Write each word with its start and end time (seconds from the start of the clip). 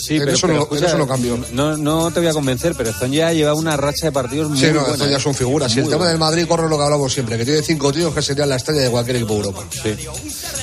Sí, 0.00 0.18
pero, 0.18 0.32
eso, 0.32 0.46
no, 0.48 0.68
eso 0.74 0.98
no 0.98 1.06
cambió. 1.06 1.38
No, 1.52 1.76
no 1.76 2.10
te 2.10 2.20
voy 2.20 2.28
a 2.28 2.32
convencer, 2.32 2.74
pero 2.76 2.92
Zonja 2.92 3.32
lleva 3.32 3.54
una 3.54 3.76
racha 3.76 4.06
de 4.06 4.12
partidos 4.12 4.48
muy 4.48 4.58
Sí, 4.58 4.66
no, 4.72 4.84
buena, 4.84 5.20
son 5.20 5.34
figuras. 5.34 5.74
Y 5.76 5.80
el 5.80 5.88
tema 5.88 6.08
del 6.08 6.18
Madrid 6.18 6.46
corre 6.46 6.68
lo 6.68 6.76
que 6.76 6.84
hablamos 6.84 7.12
siempre, 7.12 7.36
que 7.36 7.44
tiene 7.44 7.62
cinco 7.62 7.92
tíos 7.92 8.14
que 8.14 8.22
serían 8.22 8.48
la 8.48 8.56
estrella 8.56 8.82
de 8.82 8.90
cualquier 8.90 9.16
equipo 9.16 9.34
de 9.34 9.40
Europa. 9.40 9.64
Sí. 9.70 9.96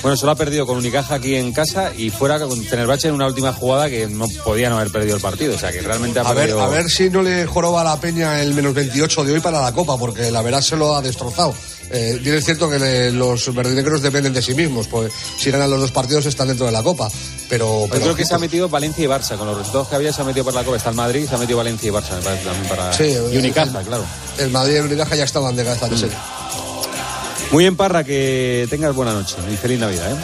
Bueno, 0.01 0.17
solo 0.17 0.31
ha 0.31 0.35
perdido 0.35 0.65
con 0.65 0.77
Unicaja 0.77 1.15
aquí 1.15 1.35
en 1.35 1.51
casa 1.53 1.91
y 1.95 2.09
fuera 2.09 2.39
con 2.39 2.63
Tenerbache 2.65 3.07
en 3.07 3.13
una 3.13 3.27
última 3.27 3.53
jugada 3.53 3.89
que 3.89 4.07
no 4.07 4.27
podían 4.43 4.73
haber 4.73 4.91
perdido 4.91 5.15
el 5.15 5.21
partido. 5.21 5.55
O 5.55 5.57
sea, 5.57 5.71
que 5.71 5.81
realmente 5.81 6.19
ha 6.19 6.23
a 6.23 6.33
perdido... 6.33 6.57
Ver, 6.57 6.65
a 6.65 6.69
ver 6.69 6.89
si 6.89 7.09
no 7.09 7.21
le 7.21 7.45
joroba 7.45 7.83
la 7.83 7.99
peña 7.99 8.41
el 8.41 8.53
menos 8.53 8.73
28 8.73 9.23
de 9.23 9.33
hoy 9.33 9.39
para 9.39 9.61
la 9.61 9.71
Copa, 9.71 9.97
porque 9.97 10.31
la 10.31 10.41
verdad 10.41 10.61
se 10.61 10.75
lo 10.75 10.95
ha 10.95 11.01
destrozado. 11.01 11.53
Eh, 11.89 12.19
bien 12.21 12.35
es 12.35 12.45
cierto 12.45 12.69
que 12.69 13.11
los 13.11 13.53
verdinegros 13.53 14.01
dependen 14.01 14.33
de 14.33 14.41
sí 14.41 14.53
mismos, 14.53 14.87
pues 14.87 15.11
si 15.37 15.51
ganan 15.51 15.69
los 15.69 15.79
dos 15.79 15.91
partidos 15.91 16.25
están 16.25 16.47
dentro 16.47 16.65
de 16.65 16.71
la 16.71 16.83
Copa. 16.83 17.09
Pero, 17.49 17.87
pero 17.89 18.01
creo 18.01 18.15
que 18.15 18.25
se 18.25 18.33
ha 18.33 18.39
metido 18.39 18.67
Valencia 18.67 19.05
y 19.05 19.07
Barça, 19.07 19.37
con 19.37 19.47
los 19.47 19.57
resultados 19.57 19.87
que 19.87 19.95
había 19.95 20.11
se 20.11 20.21
ha 20.21 20.25
metido 20.25 20.43
por 20.43 20.53
la 20.53 20.63
Copa. 20.63 20.77
Está 20.77 20.89
el 20.89 20.95
Madrid 20.95 21.23
y 21.23 21.27
se 21.27 21.35
ha 21.35 21.37
metido 21.37 21.57
Valencia 21.57 21.87
y 21.87 21.91
Barça, 21.91 22.15
me 22.15 22.21
parece 22.21 22.43
también 22.43 22.67
para. 22.67 22.93
Sí, 22.93 23.15
y 23.31 23.37
Unicaja, 23.37 23.81
claro. 23.83 24.03
El 24.37 24.51
Madrid 24.51 24.75
y 24.75 24.79
Unicaja 24.79 25.15
ya 25.15 25.23
estaban 25.23 25.55
de 25.55 25.63
cabeza 25.63 25.87
mm. 25.87 27.51
Muy 27.51 27.63
bien, 27.63 27.77
Parra, 27.77 28.03
que 28.03 28.67
tengas 28.69 28.93
buena 28.93 29.13
noche 29.13 29.35
y 29.51 29.55
feliz 29.55 29.79
Navidad. 29.79 30.11
¿eh? 30.11 30.15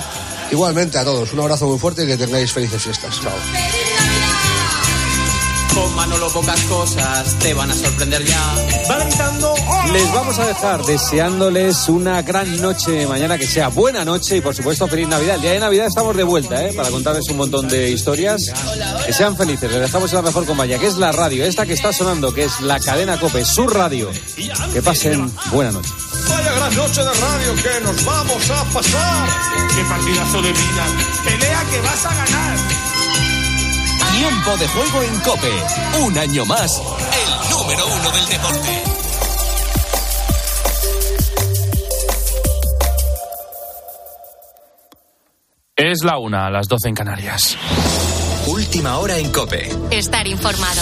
Igualmente 0.51 0.97
a 0.97 1.03
todos, 1.03 1.31
un 1.33 1.39
abrazo 1.39 1.67
muy 1.67 1.79
fuerte 1.79 2.03
y 2.03 2.07
que 2.07 2.17
tengáis 2.17 2.51
felices 2.51 2.83
fiestas. 2.83 3.19
Chao. 3.21 3.33
Con 5.73 5.95
Manolo 5.95 6.29
pocas 6.29 6.61
cosas 6.63 7.35
te 7.39 7.53
van 7.53 7.71
a 7.71 7.73
sorprender 7.73 8.23
ya. 8.23 8.55
Les 9.91 10.13
vamos 10.13 10.37
a 10.39 10.45
dejar 10.45 10.83
deseándoles 10.83 11.89
una 11.89 12.21
gran 12.21 12.61
noche 12.61 13.05
mañana, 13.07 13.37
que 13.37 13.47
sea 13.47 13.69
buena 13.69 14.05
noche 14.05 14.37
y 14.37 14.41
por 14.41 14.55
supuesto 14.55 14.87
feliz 14.87 15.07
Navidad. 15.07 15.35
El 15.35 15.41
día 15.41 15.51
de 15.51 15.59
Navidad 15.59 15.87
estamos 15.87 16.15
de 16.15 16.23
vuelta, 16.23 16.63
¿eh? 16.65 16.73
Para 16.73 16.89
contarles 16.89 17.27
un 17.29 17.37
montón 17.37 17.67
de 17.67 17.89
historias. 17.89 18.51
Que 19.05 19.13
sean 19.13 19.35
felices. 19.35 19.71
Les 19.71 19.81
dejamos 19.81 20.11
en 20.11 20.17
la 20.17 20.21
mejor 20.21 20.45
compañía, 20.45 20.77
que 20.77 20.87
es 20.87 20.97
la 20.97 21.11
radio, 21.11 21.43
esta 21.45 21.65
que 21.65 21.73
está 21.73 21.91
sonando, 21.91 22.33
que 22.33 22.43
es 22.45 22.61
la 22.61 22.79
cadena 22.79 23.19
Cope, 23.19 23.43
su 23.45 23.67
radio. 23.67 24.11
Que 24.73 24.81
pasen 24.81 25.31
buena 25.51 25.71
noche. 25.71 25.89
Vaya 26.29 26.53
gran 26.53 26.75
noche 26.75 27.01
de 27.01 27.13
radio 27.13 27.55
que 27.55 27.83
nos 27.83 28.05
vamos 28.05 28.49
a 28.49 28.63
pasar. 28.65 29.27
Qué 29.75 29.83
partidazo 29.83 30.41
de 30.41 30.51
vida. 30.51 30.85
Pelea 31.23 31.63
que 31.71 31.81
vas 31.81 32.05
a 32.05 32.15
ganar. 32.15 32.82
Tiempo 34.17 34.57
de 34.57 34.67
juego 34.67 35.01
en 35.01 35.19
Cope. 35.21 35.51
Un 36.05 36.17
año 36.17 36.45
más, 36.45 36.71
el 36.79 37.49
número 37.49 37.85
uno 37.87 38.11
del 38.11 38.25
deporte. 38.27 38.83
Es 45.75 46.03
la 46.03 46.19
una, 46.19 46.45
a 46.45 46.51
las 46.51 46.67
doce 46.67 46.89
en 46.89 46.95
Canarias. 46.95 47.57
Última 48.45 48.99
hora 48.99 49.17
en 49.17 49.31
Cope. 49.31 49.69
Estar 49.89 50.27
informado. 50.27 50.81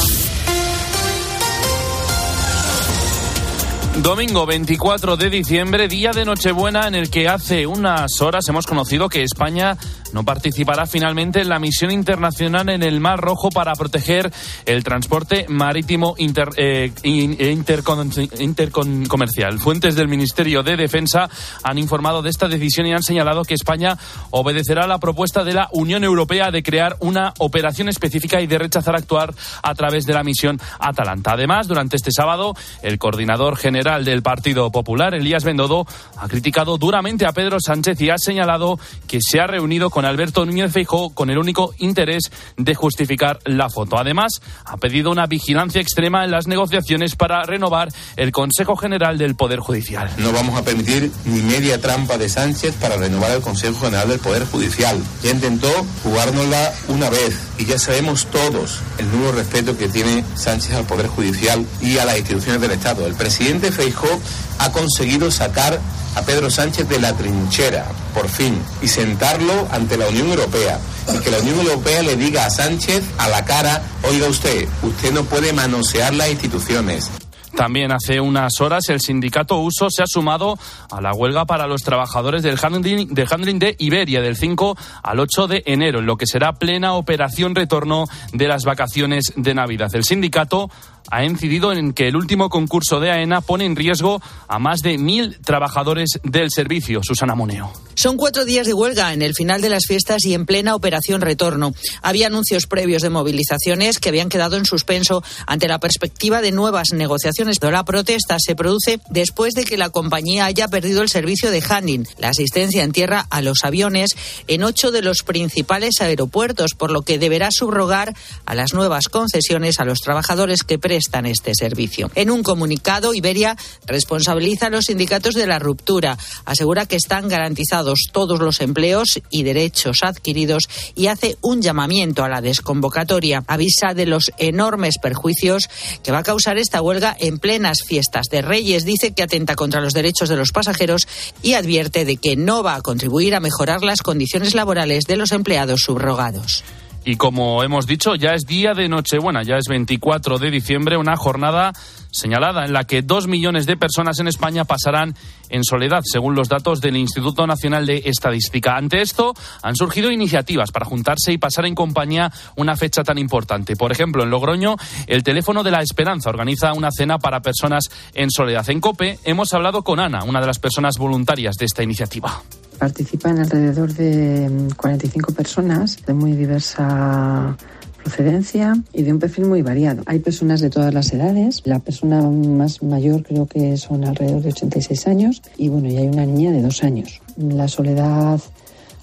Domingo 3.98 4.46
24 4.46 5.18
de 5.18 5.30
diciembre, 5.30 5.90
día 5.90 6.12
de 6.12 6.24
Nochebuena, 6.24 6.88
en 6.88 6.96
el 6.96 7.12
que 7.12 7.28
hace 7.28 7.68
unas 7.68 8.22
horas 8.22 8.48
hemos 8.48 8.66
conocido 8.66 9.10
que 9.10 9.22
España 9.22 9.78
no 10.14 10.24
participará 10.24 10.88
finalmente 10.88 11.42
en 11.42 11.50
la 11.50 11.60
misión 11.60 11.92
internacional 11.92 12.70
en 12.70 12.84
el 12.84 13.02
Mar 13.02 13.20
Rojo 13.20 13.50
para 13.50 13.74
proteger 13.74 14.32
el 14.66 14.84
transporte 14.84 15.46
marítimo 15.50 16.16
inter, 16.18 16.50
eh, 16.56 16.92
intercomercial. 17.04 19.60
Fuentes 19.60 19.96
del 19.96 20.08
Ministerio 20.08 20.64
de 20.64 20.78
Defensa 20.78 21.30
han 21.62 21.78
informado 21.78 22.22
de 22.22 22.30
esta 22.30 22.48
decisión 22.48 22.88
y 22.88 22.94
han 22.94 23.04
señalado 23.04 23.44
que 23.44 23.54
España 23.54 23.98
obedecerá 24.32 24.88
la 24.88 25.00
propuesta 25.00 25.44
de 25.44 25.54
la 25.54 25.68
Unión 25.74 26.04
Europea 26.04 26.50
de 26.50 26.64
crear 26.64 26.96
una 27.02 27.34
operación 27.40 27.90
específica 27.90 28.42
y 28.42 28.48
de 28.48 28.58
rechazar 28.58 28.96
actuar 28.96 29.34
a 29.62 29.76
través 29.76 30.06
de 30.06 30.14
la 30.14 30.24
misión 30.24 30.60
Atalanta. 30.80 31.34
Además, 31.34 31.68
durante 31.68 31.98
este 31.98 32.12
sábado, 32.12 32.56
el 32.82 32.98
coordinador 32.98 33.58
general 33.58 33.81
del 33.82 34.22
Partido 34.22 34.72
Popular, 34.72 35.16
Elías 35.16 35.44
Bendodo, 35.44 35.88
ha 36.18 36.28
criticado 36.28 36.78
duramente 36.78 37.26
a 37.26 37.32
Pedro 37.32 37.58
Sánchez 37.60 38.00
y 38.00 38.12
ha 38.12 38.18
señalado 38.20 38.80
que 39.08 39.20
se 39.22 39.40
ha 39.40 39.48
reunido 39.48 39.90
con 39.90 40.06
Alberto 40.06 40.46
Núñez 40.46 40.72
Feijóo 40.72 41.10
con 41.16 41.32
el 41.32 41.40
único 41.40 41.74
interés 41.80 42.32
de 42.58 42.76
justificar 42.76 43.40
la 43.46 43.72
foto. 43.72 43.98
Además, 43.98 44.40
ha 44.66 44.78
pedido 44.78 45.10
una 45.10 45.26
vigilancia 45.26 45.82
extrema 45.82 46.24
en 46.24 46.30
las 46.30 46.46
negociaciones 46.46 47.16
para 47.16 47.42
renovar 47.42 47.90
el 48.18 48.32
Consejo 48.32 48.76
General 48.76 49.18
del 49.18 49.36
Poder 49.36 49.60
Judicial. 49.60 50.12
No 50.18 50.32
vamos 50.32 50.60
a 50.60 50.64
permitir 50.64 51.12
ni 51.26 51.42
media 51.42 51.82
trampa 51.82 52.20
de 52.20 52.30
Sánchez 52.30 52.76
para 52.76 52.98
renovar 52.98 53.32
el 53.32 53.42
Consejo 53.42 53.86
General 53.86 54.08
del 54.08 54.20
Poder 54.20 54.46
Judicial. 54.46 55.02
Ya 55.24 55.32
intentó 55.32 55.70
jugárnosla 56.04 56.72
una 56.88 57.10
vez 57.10 57.51
y 57.62 57.66
ya 57.66 57.78
sabemos 57.78 58.26
todos 58.26 58.80
el 58.98 59.12
nuevo 59.12 59.34
respeto 59.34 59.78
que 59.78 59.88
tiene 59.88 60.26
Sánchez 60.34 60.74
al 60.74 60.86
Poder 60.86 61.06
Judicial 61.08 61.64
y 61.80 62.00
a 62.00 62.06
las 62.06 62.18
instituciones 62.18 62.60
del 62.60 62.72
Estado. 62.72 63.06
El 63.06 63.14
presidente 63.14 63.72
Feijóo 63.72 64.20
ha 64.58 64.72
conseguido 64.72 65.30
sacar 65.30 65.80
a 66.16 66.22
Pedro 66.24 66.50
Sánchez 66.50 66.90
de 66.90 67.00
la 67.00 67.14
trinchera, 67.14 67.86
por 68.16 68.28
fin, 68.30 68.60
y 68.82 68.88
sentarlo 68.88 69.68
ante 69.72 69.96
la 69.96 70.08
Unión 70.08 70.30
Europea. 70.30 70.80
Y 71.14 71.20
que 71.20 71.30
la 71.30 71.38
Unión 71.38 71.60
Europea 71.60 72.02
le 72.02 72.16
diga 72.16 72.48
a 72.48 72.50
Sánchez 72.50 73.04
a 73.20 73.30
la 73.30 73.46
cara, 73.46 73.84
oiga 74.10 74.28
usted, 74.28 74.68
usted 74.82 75.12
no 75.12 75.24
puede 75.26 75.54
manosear 75.54 76.16
las 76.16 76.32
instituciones. 76.32 77.12
También 77.56 77.92
hace 77.92 78.20
unas 78.20 78.60
horas 78.62 78.90
el 78.90 79.02
sindicato 79.02 79.58
Uso 79.58 79.90
se 79.90 80.04
ha 80.04 80.08
sumado 80.08 80.58
a 80.90 81.02
la 81.02 81.14
huelga 81.14 81.46
para 81.46 81.68
los 81.68 81.84
trabajadores 81.84 82.44
del 82.44 82.58
handling, 82.62 83.14
handling 83.30 83.60
de 83.60 83.76
Iberia 83.80 84.22
del 84.22 84.36
5 84.36 84.78
al 85.04 85.20
8 85.20 85.48
de 85.48 85.64
enero, 85.66 86.00
en 86.00 86.06
lo 86.06 86.18
que 86.18 86.26
será 86.26 86.54
plena 86.54 86.94
operación 86.94 87.56
retorno 87.56 88.06
de 88.34 88.48
las 88.48 88.64
vacaciones 88.64 89.34
de 89.36 89.54
Navidad. 89.54 89.94
El 89.94 90.04
sindicato 90.04 90.70
ha 91.12 91.26
incidido 91.26 91.74
en 91.74 91.94
que 91.94 92.08
el 92.08 92.16
último 92.16 92.50
concurso 92.50 93.00
de 93.00 93.12
AENA 93.12 93.42
pone 93.42 93.66
en 93.66 93.76
riesgo 93.76 94.22
a 94.48 94.58
más 94.60 94.82
de 94.82 94.98
mil 94.98 95.38
trabajadores 95.42 96.20
del 96.24 96.50
servicio. 96.50 97.04
Susana 97.04 97.36
Moneo. 97.36 97.72
Son 97.96 98.16
cuatro 98.16 98.46
días 98.46 98.66
de 98.66 98.74
huelga 98.74 99.14
en 99.14 99.22
el 99.22 99.34
final 99.36 99.62
de 99.62 99.70
las 99.70 99.84
fiestas 99.86 100.26
y 100.26 100.34
en 100.34 100.46
plena 100.46 100.74
operación 100.74 101.20
retorno. 101.20 101.74
Había 102.02 102.28
anuncios 102.28 102.66
previos 102.66 103.02
de 103.02 103.10
movilizaciones 103.10 104.00
que 104.00 104.10
habían 104.10 104.30
quedado 104.30 104.56
en 104.56 104.66
suspenso 104.66 105.22
ante 105.46 105.68
la 105.68 105.80
perspectiva 105.80 106.42
de 106.42 106.54
nuevas 106.54 106.94
negociaciones. 106.94 107.60
Pero 107.60 107.74
la 107.74 107.84
protesta 107.84 108.38
se 108.40 108.56
produce 108.56 109.02
después 109.10 109.54
de 109.54 109.66
que 109.66 109.78
la 109.78 109.90
compañía 109.90 110.46
haya 110.46 110.70
perdido 110.70 111.02
el 111.02 111.10
servicio 111.10 111.52
de 111.52 111.62
handling, 111.68 112.08
la 112.18 112.30
asistencia 112.30 112.84
en 112.84 112.94
tierra 112.94 113.28
a 113.30 113.42
los 113.42 113.66
aviones, 113.66 114.16
en 114.48 114.64
ocho 114.64 114.92
de 114.92 115.02
los 115.02 115.24
principales 115.24 116.00
aeropuertos, 116.00 116.72
por 116.74 116.92
lo 116.92 117.02
que 117.02 117.20
deberá 117.20 117.50
subrogar 117.52 118.16
a 118.46 118.56
las 118.56 118.74
nuevas 118.74 119.10
concesiones 119.10 119.80
a 119.80 119.86
los 119.86 120.00
trabajadores 120.00 120.64
que 120.64 120.80
prestan 120.80 121.01
este 121.26 121.54
servicio. 121.56 122.12
En 122.16 122.30
un 122.30 122.44
comunicado, 122.44 123.14
Iberia 123.14 123.58
responsabiliza 123.86 124.68
a 124.68 124.70
los 124.70 124.86
sindicatos 124.86 125.36
de 125.36 125.48
la 125.48 125.60
ruptura, 125.60 126.18
asegura 126.46 126.86
que 126.86 126.96
están 126.96 127.28
garantizados 127.28 128.10
todos 128.12 128.40
los 128.40 128.62
empleos 128.62 129.22
y 129.30 129.44
derechos 129.44 130.00
adquiridos 130.04 130.64
y 130.96 131.08
hace 131.08 131.38
un 131.42 131.62
llamamiento 131.62 132.24
a 132.24 132.30
la 132.30 132.42
desconvocatoria. 132.42 133.44
Avisa 133.48 133.94
de 133.94 134.06
los 134.06 134.32
enormes 134.38 134.98
perjuicios 135.02 135.70
que 136.04 136.12
va 136.12 136.20
a 136.20 136.24
causar 136.24 136.58
esta 136.58 136.82
huelga 136.82 137.16
en 137.20 137.40
plenas 137.40 137.80
fiestas 137.86 138.28
de 138.32 138.42
Reyes. 138.42 138.86
Dice 138.86 139.14
que 139.14 139.24
atenta 139.24 139.56
contra 139.56 139.82
los 139.82 139.94
derechos 139.94 140.30
de 140.30 140.36
los 140.36 140.52
pasajeros 140.52 141.08
y 141.42 141.54
advierte 141.54 142.06
de 142.06 142.18
que 142.18 142.36
no 142.36 142.64
va 142.64 142.76
a 142.76 142.82
contribuir 142.82 143.36
a 143.36 143.40
mejorar 143.40 143.84
las 143.84 144.02
condiciones 144.02 144.56
laborales 144.56 145.06
de 145.06 145.18
los 145.18 145.32
empleados 145.32 145.82
subrogados. 145.86 146.64
Y 147.04 147.16
como 147.16 147.64
hemos 147.64 147.88
dicho, 147.88 148.14
ya 148.14 148.36
es 148.36 148.44
día 148.44 148.74
de 148.76 148.88
Nochebuena, 148.88 149.42
ya 149.42 149.58
es 149.58 149.66
24 149.68 150.38
de 150.38 150.52
diciembre, 150.52 150.98
una 150.98 151.18
jornada 151.18 151.74
señalada 152.12 152.66
en 152.66 152.74
la 152.74 152.84
que 152.84 153.02
dos 153.02 153.28
millones 153.28 153.66
de 153.66 153.76
personas 153.76 154.20
en 154.20 154.28
España 154.28 154.66
pasarán 154.66 155.16
en 155.50 155.64
soledad, 155.64 156.02
según 156.04 156.36
los 156.36 156.48
datos 156.48 156.80
del 156.80 156.98
Instituto 156.98 157.48
Nacional 157.48 157.88
de 157.88 158.04
Estadística. 158.06 158.76
Ante 158.76 159.02
esto, 159.02 159.34
han 159.64 159.76
surgido 159.76 160.12
iniciativas 160.12 160.72
para 160.72 160.86
juntarse 160.86 161.32
y 161.34 161.40
pasar 161.40 161.66
en 161.66 161.74
compañía 161.74 162.32
una 162.56 162.76
fecha 162.76 163.04
tan 163.04 163.18
importante. 163.18 163.76
Por 163.76 163.92
ejemplo, 163.92 164.24
en 164.24 164.30
Logroño, 164.30 164.76
el 165.08 165.24
Teléfono 165.24 165.64
de 165.64 165.72
la 165.72 165.82
Esperanza 165.82 166.30
organiza 166.30 166.74
una 166.74 166.92
cena 166.92 167.18
para 167.18 167.42
personas 167.42 167.86
en 168.14 168.30
soledad. 168.30 168.70
En 168.70 168.80
COPE 168.80 169.18
hemos 169.24 169.54
hablado 169.54 169.84
con 169.84 170.00
Ana, 170.00 170.24
una 170.24 170.40
de 170.40 170.48
las 170.48 170.60
personas 170.60 171.00
voluntarias 171.00 171.56
de 171.56 171.66
esta 171.66 171.82
iniciativa 171.82 172.44
participan 172.82 173.38
alrededor 173.38 173.94
de 173.94 174.50
45 174.76 175.32
mm, 175.32 175.36
personas 175.36 176.04
de 176.04 176.14
muy 176.16 176.32
diversa 176.32 177.56
procedencia 178.04 178.74
y 178.92 179.04
de 179.04 179.14
un 179.14 179.20
perfil 179.20 179.46
muy 179.46 179.62
variado. 179.62 180.02
Hay 180.08 180.18
personas 180.18 180.62
de 180.62 180.72
todas 180.72 180.92
las 180.92 181.14
edades, 181.14 181.62
la 181.66 181.78
persona 181.78 182.24
más 182.24 182.82
mayor 182.82 183.22
creo 183.22 183.46
que 183.46 183.78
son 183.78 184.04
alrededor 184.04 184.42
de 184.42 184.50
86 184.50 185.06
años 185.06 185.44
y 185.58 185.70
bueno, 185.70 185.90
y 185.90 185.98
hay 185.98 186.08
una 186.08 186.26
niña 186.26 186.52
de 186.52 186.64
dos 186.64 186.84
años. 186.84 187.22
La 187.38 187.68
soledad 187.68 188.42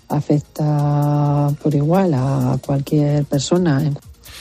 afecta 0.08 1.54
por 1.62 1.72
igual 1.72 2.14
a 2.14 2.58
cualquier 2.66 3.26
persona 3.26 3.92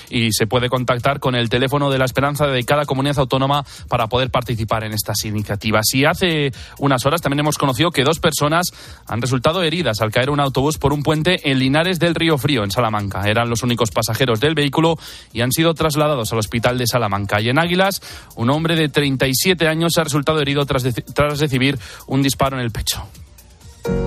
y 0.09 0.31
se 0.31 0.47
puede 0.47 0.69
contactar 0.69 1.19
con 1.19 1.35
el 1.35 1.49
teléfono 1.49 1.89
de 1.89 1.97
la 1.97 2.05
esperanza 2.05 2.47
de 2.47 2.63
cada 2.63 2.85
comunidad 2.85 3.19
autónoma 3.19 3.65
para 3.87 4.07
poder 4.07 4.29
participar 4.29 4.83
en 4.83 4.93
estas 4.93 5.23
iniciativas. 5.25 5.85
Y 5.93 6.05
hace 6.05 6.51
unas 6.79 7.05
horas 7.05 7.21
también 7.21 7.39
hemos 7.39 7.57
conocido 7.57 7.91
que 7.91 8.03
dos 8.03 8.19
personas 8.19 8.67
han 9.05 9.21
resultado 9.21 9.63
heridas 9.63 10.01
al 10.01 10.11
caer 10.11 10.29
un 10.29 10.39
autobús 10.39 10.77
por 10.77 10.93
un 10.93 11.03
puente 11.03 11.49
en 11.49 11.59
Linares 11.59 11.99
del 11.99 12.15
Río 12.15 12.37
Frío, 12.37 12.63
en 12.63 12.71
Salamanca. 12.71 13.27
Eran 13.27 13.49
los 13.49 13.63
únicos 13.63 13.91
pasajeros 13.91 14.39
del 14.39 14.55
vehículo 14.55 14.97
y 15.33 15.41
han 15.41 15.51
sido 15.51 15.73
trasladados 15.73 16.31
al 16.31 16.39
hospital 16.39 16.77
de 16.77 16.87
Salamanca. 16.87 17.41
Y 17.41 17.49
en 17.49 17.59
Águilas, 17.59 18.01
un 18.35 18.49
hombre 18.49 18.75
de 18.75 18.89
37 18.89 19.67
años 19.67 19.93
ha 19.97 20.03
resultado 20.03 20.41
herido 20.41 20.65
tras, 20.65 20.83
tras 21.13 21.39
recibir 21.39 21.77
un 22.07 22.21
disparo 22.21 22.57
en 22.57 22.63
el 22.63 22.71
pecho. 22.71 23.07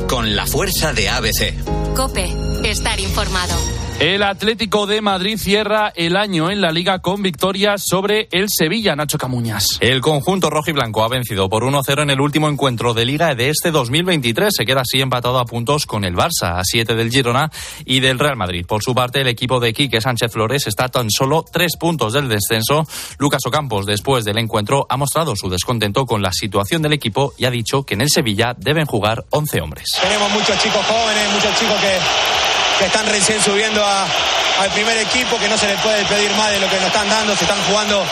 Con 0.09 0.37
la 0.37 0.47
fuerza 0.47 0.93
de 0.93 1.09
ABC. 1.09 1.95
Cope, 1.95 2.29
estar 2.65 3.01
informado. 3.01 3.57
El 4.01 4.23
Atlético 4.23 4.87
de 4.87 5.03
Madrid 5.03 5.37
cierra 5.37 5.93
el 5.95 6.17
año 6.17 6.51
en 6.51 6.63
la 6.63 6.73
liga 6.73 7.01
con 7.01 7.21
victorias 7.21 7.83
sobre 7.87 8.29
el 8.33 8.47
Sevilla, 8.49 8.97
Nacho 8.97 9.19
Camuñas. 9.19 9.67
El 9.81 10.01
conjunto 10.01 10.49
rojo 10.49 10.71
y 10.71 10.73
blanco 10.73 11.05
ha 11.05 11.09
vencido 11.09 11.51
por 11.51 11.65
1-0 11.65 12.05
en 12.05 12.09
el 12.09 12.19
último 12.19 12.49
encuentro 12.49 12.95
de 12.95 13.05
liga 13.05 13.35
de 13.35 13.51
este 13.51 13.71
2023. 13.71 14.55
Se 14.57 14.65
queda 14.65 14.81
así 14.81 15.03
empatado 15.03 15.39
a 15.39 15.45
puntos 15.45 15.85
con 15.85 16.07
el 16.07 16.17
Barça, 16.17 16.59
a 16.59 16.63
7 16.65 16.95
del 16.95 17.11
Girona 17.11 17.53
y 17.85 18.01
del 18.01 18.19
Real 18.19 18.37
Madrid. 18.37 18.65
Por 18.67 18.83
su 18.83 18.95
parte, 18.95 19.21
el 19.21 19.29
equipo 19.29 19.61
de 19.61 19.75
Quique 19.75 20.01
Sánchez 20.01 20.33
Flores 20.33 20.67
está 20.67 20.89
tan 20.89 21.11
solo 21.11 21.45
tres 21.45 21.77
puntos 21.79 22.15
del 22.15 22.27
descenso. 22.27 22.87
Lucas 23.19 23.43
Ocampos, 23.45 23.85
después 23.85 24.25
del 24.25 24.39
encuentro, 24.39 24.87
ha 24.89 24.97
mostrado 24.97 25.37
su 25.37 25.51
descontento 25.51 26.07
con 26.07 26.23
la 26.23 26.33
situación 26.33 26.81
del 26.81 26.95
equipo 26.95 27.35
y 27.37 27.45
ha 27.45 27.51
dicho 27.51 27.83
que 27.83 27.93
en 27.93 28.01
el 28.01 28.09
Sevilla 28.09 28.55
deben 28.57 28.87
jugar 28.87 29.27
11 29.29 29.61
hombres. 29.61 29.89
Tenemos 30.01 30.31
muchos 30.31 30.59
chicos 30.63 30.87
jóvenes, 30.87 31.33
muchos 31.35 31.61
chicos 31.61 31.79
que 31.83 32.50
que 32.81 32.87
están 32.87 33.07
recién 33.09 33.43
subiendo 33.43 33.85
al 33.85 34.71
primer 34.71 34.97
equipo, 34.97 35.39
que 35.39 35.49
no 35.51 35.59
se 35.59 35.69
les 35.69 35.79
puede 35.83 36.03
pedir 36.07 36.31
más 36.33 36.51
de 36.51 36.61
lo 36.61 36.69
que 36.69 36.77
nos 36.77 36.87
están 36.87 37.11
dando, 37.11 37.37
se 37.37 37.45
están 37.45 37.63
jugando 37.65 38.03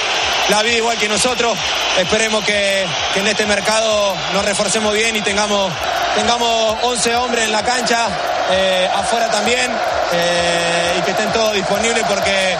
la 0.50 0.62
vida 0.62 0.76
igual 0.76 0.98
que 0.98 1.08
nosotros. 1.08 1.56
Esperemos 1.96 2.44
que, 2.44 2.86
en 3.14 3.26
este 3.26 3.46
mercado 3.46 4.14
nos 4.34 4.44
reforcemos 4.44 4.92
bien 4.92 5.16
y 5.16 5.22
tengamos, 5.22 5.72
tengamos 6.14 6.76
11 6.82 7.16
hombres 7.16 7.44
en 7.44 7.52
la 7.52 7.62
cancha, 7.62 8.08
eh, 8.50 8.90
afuera 8.94 9.30
también, 9.30 9.72
eh, 10.12 10.96
y 10.98 11.02
que 11.02 11.12
estén 11.12 11.32
todos 11.32 11.54
disponibles 11.54 12.04
porque 12.06 12.54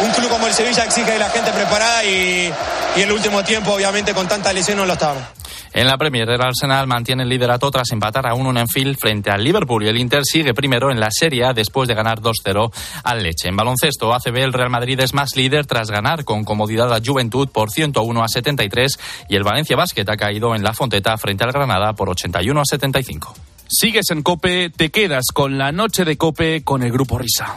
un 0.00 0.10
club 0.10 0.28
como 0.28 0.48
el 0.48 0.54
Sevilla 0.54 0.82
exige 0.82 1.12
a 1.12 1.18
la 1.18 1.30
gente 1.30 1.52
preparada 1.52 2.02
y, 2.02 2.52
y 2.96 3.00
el 3.00 3.12
último 3.12 3.44
tiempo, 3.44 3.74
obviamente, 3.74 4.12
con 4.12 4.26
tanta 4.26 4.52
lesión 4.52 4.78
no 4.78 4.86
lo 4.86 4.94
estamos. 4.94 5.37
En 5.78 5.86
la 5.86 5.96
Premier, 5.96 6.28
el 6.28 6.42
Arsenal 6.42 6.88
mantiene 6.88 7.22
el 7.22 7.28
liderato 7.28 7.70
tras 7.70 7.92
empatar 7.92 8.26
a 8.26 8.34
1 8.34 8.50
en 8.50 8.56
Enfield 8.56 8.98
frente 8.98 9.30
al 9.30 9.44
Liverpool 9.44 9.84
y 9.84 9.86
el 9.86 9.96
Inter 9.96 10.22
sigue 10.24 10.52
primero 10.52 10.90
en 10.90 10.98
la 10.98 11.06
Serie 11.08 11.44
A 11.44 11.52
después 11.52 11.86
de 11.86 11.94
ganar 11.94 12.20
2-0 12.20 12.72
al 13.04 13.22
Leche. 13.22 13.46
En 13.48 13.54
baloncesto, 13.54 14.12
ACB, 14.12 14.38
el 14.38 14.52
Real 14.52 14.70
Madrid 14.70 14.98
es 14.98 15.14
más 15.14 15.36
líder 15.36 15.66
tras 15.66 15.92
ganar 15.92 16.24
con 16.24 16.42
comodidad 16.42 16.92
a 16.92 17.00
Juventud 17.00 17.48
por 17.50 17.70
101 17.70 18.24
a 18.24 18.26
73 18.26 18.98
y 19.28 19.36
el 19.36 19.44
Valencia 19.44 19.76
Basket 19.76 20.04
ha 20.08 20.16
caído 20.16 20.56
en 20.56 20.64
la 20.64 20.72
Fonteta 20.72 21.16
frente 21.16 21.44
al 21.44 21.52
Granada 21.52 21.92
por 21.92 22.08
81 22.08 22.60
a 22.60 22.64
75. 22.64 23.36
Sigues 23.68 24.10
en 24.10 24.24
Cope, 24.24 24.70
te 24.70 24.90
quedas 24.90 25.26
con 25.32 25.58
la 25.58 25.70
noche 25.70 26.04
de 26.04 26.16
Cope 26.16 26.64
con 26.64 26.82
el 26.82 26.90
Grupo 26.90 27.18
Risa. 27.18 27.56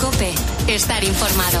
Cope, 0.00 0.32
estar 0.66 1.04
informado. 1.04 1.60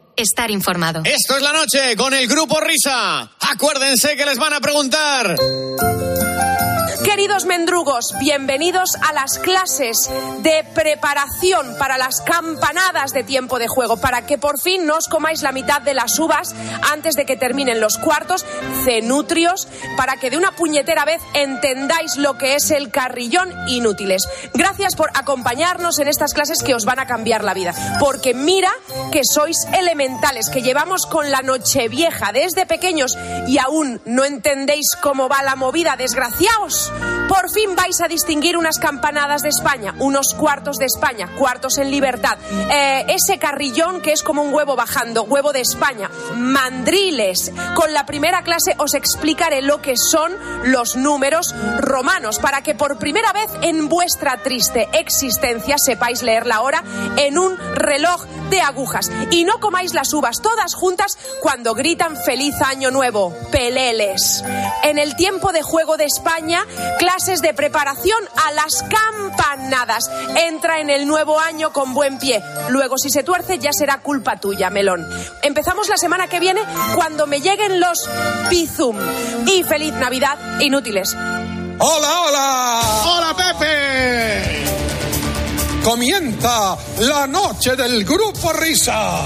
estar 0.21 0.51
informado. 0.51 1.01
Esto 1.03 1.35
es 1.35 1.41
la 1.41 1.51
noche 1.51 1.95
con 1.95 2.13
el 2.13 2.27
grupo 2.27 2.59
Risa. 2.59 3.29
Acuérdense 3.39 4.15
que 4.15 4.25
les 4.25 4.37
van 4.37 4.53
a 4.53 4.59
preguntar. 4.59 5.35
Queridos 7.21 7.45
mendrugos, 7.45 8.15
bienvenidos 8.19 8.95
a 9.07 9.13
las 9.13 9.37
clases 9.37 10.09
de 10.39 10.65
preparación 10.73 11.75
para 11.77 11.99
las 11.99 12.19
campanadas 12.21 13.13
de 13.13 13.23
tiempo 13.23 13.59
de 13.59 13.67
juego, 13.67 13.97
para 13.97 14.25
que 14.25 14.39
por 14.39 14.59
fin 14.59 14.87
no 14.87 14.95
os 14.95 15.07
comáis 15.07 15.43
la 15.43 15.51
mitad 15.51 15.83
de 15.83 15.93
las 15.93 16.17
uvas 16.17 16.55
antes 16.91 17.13
de 17.13 17.27
que 17.27 17.37
terminen 17.37 17.79
los 17.79 17.99
cuartos, 17.99 18.43
cenutrios, 18.85 19.67
para 19.97 20.15
que 20.15 20.31
de 20.31 20.37
una 20.37 20.55
puñetera 20.55 21.05
vez 21.05 21.21
entendáis 21.35 22.17
lo 22.17 22.39
que 22.39 22.55
es 22.55 22.71
el 22.71 22.89
carrillón 22.89 23.53
inútiles. 23.67 24.23
Gracias 24.55 24.95
por 24.95 25.11
acompañarnos 25.13 25.99
en 25.99 26.07
estas 26.07 26.33
clases 26.33 26.63
que 26.63 26.73
os 26.73 26.85
van 26.85 26.97
a 26.97 27.05
cambiar 27.05 27.43
la 27.43 27.53
vida, 27.53 27.75
porque 27.99 28.33
mira 28.33 28.71
que 29.11 29.21
sois 29.31 29.57
elementales, 29.77 30.49
que 30.49 30.63
llevamos 30.63 31.05
con 31.05 31.29
la 31.29 31.43
noche 31.43 31.87
vieja 31.87 32.31
desde 32.31 32.65
pequeños 32.65 33.15
y 33.47 33.59
aún 33.59 34.01
no 34.05 34.25
entendéis 34.25 34.95
cómo 34.99 35.29
va 35.29 35.43
la 35.43 35.55
movida, 35.55 35.95
desgraciaos. 35.97 36.91
Por 37.31 37.49
fin 37.49 37.77
vais 37.77 38.01
a 38.01 38.09
distinguir 38.09 38.57
unas 38.57 38.77
campanadas 38.77 39.41
de 39.41 39.47
España, 39.47 39.95
unos 39.99 40.33
cuartos 40.33 40.75
de 40.75 40.85
España, 40.85 41.29
cuartos 41.37 41.77
en 41.77 41.89
libertad. 41.89 42.37
Eh, 42.69 43.05
ese 43.07 43.39
carrillón 43.39 44.01
que 44.01 44.11
es 44.11 44.21
como 44.21 44.41
un 44.41 44.53
huevo 44.53 44.75
bajando, 44.75 45.23
huevo 45.23 45.53
de 45.53 45.61
España. 45.61 46.11
Mandriles. 46.35 47.53
Con 47.73 47.93
la 47.93 48.05
primera 48.05 48.43
clase 48.43 48.75
os 48.79 48.95
explicaré 48.95 49.61
lo 49.61 49.81
que 49.81 49.95
son 49.95 50.33
los 50.65 50.97
números 50.97 51.55
romanos, 51.77 52.37
para 52.37 52.63
que 52.63 52.75
por 52.75 52.97
primera 52.97 53.31
vez 53.31 53.49
en 53.61 53.87
vuestra 53.87 54.43
triste 54.43 54.89
existencia 54.91 55.77
sepáis 55.77 56.23
leer 56.23 56.45
la 56.45 56.59
hora 56.59 56.83
en 57.15 57.37
un 57.37 57.57
reloj 57.75 58.25
de 58.49 58.59
agujas. 58.59 59.09
Y 59.31 59.45
no 59.45 59.59
comáis 59.59 59.93
las 59.93 60.13
uvas 60.13 60.41
todas 60.41 60.75
juntas 60.75 61.17
cuando 61.39 61.73
gritan 61.73 62.17
feliz 62.17 62.61
año 62.61 62.91
nuevo. 62.91 63.33
Peleles. 63.51 64.43
En 64.83 64.99
el 64.99 65.15
tiempo 65.15 65.53
de 65.53 65.61
juego 65.61 65.95
de 65.95 66.05
España, 66.05 66.65
clases 67.21 67.41
de 67.41 67.53
preparación 67.53 68.17
a 68.47 68.51
las 68.53 68.83
campanadas. 68.83 70.09
Entra 70.35 70.79
en 70.79 70.89
el 70.89 71.05
nuevo 71.07 71.39
año 71.39 71.71
con 71.71 71.93
buen 71.93 72.17
pie. 72.17 72.41
Luego, 72.69 72.97
si 72.97 73.11
se 73.11 73.21
tuerce, 73.21 73.59
ya 73.59 73.71
será 73.71 73.99
culpa 73.99 74.37
tuya, 74.37 74.71
melón. 74.71 75.07
Empezamos 75.43 75.87
la 75.87 75.97
semana 75.97 76.27
que 76.27 76.39
viene 76.39 76.61
cuando 76.95 77.27
me 77.27 77.39
lleguen 77.39 77.79
los 77.79 78.09
Bizum. 78.49 78.97
Y 79.45 79.63
feliz 79.63 79.93
Navidad, 79.93 80.61
inútiles. 80.61 81.13
¡Hola, 81.13 82.21
hola! 82.21 82.81
¡Hola, 83.05 83.35
Pepe! 83.35 84.63
Comienza 85.83 86.75
la 87.01 87.27
noche 87.27 87.75
del 87.75 88.03
Grupo 88.03 88.51
Risa 88.53 89.25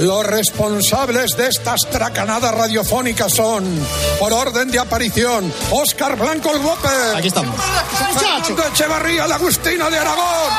Los 0.00 0.26
responsables 0.26 1.36
de 1.36 1.48
estas 1.48 1.80
tracanadas 1.90 2.54
radiofónicas 2.54 3.32
son, 3.32 3.64
por 4.18 4.32
orden 4.32 4.70
de 4.70 4.78
aparición, 4.78 5.52
Óscar 5.70 6.16
Blanco 6.16 6.52
el 6.52 6.60
Whopper. 6.60 7.16
Aquí 7.16 7.28
estamos. 7.28 7.54
Fernando 8.18 8.66
Echevarría, 8.68 9.26
la 9.26 9.36
Agustina 9.36 9.88
de 9.90 9.98
Aragón. 9.98 10.50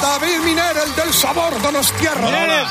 David 0.00 0.38
Miner, 0.44 0.76
el 0.86 0.94
del 0.94 1.12
sabor 1.12 1.60
de 1.60 1.72
los 1.72 1.92
tierra. 1.92 2.70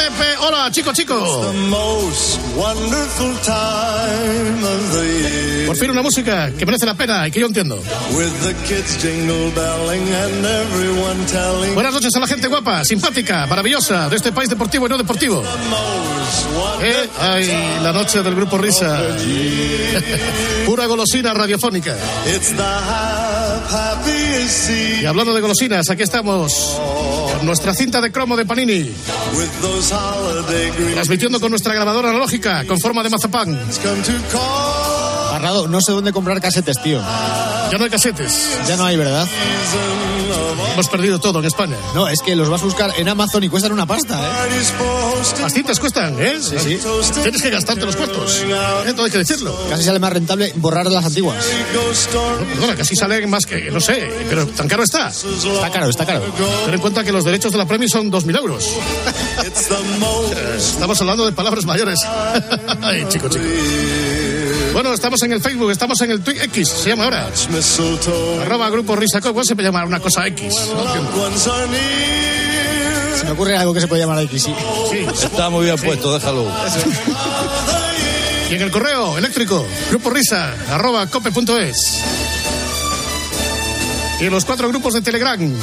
Pepe. 0.00 0.36
Hola, 0.40 0.70
chicos, 0.70 0.94
chicos. 0.94 1.22
Por 5.66 5.76
fin 5.76 5.90
una 5.90 6.00
música 6.02 6.50
que 6.52 6.64
merece 6.64 6.86
la 6.86 6.94
pena 6.94 7.28
y 7.28 7.30
que 7.30 7.40
yo 7.40 7.46
entiendo. 7.46 7.82
Buenas 11.74 11.92
noches 11.92 12.14
a 12.16 12.20
la 12.20 12.26
gente 12.26 12.48
guapa, 12.48 12.82
simpática, 12.84 13.46
maravillosa 13.46 14.08
de 14.08 14.16
este 14.16 14.32
país 14.32 14.48
deportivo 14.48 14.86
y 14.86 14.88
no 14.88 14.96
deportivo. 14.96 15.42
Eh, 16.82 17.08
Ay, 17.20 17.78
la 17.82 17.92
noche 17.92 18.22
del 18.22 18.34
grupo 18.34 18.56
Risa. 18.56 19.02
Pura 20.66 20.86
golosina 20.86 21.34
radiofónica. 21.34 21.94
Y 25.02 25.06
hablando 25.06 25.34
de 25.34 25.40
golosinas, 25.40 25.88
aquí 25.90 26.02
estamos. 26.02 26.78
Con 27.36 27.46
nuestra 27.46 27.74
cinta 27.74 28.00
de 28.00 28.10
cromo 28.10 28.36
de 28.36 28.44
Panini. 28.44 28.92
Transmitiendo 30.94 31.40
con 31.40 31.50
nuestra 31.50 31.74
grabadora 31.74 32.10
analógica 32.10 32.64
con 32.66 32.78
forma 32.80 33.02
de 33.02 33.10
mazapán. 33.10 33.58
No 35.40 35.80
sé 35.80 35.92
dónde 35.92 36.12
comprar 36.12 36.38
casetes, 36.40 36.82
tío. 36.82 37.00
Ya 37.70 37.78
no 37.78 37.84
hay 37.84 37.90
casetes. 37.90 38.58
Ya 38.68 38.76
no 38.76 38.84
hay, 38.84 38.96
¿verdad? 38.96 39.26
Hemos 40.74 40.88
perdido 40.88 41.18
todo 41.18 41.38
en 41.38 41.46
España. 41.46 41.76
No, 41.94 42.08
es 42.08 42.20
que 42.20 42.36
los 42.36 42.48
vas 42.48 42.60
a 42.60 42.64
buscar 42.64 42.92
en 42.98 43.08
Amazon 43.08 43.42
y 43.44 43.48
cuestan 43.48 43.72
una 43.72 43.86
pasta, 43.86 44.18
¿eh? 44.18 44.60
Las 45.40 45.52
cintas 45.52 45.80
cuestan, 45.80 46.20
¿eh? 46.20 46.38
Sí, 46.40 46.56
sí. 46.58 46.78
Tienes 47.22 47.42
que 47.42 47.50
gastarte 47.50 47.86
los 47.86 47.96
cuartos. 47.96 48.42
Todo 48.94 49.04
hay 49.04 49.10
que 49.10 49.18
decirlo. 49.18 49.58
Casi 49.68 49.82
sale 49.82 49.98
más 49.98 50.12
rentable 50.12 50.52
borrar 50.56 50.86
las 50.90 51.04
antiguas. 51.04 51.42
No, 52.12 52.46
perdona, 52.46 52.76
casi 52.76 52.94
sale 52.94 53.26
más 53.26 53.46
que, 53.46 53.70
no 53.70 53.80
sé, 53.80 54.10
pero 54.28 54.46
tan 54.46 54.68
caro 54.68 54.82
está. 54.82 55.08
Está 55.08 55.70
caro, 55.70 55.88
está 55.88 56.04
caro. 56.04 56.22
Ten 56.64 56.74
en 56.74 56.80
cuenta 56.80 57.02
que 57.02 57.12
los 57.12 57.24
derechos 57.24 57.50
de 57.52 57.58
la 57.58 57.66
premio 57.66 57.88
son 57.88 58.10
2.000 58.12 58.38
euros. 58.38 58.68
Estamos 60.56 61.00
hablando 61.00 61.24
de 61.24 61.32
palabras 61.32 61.64
mayores. 61.64 61.98
Ay, 62.82 63.06
chico, 63.08 63.28
chico. 63.28 63.44
Bueno, 64.72 64.92
estamos 64.94 65.20
en 65.22 65.32
el 65.32 65.40
Facebook, 65.40 65.70
estamos 65.70 66.00
en 66.00 66.12
el 66.12 66.20
Twitter 66.22 66.44
X, 66.44 66.68
se 66.68 66.90
llama 66.90 67.04
ahora. 67.04 67.28
Arroba 68.42 68.70
Grupo 68.70 68.94
Risa. 68.96 69.20
¿Cómo 69.20 69.44
se 69.44 69.54
puede 69.54 69.68
llamar 69.68 69.86
una 69.86 70.00
cosa 70.00 70.26
X? 70.28 70.54
No. 70.72 70.84
Se 73.18 73.24
me 73.24 73.30
ocurre 73.32 73.56
algo 73.56 73.74
que 73.74 73.80
se 73.80 73.88
puede 73.88 74.02
llamar 74.02 74.22
X, 74.24 74.42
sí. 74.44 74.54
Sí. 74.90 75.24
Está 75.24 75.50
muy 75.50 75.64
bien 75.64 75.76
puesto, 75.76 76.14
déjalo. 76.14 76.46
Y 78.50 78.54
en 78.54 78.62
el 78.62 78.70
correo 78.70 79.18
eléctrico, 79.18 79.66
grupo 79.90 80.10
risa, 80.10 80.54
arroba 80.70 81.06
cope.es. 81.06 82.00
Y 84.20 84.24
en 84.24 84.30
los 84.32 84.44
cuatro 84.44 84.68
grupos 84.68 84.94
de 84.94 85.02
Telegram. 85.02 85.54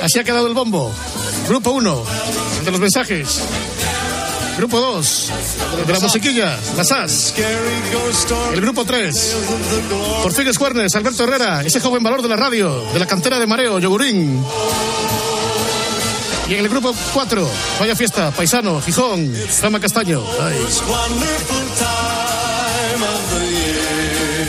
Así 0.00 0.18
ha 0.18 0.24
quedado 0.24 0.46
el 0.46 0.54
bombo. 0.54 0.92
Grupo 1.48 1.70
1, 1.70 2.04
de 2.64 2.70
los 2.70 2.80
mensajes. 2.80 3.40
Grupo 4.56 4.80
2, 4.80 5.32
de 5.86 5.92
la 5.92 6.00
musiquilla, 6.00 6.58
las 6.76 6.92
as. 6.92 7.34
El 8.52 8.60
grupo 8.60 8.84
3, 8.84 9.36
por 10.22 10.32
fin 10.32 10.48
Cuernes, 10.56 10.94
Alberto 10.94 11.24
Herrera, 11.24 11.62
ese 11.62 11.80
joven 11.80 12.02
valor 12.02 12.22
de 12.22 12.28
la 12.28 12.36
radio, 12.36 12.84
de 12.92 12.98
la 12.98 13.06
cantera 13.06 13.38
de 13.38 13.46
Mareo, 13.46 13.78
Yogurín. 13.80 14.44
Y 16.48 16.54
en 16.54 16.60
el 16.60 16.68
grupo 16.68 16.94
4, 17.14 17.50
Vaya 17.80 17.96
Fiesta, 17.96 18.30
Paisano, 18.30 18.80
Gijón, 18.80 19.34
Rama 19.62 19.80
Castaño. 19.80 20.22
Ay. 20.40 20.56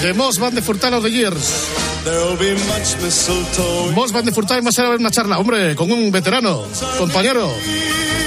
De 0.02 0.14
Moss 0.14 0.38
Van 0.38 0.54
de 0.54 0.62
Furtano 0.62 1.02
de 1.02 1.12
Years. 1.12 1.85
Moss 3.96 4.12
Van 4.12 4.26
de 4.26 4.32
Furtano 4.32 4.62
va 4.62 4.70
a 4.70 4.72
ser 4.72 4.86
una 4.90 5.10
charla, 5.10 5.40
hombre, 5.40 5.76
con 5.76 5.92
un 5.92 6.12
veterano, 6.12 6.64
compañero 7.00 7.52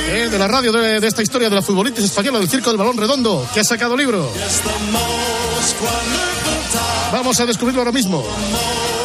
eh, 0.09 0.29
de 0.31 0.39
la 0.39 0.49
radio 0.49 0.73
de, 0.73 1.01
de 1.01 1.07
esta 1.07 1.23
historia 1.23 1.49
de 1.49 1.55
la 1.55 1.63
futbolista 1.63 2.01
española 2.01 2.41
del 2.41 2.51
Circo 2.51 2.71
del 2.71 2.77
Balón 2.79 2.97
Redondo, 2.97 3.47
que 3.55 3.61
ha 3.61 3.65
sacado 3.65 3.97
libro. 3.97 4.31
Vamos 7.13 7.39
a 7.39 7.47
descubrirlo 7.47 7.83
ahora 7.83 7.93
mismo. 7.93 8.27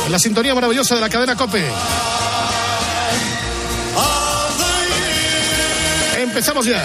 En 0.06 0.12
la 0.12 0.20
sintonía 0.20 0.56
maravillosa 0.56 0.96
de 0.96 1.02
la 1.02 1.10
cadena 1.10 1.36
Cope. 1.36 1.64
Empezamos 6.18 6.66
ya. 6.66 6.84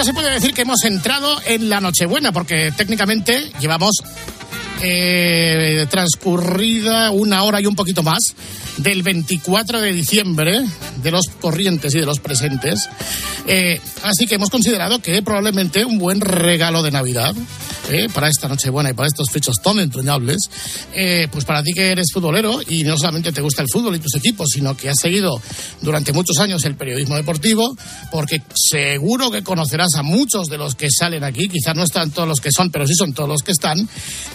Ya 0.00 0.04
se 0.04 0.14
puede 0.14 0.30
decir 0.30 0.54
que 0.54 0.62
hemos 0.62 0.82
entrado 0.84 1.42
en 1.44 1.68
la 1.68 1.78
Nochebuena, 1.78 2.32
porque 2.32 2.72
técnicamente 2.74 3.52
llevamos 3.60 3.96
eh, 4.82 5.86
transcurrida 5.90 7.10
una 7.10 7.42
hora 7.42 7.60
y 7.60 7.66
un 7.66 7.74
poquito 7.74 8.02
más 8.02 8.20
del 8.78 9.02
24 9.02 9.80
de 9.80 9.92
diciembre 9.92 10.64
de 11.02 11.10
los 11.10 11.26
corrientes 11.40 11.94
y 11.94 12.00
de 12.00 12.06
los 12.06 12.18
presentes. 12.18 12.88
Eh, 13.46 13.78
así 14.04 14.26
que 14.26 14.36
hemos 14.36 14.48
considerado 14.48 15.00
que 15.00 15.20
probablemente 15.22 15.84
un 15.84 15.98
buen 15.98 16.20
regalo 16.20 16.82
de 16.82 16.90
Navidad 16.90 17.34
eh, 17.90 18.08
para 18.14 18.28
esta 18.28 18.48
Nochebuena 18.48 18.90
y 18.90 18.94
para 18.94 19.08
estos 19.08 19.30
fechas 19.30 19.56
tan 19.62 19.80
entrañables, 19.80 20.38
pues 21.30 21.44
para 21.44 21.62
ti 21.62 21.72
que 21.74 21.90
eres 21.90 22.12
futbolero 22.12 22.60
y 22.66 22.84
no 22.84 22.96
solamente 22.96 23.32
te 23.32 23.40
gusta 23.40 23.62
el 23.62 23.68
fútbol 23.70 23.96
y 23.96 23.98
tus 23.98 24.14
equipos, 24.14 24.48
sino 24.52 24.76
que 24.76 24.88
has 24.88 24.98
seguido 25.00 25.42
durante 25.82 26.12
muchos 26.12 26.38
años 26.38 26.64
el 26.64 26.76
periodismo 26.76 27.16
deportivo, 27.16 27.76
porque 28.10 28.42
seguro 28.54 29.30
que 29.30 29.42
conocerás 29.42 29.94
a 29.96 30.02
muchos 30.02 30.46
de 30.48 30.58
los 30.58 30.74
que 30.74 30.88
salen 30.90 31.24
aquí, 31.24 31.48
quizás 31.48 31.74
no 31.74 31.82
están 31.82 32.10
todos 32.12 32.28
los 32.28 32.40
que 32.40 32.50
son, 32.52 32.70
pero 32.70 32.86
sí 32.86 32.94
son 32.94 33.12
todos 33.12 33.28
los 33.28 33.42
que 33.42 33.52
están, 33.52 33.88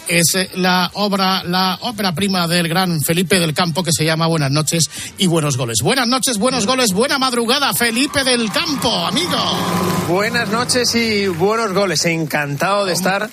es 0.08 0.35
la 0.56 0.92
obra, 0.94 1.44
la 1.44 1.78
ópera 1.82 2.14
prima 2.14 2.48
del 2.48 2.68
gran 2.68 3.02
Felipe 3.02 3.40
del 3.40 3.54
Campo 3.54 3.84
que 3.84 3.92
se 3.92 4.06
llama 4.06 4.28
Buenas 4.28 4.52
noches 4.52 4.90
y 5.18 5.28
buenos 5.28 5.58
goles. 5.58 5.80
Buenas 5.82 6.08
noches, 6.08 6.38
buenos 6.38 6.66
goles, 6.66 6.94
buena 6.94 7.18
madrugada, 7.18 7.74
Felipe 7.74 8.24
del 8.24 8.52
Campo, 8.52 8.90
amigo. 9.06 9.38
Buenas 10.08 10.50
noches 10.50 10.94
y 10.96 11.28
buenos 11.28 11.74
goles. 11.74 12.06
Encantado 12.06 12.86
de 12.86 12.94
estar 12.94 13.30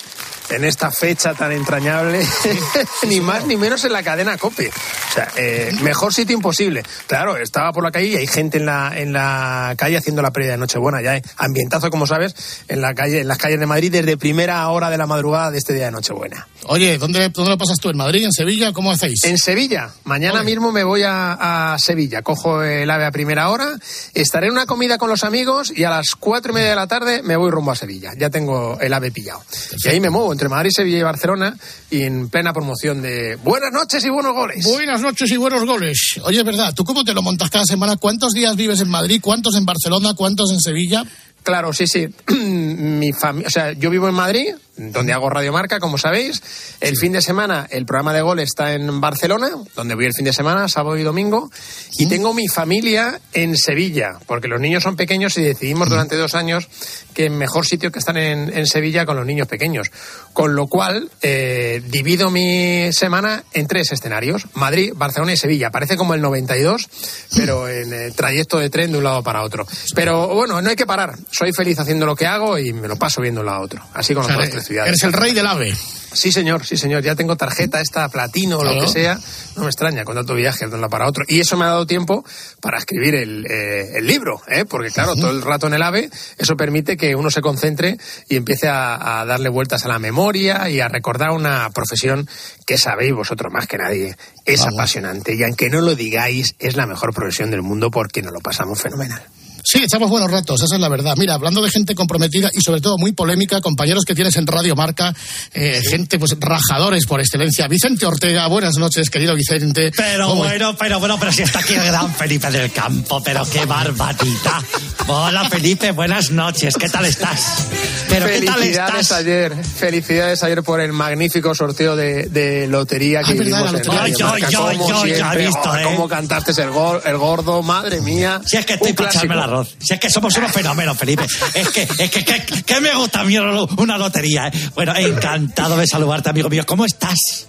en 0.52 0.64
esta 0.64 0.90
fecha 0.90 1.34
tan 1.34 1.52
entrañable, 1.52 2.26
ni 3.08 3.20
más 3.20 3.46
ni 3.46 3.56
menos 3.56 3.84
en 3.84 3.92
la 3.92 4.02
cadena 4.02 4.36
COPE. 4.36 4.68
O 4.68 5.14
sea, 5.14 5.28
eh, 5.36 5.72
mejor 5.82 6.12
sitio 6.14 6.36
imposible. 6.36 6.82
Claro, 7.06 7.36
estaba 7.36 7.72
por 7.72 7.84
la 7.84 7.90
calle 7.90 8.08
y 8.08 8.16
hay 8.16 8.26
gente 8.26 8.58
en 8.58 8.66
la, 8.66 8.92
en 8.94 9.12
la 9.12 9.74
calle 9.76 9.96
haciendo 9.96 10.22
la 10.22 10.30
previa 10.30 10.52
de 10.52 10.58
Nochebuena. 10.58 11.02
Ya 11.02 11.12
hay 11.12 11.22
ambientazo, 11.36 11.90
como 11.90 12.06
sabes, 12.06 12.34
en, 12.68 12.80
la 12.80 12.94
calle, 12.94 13.20
en 13.20 13.28
las 13.28 13.38
calles 13.38 13.60
de 13.60 13.66
Madrid 13.66 13.92
desde 13.92 14.16
primera 14.16 14.68
hora 14.68 14.90
de 14.90 14.98
la 14.98 15.06
madrugada 15.06 15.50
de 15.50 15.58
este 15.58 15.74
día 15.74 15.86
de 15.86 15.92
Nochebuena. 15.92 16.48
Oye, 16.66 16.98
¿dónde, 16.98 17.28
dónde 17.30 17.50
lo 17.50 17.58
pasas 17.58 17.78
tú? 17.78 17.90
¿En 17.90 17.96
Madrid? 17.96 18.24
¿En 18.24 18.32
Sevilla? 18.32 18.72
¿Cómo 18.72 18.92
hacéis? 18.92 19.24
En 19.24 19.38
Sevilla. 19.38 19.90
Mañana 20.04 20.40
Ole. 20.40 20.44
mismo 20.44 20.72
me 20.72 20.84
voy 20.84 21.02
a, 21.02 21.74
a 21.74 21.78
Sevilla. 21.78 22.22
Cojo 22.22 22.62
el 22.62 22.90
ave 22.90 23.04
a 23.04 23.10
primera 23.10 23.50
hora, 23.50 23.76
estaré 24.14 24.46
en 24.46 24.52
una 24.52 24.66
comida 24.66 24.98
con 24.98 25.08
los 25.08 25.24
amigos 25.24 25.72
y 25.74 25.84
a 25.84 25.90
las 25.90 26.14
cuatro 26.18 26.52
y 26.52 26.54
media 26.54 26.70
de 26.70 26.76
la 26.76 26.86
tarde 26.86 27.22
me 27.22 27.36
voy 27.36 27.50
rumbo 27.50 27.72
a 27.72 27.76
Sevilla. 27.76 28.12
Ya 28.16 28.30
tengo 28.30 28.78
el 28.80 28.92
ave 28.92 29.10
pillado. 29.10 29.42
Y 29.84 29.88
ahí 29.88 30.00
me 30.00 30.10
muevo 30.10 30.28
entre 30.42 30.56
Madrid, 30.56 30.70
Sevilla 30.74 30.98
y 30.98 31.02
Barcelona 31.02 31.56
y 31.88 32.02
en 32.02 32.28
plena 32.28 32.52
promoción 32.52 33.00
de 33.00 33.36
buenas 33.44 33.70
noches 33.72 34.04
y 34.04 34.10
buenos 34.10 34.34
goles. 34.34 34.64
Buenas 34.64 35.00
noches 35.00 35.30
y 35.30 35.36
buenos 35.36 35.64
goles. 35.64 36.20
Oye, 36.24 36.40
es 36.40 36.44
verdad, 36.44 36.74
¿tú 36.74 36.82
cómo 36.84 37.04
te 37.04 37.14
lo 37.14 37.22
montas 37.22 37.48
cada 37.48 37.64
semana? 37.64 37.96
¿Cuántos 37.96 38.32
días 38.32 38.56
vives 38.56 38.80
en 38.80 38.88
Madrid? 38.88 39.20
¿Cuántos 39.22 39.54
en 39.54 39.64
Barcelona? 39.64 40.14
¿Cuántos 40.14 40.50
en 40.50 40.58
Sevilla? 40.58 41.04
Claro, 41.42 41.72
sí, 41.72 41.86
sí. 41.86 42.08
Mi 42.32 43.12
familia, 43.12 43.48
o 43.48 43.50
sea, 43.50 43.72
yo 43.72 43.90
vivo 43.90 44.08
en 44.08 44.14
Madrid, 44.14 44.54
donde 44.76 45.12
hago 45.12 45.28
Radio 45.28 45.52
Marca, 45.52 45.80
como 45.80 45.98
sabéis. 45.98 46.42
El 46.80 46.96
fin 46.96 47.12
de 47.12 47.20
semana, 47.20 47.66
el 47.70 47.84
programa 47.84 48.12
de 48.12 48.22
gol 48.22 48.38
está 48.40 48.72
en 48.72 49.00
Barcelona, 49.00 49.50
donde 49.76 49.94
voy 49.94 50.06
el 50.06 50.14
fin 50.14 50.24
de 50.24 50.32
semana, 50.32 50.68
sábado 50.68 50.96
y 50.96 51.02
domingo. 51.02 51.50
Y 51.98 52.06
tengo 52.06 52.32
mi 52.32 52.48
familia 52.48 53.20
en 53.32 53.56
Sevilla, 53.56 54.18
porque 54.26 54.48
los 54.48 54.60
niños 54.60 54.82
son 54.82 54.96
pequeños 54.96 55.36
y 55.36 55.42
decidimos 55.42 55.88
durante 55.88 56.16
dos 56.16 56.34
años 56.34 56.68
que 57.12 57.28
mejor 57.28 57.66
sitio 57.66 57.92
que 57.92 57.98
estar 57.98 58.16
en, 58.16 58.50
en 58.56 58.66
Sevilla 58.66 59.04
con 59.04 59.16
los 59.16 59.26
niños 59.26 59.46
pequeños. 59.46 59.90
Con 60.32 60.54
lo 60.54 60.66
cual, 60.66 61.10
eh, 61.20 61.82
divido 61.88 62.30
mi 62.30 62.90
semana 62.92 63.44
en 63.52 63.66
tres 63.66 63.92
escenarios: 63.92 64.46
Madrid, 64.54 64.92
Barcelona 64.96 65.34
y 65.34 65.36
Sevilla. 65.36 65.70
Parece 65.70 65.96
como 65.96 66.14
el 66.14 66.22
92, 66.22 66.88
pero 67.36 67.68
en 67.68 67.92
eh, 67.92 68.10
trayecto 68.12 68.58
de 68.58 68.70
tren 68.70 68.92
de 68.92 68.98
un 68.98 69.04
lado 69.04 69.22
para 69.22 69.42
otro. 69.42 69.66
Pero 69.94 70.28
bueno, 70.28 70.62
no 70.62 70.70
hay 70.70 70.76
que 70.76 70.86
parar. 70.86 71.14
Soy 71.32 71.52
feliz 71.54 71.78
haciendo 71.78 72.04
lo 72.04 72.14
que 72.14 72.26
hago 72.26 72.58
y 72.58 72.74
me 72.74 72.86
lo 72.86 72.96
paso 72.96 73.22
viendo 73.22 73.40
de 73.40 73.44
un 73.44 73.46
lado 73.46 73.62
a 73.62 73.64
otro. 73.64 73.82
Así 73.94 74.12
con 74.12 74.24
O 74.24 74.26
sea, 74.26 74.36
los 74.36 74.48
eres, 74.48 74.66
ciudades. 74.66 74.88
Eres 74.88 75.02
el 75.02 75.14
rey 75.14 75.32
del 75.32 75.46
ave. 75.46 75.74
Sí, 76.12 76.30
señor, 76.30 76.66
sí, 76.66 76.76
señor. 76.76 77.02
Ya 77.02 77.14
tengo 77.14 77.36
tarjeta 77.36 77.80
esta, 77.80 78.06
platino 78.10 78.58
o 78.58 78.64
lo 78.64 78.78
que 78.78 78.86
sea. 78.86 79.18
No 79.56 79.62
me 79.62 79.68
extraña 79.68 80.04
con 80.04 80.14
tanto 80.14 80.34
viaje 80.34 80.66
de 80.66 80.74
un 80.74 80.82
lado 80.82 80.90
para 80.90 81.08
otro. 81.08 81.24
Y 81.26 81.40
eso 81.40 81.56
me 81.56 81.64
ha 81.64 81.68
dado 81.68 81.86
tiempo 81.86 82.22
para 82.60 82.76
escribir 82.76 83.14
el, 83.14 83.46
eh, 83.46 83.96
el 83.96 84.06
libro, 84.06 84.42
¿eh? 84.46 84.66
porque 84.66 84.90
claro, 84.90 85.14
todo 85.14 85.30
el 85.30 85.40
rato 85.40 85.68
en 85.68 85.74
el 85.74 85.82
AVE, 85.82 86.10
eso 86.36 86.54
permite 86.54 86.98
que 86.98 87.16
uno 87.16 87.30
se 87.30 87.40
concentre 87.40 87.96
y 88.28 88.36
empiece 88.36 88.68
a, 88.68 89.20
a 89.20 89.24
darle 89.24 89.48
vueltas 89.48 89.86
a 89.86 89.88
la 89.88 89.98
memoria 89.98 90.68
y 90.68 90.80
a 90.80 90.88
recordar 90.88 91.30
una 91.30 91.70
profesión 91.70 92.28
que 92.66 92.76
sabéis 92.76 93.14
vosotros 93.14 93.50
más 93.50 93.66
que 93.66 93.78
nadie. 93.78 94.16
Es 94.44 94.66
apasionante 94.66 95.34
y 95.34 95.42
aunque 95.44 95.70
no 95.70 95.80
lo 95.80 95.94
digáis, 95.94 96.56
es 96.58 96.76
la 96.76 96.86
mejor 96.86 97.14
profesión 97.14 97.50
del 97.50 97.62
mundo 97.62 97.90
porque 97.90 98.20
nos 98.20 98.34
lo 98.34 98.40
pasamos 98.40 98.82
fenomenal. 98.82 99.22
Sí, 99.64 99.82
echamos 99.82 100.10
buenos 100.10 100.30
ratos, 100.30 100.60
esa 100.62 100.74
es 100.74 100.80
la 100.80 100.88
verdad. 100.88 101.14
Mira, 101.16 101.34
hablando 101.34 101.62
de 101.62 101.70
gente 101.70 101.94
comprometida 101.94 102.50
y 102.52 102.60
sobre 102.60 102.80
todo 102.80 102.98
muy 102.98 103.12
polémica, 103.12 103.60
compañeros 103.60 104.04
que 104.04 104.14
tienes 104.14 104.36
en 104.36 104.46
Radio 104.46 104.74
Marca, 104.76 105.14
eh, 105.54 105.80
gente, 105.88 106.18
pues 106.18 106.36
rajadores 106.38 107.06
por 107.06 107.20
excelencia. 107.20 107.68
Vicente 107.68 108.04
Ortega, 108.06 108.46
buenas 108.48 108.74
noches, 108.76 109.08
querido 109.10 109.34
Vicente. 109.34 109.90
Pero 109.96 110.28
¿Cómo- 110.28 110.42
bueno, 110.44 110.76
pero 110.76 110.98
bueno, 111.00 111.16
pero 111.18 111.32
si 111.32 111.42
está 111.42 111.60
aquí 111.60 111.74
el 111.74 111.84
gran 111.84 112.12
Felipe 112.14 112.50
del 112.50 112.70
Campo, 112.72 113.22
pero 113.22 113.44
qué 113.50 113.64
barbaridad. 113.64 114.62
Hola 115.06 115.48
Felipe, 115.48 115.90
buenas 115.92 116.30
noches, 116.30 116.74
¿qué 116.76 116.88
tal 116.88 117.04
estás? 117.06 117.66
Pero 118.08 118.26
qué 118.26 118.42
tal 118.42 118.54
Felicidades 118.60 119.00
estás. 119.02 119.18
ayer, 119.18 119.52
felicidades 119.64 120.42
ayer 120.42 120.62
por 120.62 120.80
el 120.80 120.92
magnífico 120.92 121.54
sorteo 121.54 121.96
de, 121.96 122.26
de 122.26 122.66
lotería 122.68 123.22
que 123.22 123.32
Ah, 123.32 123.34
la 123.44 123.60
en. 123.78 123.84
Radio 123.84 124.16
Yo, 124.18 124.26
Marca. 124.26 124.50
yo, 124.50 124.66
Como 124.66 124.88
yo, 124.88 125.06
ya 125.06 125.12
he 125.12 125.14
siempre, 125.16 125.46
visto, 125.46 125.70
oh, 125.70 125.76
¿eh? 125.76 125.82
Cómo 125.84 126.08
cantaste 126.08 126.62
el, 126.62 126.70
gol, 126.70 127.00
el 127.04 127.16
gordo, 127.16 127.62
madre 127.62 128.00
mía. 128.00 128.40
Si 128.46 128.56
es 128.56 128.66
que 128.66 128.74
estoy 128.74 128.90
Un 128.90 128.96
para 128.96 129.10
echarme 129.10 129.34
clásico. 129.34 129.51
Arroz. 129.52 129.76
Si 129.78 129.94
es 129.94 130.00
que 130.00 130.10
somos 130.10 130.36
unos 130.36 130.52
fenómenos, 130.52 130.96
Felipe. 130.96 131.26
Es 131.54 131.68
que, 131.70 131.82
es 131.82 132.10
que, 132.10 132.24
que, 132.24 132.62
que 132.62 132.80
me 132.80 132.94
gusta 132.94 133.20
a 133.20 133.24
mí 133.24 133.36
una 133.38 133.98
lotería, 133.98 134.48
¿eh? 134.48 134.52
Bueno, 134.74 134.94
encantado 134.96 135.76
de 135.76 135.86
saludarte, 135.86 136.30
amigo 136.30 136.48
mío. 136.48 136.64
¿Cómo 136.66 136.84
estás? 136.84 137.48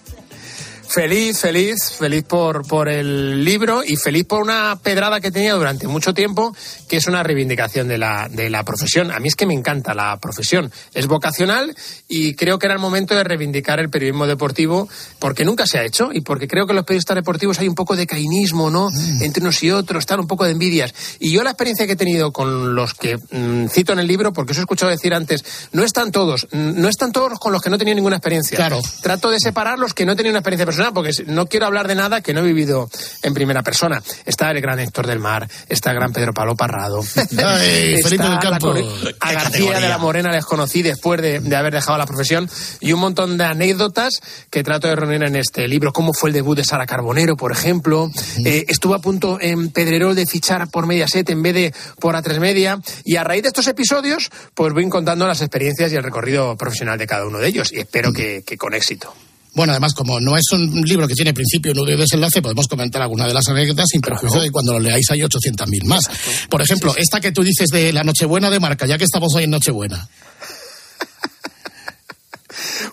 Feliz, 0.94 1.40
feliz, 1.40 1.92
feliz 1.98 2.24
por, 2.24 2.68
por 2.68 2.88
el 2.88 3.44
libro 3.44 3.84
y 3.84 3.96
feliz 3.96 4.26
por 4.26 4.44
una 4.44 4.76
pedrada 4.76 5.20
que 5.20 5.32
tenía 5.32 5.56
durante 5.56 5.88
mucho 5.88 6.14
tiempo, 6.14 6.56
que 6.88 6.98
es 6.98 7.08
una 7.08 7.24
reivindicación 7.24 7.88
de 7.88 7.98
la, 7.98 8.30
de 8.30 8.52
la 8.52 8.64
profesión. 8.64 9.10
A 9.10 9.20
mí 9.20 9.28
es 9.28 9.36
que 9.36 9.48
me 9.48 9.56
encanta 9.56 9.96
la 9.96 10.16
profesión. 10.18 10.72
Es 10.94 11.08
vocacional 11.08 11.76
y 12.08 12.36
creo 12.36 12.60
que 12.60 12.68
era 12.68 12.76
el 12.76 12.80
momento 12.80 13.16
de 13.16 13.24
reivindicar 13.24 13.80
el 13.80 13.90
periodismo 13.90 14.28
deportivo, 14.28 14.88
porque 15.18 15.46
nunca 15.46 15.66
se 15.66 15.80
ha 15.80 15.84
hecho 15.84 16.12
y 16.14 16.22
porque 16.22 16.48
creo 16.48 16.68
que 16.68 16.74
en 16.74 16.76
los 16.76 16.86
periodistas 16.86 17.16
deportivos 17.16 17.58
hay 17.58 17.68
un 17.68 17.74
poco 17.74 17.96
de 17.96 18.06
cainismo, 18.06 18.70
¿no? 18.70 18.90
Entre 19.20 19.42
unos 19.42 19.64
y 19.64 19.72
otros, 19.72 20.02
están 20.02 20.20
un 20.20 20.28
poco 20.28 20.46
de 20.46 20.52
envidias. 20.52 20.94
Y 21.18 21.32
yo 21.32 21.42
la 21.42 21.50
experiencia 21.50 21.88
que 21.88 21.94
he 21.94 21.96
tenido 21.96 22.32
con 22.32 22.76
los 22.76 22.94
que 22.94 23.18
mm, 23.18 23.66
cito 23.70 23.94
en 23.94 24.00
el 24.00 24.06
libro, 24.06 24.32
porque 24.32 24.52
os 24.52 24.60
he 24.60 24.62
escuchado 24.62 24.92
decir 24.92 25.16
antes, 25.16 25.44
no 25.72 25.84
están 25.84 26.12
todos, 26.12 26.48
mm, 26.52 26.80
no 26.80 26.88
están 26.88 27.12
todos 27.12 27.40
con 27.40 27.52
los 27.52 27.64
que 27.64 27.72
no 27.72 27.80
tenían 27.80 27.96
ninguna 27.96 28.18
experiencia. 28.18 28.58
Claro. 28.58 28.80
Trato 29.02 29.32
de 29.32 29.40
separar 29.40 29.80
los 29.80 29.96
que 29.96 30.06
no 30.06 30.16
tenían 30.16 30.34
una 30.34 30.42
experiencia 30.42 30.68
personal, 30.68 30.83
porque 30.92 31.12
no 31.28 31.46
quiero 31.46 31.66
hablar 31.68 31.88
de 31.88 31.96
nada 31.96 32.22
que 32.22 32.34
no 32.34 32.42
he 32.42 32.44
vivido 32.44 32.90
en 33.22 33.34
primera 33.34 33.63
persona. 33.63 34.02
Está 34.25 34.52
el 34.52 34.60
gran 34.62 34.80
Héctor 34.80 35.08
del 35.08 35.20
Mar, 35.20 35.48
está 35.70 35.92
el 35.92 35.96
gran 35.98 36.12
Pedro 36.12 36.34
Pablo 36.34 36.56
Parrado. 36.56 37.00
Ay, 37.46 38.02
Felipe 38.04 38.24
del 38.28 38.40
Campo. 38.40 38.72
a 39.20 39.32
García 39.34 39.44
categoría. 39.44 39.80
de 39.80 39.90
la 39.90 39.98
Morena 39.98 40.32
les 40.32 40.46
conocí 40.46 40.82
después 40.82 41.22
de, 41.22 41.40
de 41.40 41.56
haber 41.56 41.74
dejado 41.74 41.98
la 41.98 42.06
profesión 42.06 42.50
y 42.80 42.92
un 42.94 43.00
montón 43.00 43.38
de 43.38 43.46
anécdotas 43.46 44.20
que 44.50 44.63
trato 44.63 44.88
de 44.88 44.96
reunir 44.96 45.24
en 45.24 45.36
este 45.36 45.68
libro. 45.68 45.94
Cómo 45.94 46.13
fue 46.13 46.30
el 46.30 46.34
debut 46.34 46.58
de 46.58 46.63
Sara 46.66 46.86
Carbonero, 46.86 47.36
por 47.38 47.52
ejemplo. 47.52 48.10
Eh, 48.46 48.66
estuvo 48.68 48.96
a 48.96 49.00
punto 49.00 49.38
en 49.40 49.70
Pedrerol 49.70 50.16
de 50.16 50.25
fichar 50.25 50.70
por 50.70 50.88
Mediaset 50.88 51.30
en 51.30 51.42
vez 51.42 51.54
de 51.54 51.74
por 52.00 52.16
A3 52.16 52.40
Media. 52.40 52.80
Y 53.04 53.16
a 53.18 53.24
raíz 53.24 53.44
de 53.44 53.50
estos 53.50 53.68
episodios, 53.68 54.30
pues 54.54 54.74
voy 54.74 54.88
contando 54.90 55.28
las 55.28 55.42
experiencias 55.42 55.92
y 55.92 55.96
el 55.96 56.04
recorrido 56.04 56.56
profesional 56.58 56.98
de 56.98 57.08
cada 57.08 57.25
uno 57.25 57.38
de 57.40 57.48
ellos. 57.48 57.72
Y 57.72 57.80
espero 57.80 58.12
que- 58.12 58.44
que 58.46 58.58
con 58.58 58.74
éxito. 58.74 59.13
Bueno, 59.56 59.72
además, 59.72 59.94
como 59.94 60.20
no 60.20 60.36
es 60.36 60.46
un 60.52 60.82
libro 60.82 61.08
que 61.08 61.14
tiene 61.14 61.34
principio, 61.34 61.74
nudo 61.74 61.92
y 61.92 61.98
desenlace, 61.98 62.42
podemos 62.42 62.68
comentar 62.68 63.02
alguna 63.02 63.28
de 63.28 63.34
las 63.34 63.48
anécdotas 63.48 63.86
sin 63.90 64.02
perjuicio 64.02 64.42
de 64.42 64.52
cuando 64.52 64.74
lo 64.74 64.80
leáis 64.80 65.10
hay 65.12 65.20
800.000 65.20 65.86
más. 65.86 66.10
Por 66.50 66.62
ejemplo, 66.62 66.96
esta 66.98 67.20
que 67.20 67.32
tú 67.32 67.44
dices 67.44 67.70
de 67.70 67.94
la 67.94 68.04
Nochebuena 68.04 68.50
de 68.50 68.60
Marca, 68.60 68.88
ya 68.88 68.98
que 68.98 69.04
estamos 69.04 69.34
hoy 69.36 69.44
en 69.44 69.52
Nochebuena. 69.52 70.08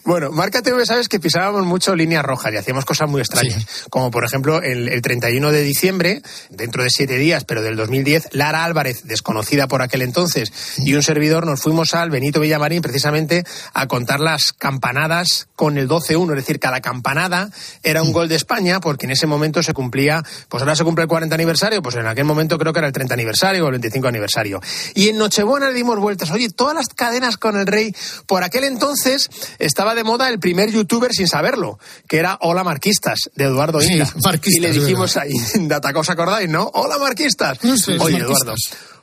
Bueno, 0.05 0.31
Marca 0.31 0.62
TV 0.62 0.85
sabes 0.87 1.09
que 1.09 1.21
pisábamos 1.21 1.64
mucho 1.64 1.95
líneas 1.95 2.25
rojas 2.25 2.52
y 2.52 2.57
hacíamos 2.57 2.85
cosas 2.85 3.09
muy 3.09 3.21
extrañas. 3.21 3.67
Como 3.90 4.11
por 4.11 4.25
ejemplo 4.25 4.62
el, 4.62 4.88
el 4.88 5.02
31 5.02 5.52
de 5.52 5.62
diciembre, 5.62 6.23
dentro 6.50 6.83
de 6.83 6.90
siete 6.90 7.17
días, 7.17 7.45
pero 7.45 7.62
del 7.62 7.76
2010, 7.76 8.29
Lara 8.33 8.64
Álvarez, 8.64 9.05
desconocida 9.05 9.69
por 9.69 9.83
aquel 9.83 10.02
entonces, 10.02 10.52
y 10.79 10.95
un 10.95 11.02
servidor 11.02 11.47
nos 11.47 11.61
fuimos 11.61 11.95
al 11.95 12.11
Benito 12.11 12.40
Villamarín 12.40 12.83
precisamente 12.83 13.44
a 13.75 13.87
contar 13.87 14.20
las 14.20 14.53
campanadas 14.53 15.49
con 15.57 15.79
el 15.79 15.88
12-1. 15.88 16.31
Es 16.31 16.37
decir, 16.37 16.59
cada 16.59 16.81
campanada 16.81 17.51
era 17.83 18.03
un 18.03 18.12
gol 18.12 18.29
de 18.29 18.37
España 18.37 18.81
porque 18.81 19.07
en 19.07 19.12
ese 19.12 19.27
momento 19.27 19.62
se 19.62 19.73
cumplía, 19.73 20.23
pues 20.49 20.62
ahora 20.62 20.77
se 20.77 20.85
cumple 20.85 21.03
el 21.03 21.09
40 21.09 21.35
aniversario, 21.35 21.83
pues 21.83 21.96
en 21.96 22.07
aquel 22.07 22.25
momento 22.25 22.59
creo 22.59 22.73
que 22.73 22.79
era 22.79 22.88
el 22.88 22.92
30 22.92 23.14
aniversario 23.14 23.64
o 23.64 23.68
el 23.68 23.73
25 23.73 24.09
aniversario. 24.09 24.61
Y 24.94 25.09
en 25.09 25.18
Nochebuena 25.18 25.68
le 25.68 25.75
dimos 25.75 25.99
vueltas. 25.99 26.31
Oye, 26.31 26.51
todas 26.51 26.75
las 26.75 26.88
cadenas 26.88 27.37
con 27.37 27.57
el 27.57 27.66
rey, 27.66 27.94
por 28.27 28.42
aquel 28.42 28.64
entonces 28.64 29.29
estaba 29.58 29.94
de 29.94 30.04
moda 30.04 30.28
el 30.28 30.38
primer 30.38 30.70
youtuber 30.70 31.12
sin 31.12 31.28
saberlo, 31.28 31.78
que 32.08 32.18
era 32.18 32.38
Hola 32.40 32.64
Marquistas, 32.64 33.30
de 33.34 33.44
Eduardo 33.44 33.80
Sí, 33.80 33.94
Inda. 33.94 34.12
Marquistas, 34.24 34.56
y 34.56 34.60
le 34.60 34.72
dijimos 34.72 35.16
ahí, 35.16 35.32
Dataca, 35.60 36.00
¿os 36.00 36.10
acordáis, 36.10 36.48
no? 36.48 36.70
Hola 36.74 36.98
Marquistas. 36.98 37.62
No 37.64 37.76
sé, 37.76 37.96
Oye, 37.98 38.18
marquistas. 38.18 38.42
Eduardo, 38.42 38.54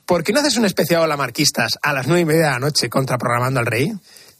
¿por 0.05 0.23
qué 0.23 0.33
no 0.33 0.39
haces 0.39 0.57
un 0.57 0.65
especial 0.65 1.01
Hola 1.01 1.17
Marquistas 1.17 1.73
a 1.81 1.93
las 1.93 2.07
nueve 2.07 2.21
y 2.21 2.25
media 2.25 2.45
de 2.45 2.51
la 2.51 2.59
noche 2.59 2.89
contraprogramando 2.89 3.59
al 3.59 3.65
rey? 3.65 3.91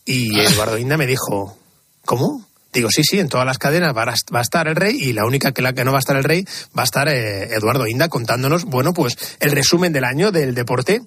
Y 0.06 0.40
Eduardo 0.40 0.78
Inda 0.78 0.98
me 0.98 1.06
dijo, 1.06 1.58
¿cómo? 2.06 2.46
Digo, 2.74 2.90
sí, 2.92 3.02
sí, 3.04 3.20
en 3.20 3.28
todas 3.30 3.46
las 3.46 3.58
cadenas 3.58 3.96
va 3.96 4.04
a, 4.04 4.14
va 4.34 4.40
a 4.40 4.42
estar 4.42 4.68
el 4.68 4.76
rey 4.76 4.96
y 5.00 5.14
la 5.14 5.26
única 5.26 5.52
que, 5.52 5.62
la 5.62 5.74
que 5.74 5.84
no 5.84 5.92
va 5.92 5.98
a 5.98 6.00
estar 6.00 6.16
el 6.16 6.24
rey 6.24 6.46
va 6.78 6.84
a 6.84 6.86
estar 6.86 7.08
eh, 7.08 7.54
Eduardo 7.56 7.88
Inda 7.88 8.08
contándonos, 8.08 8.66
bueno, 8.66 8.94
pues 8.94 9.18
el 9.40 9.52
resumen 9.52 9.94
del 9.94 10.04
año 10.04 10.32
del 10.32 10.54
deporte. 10.54 11.02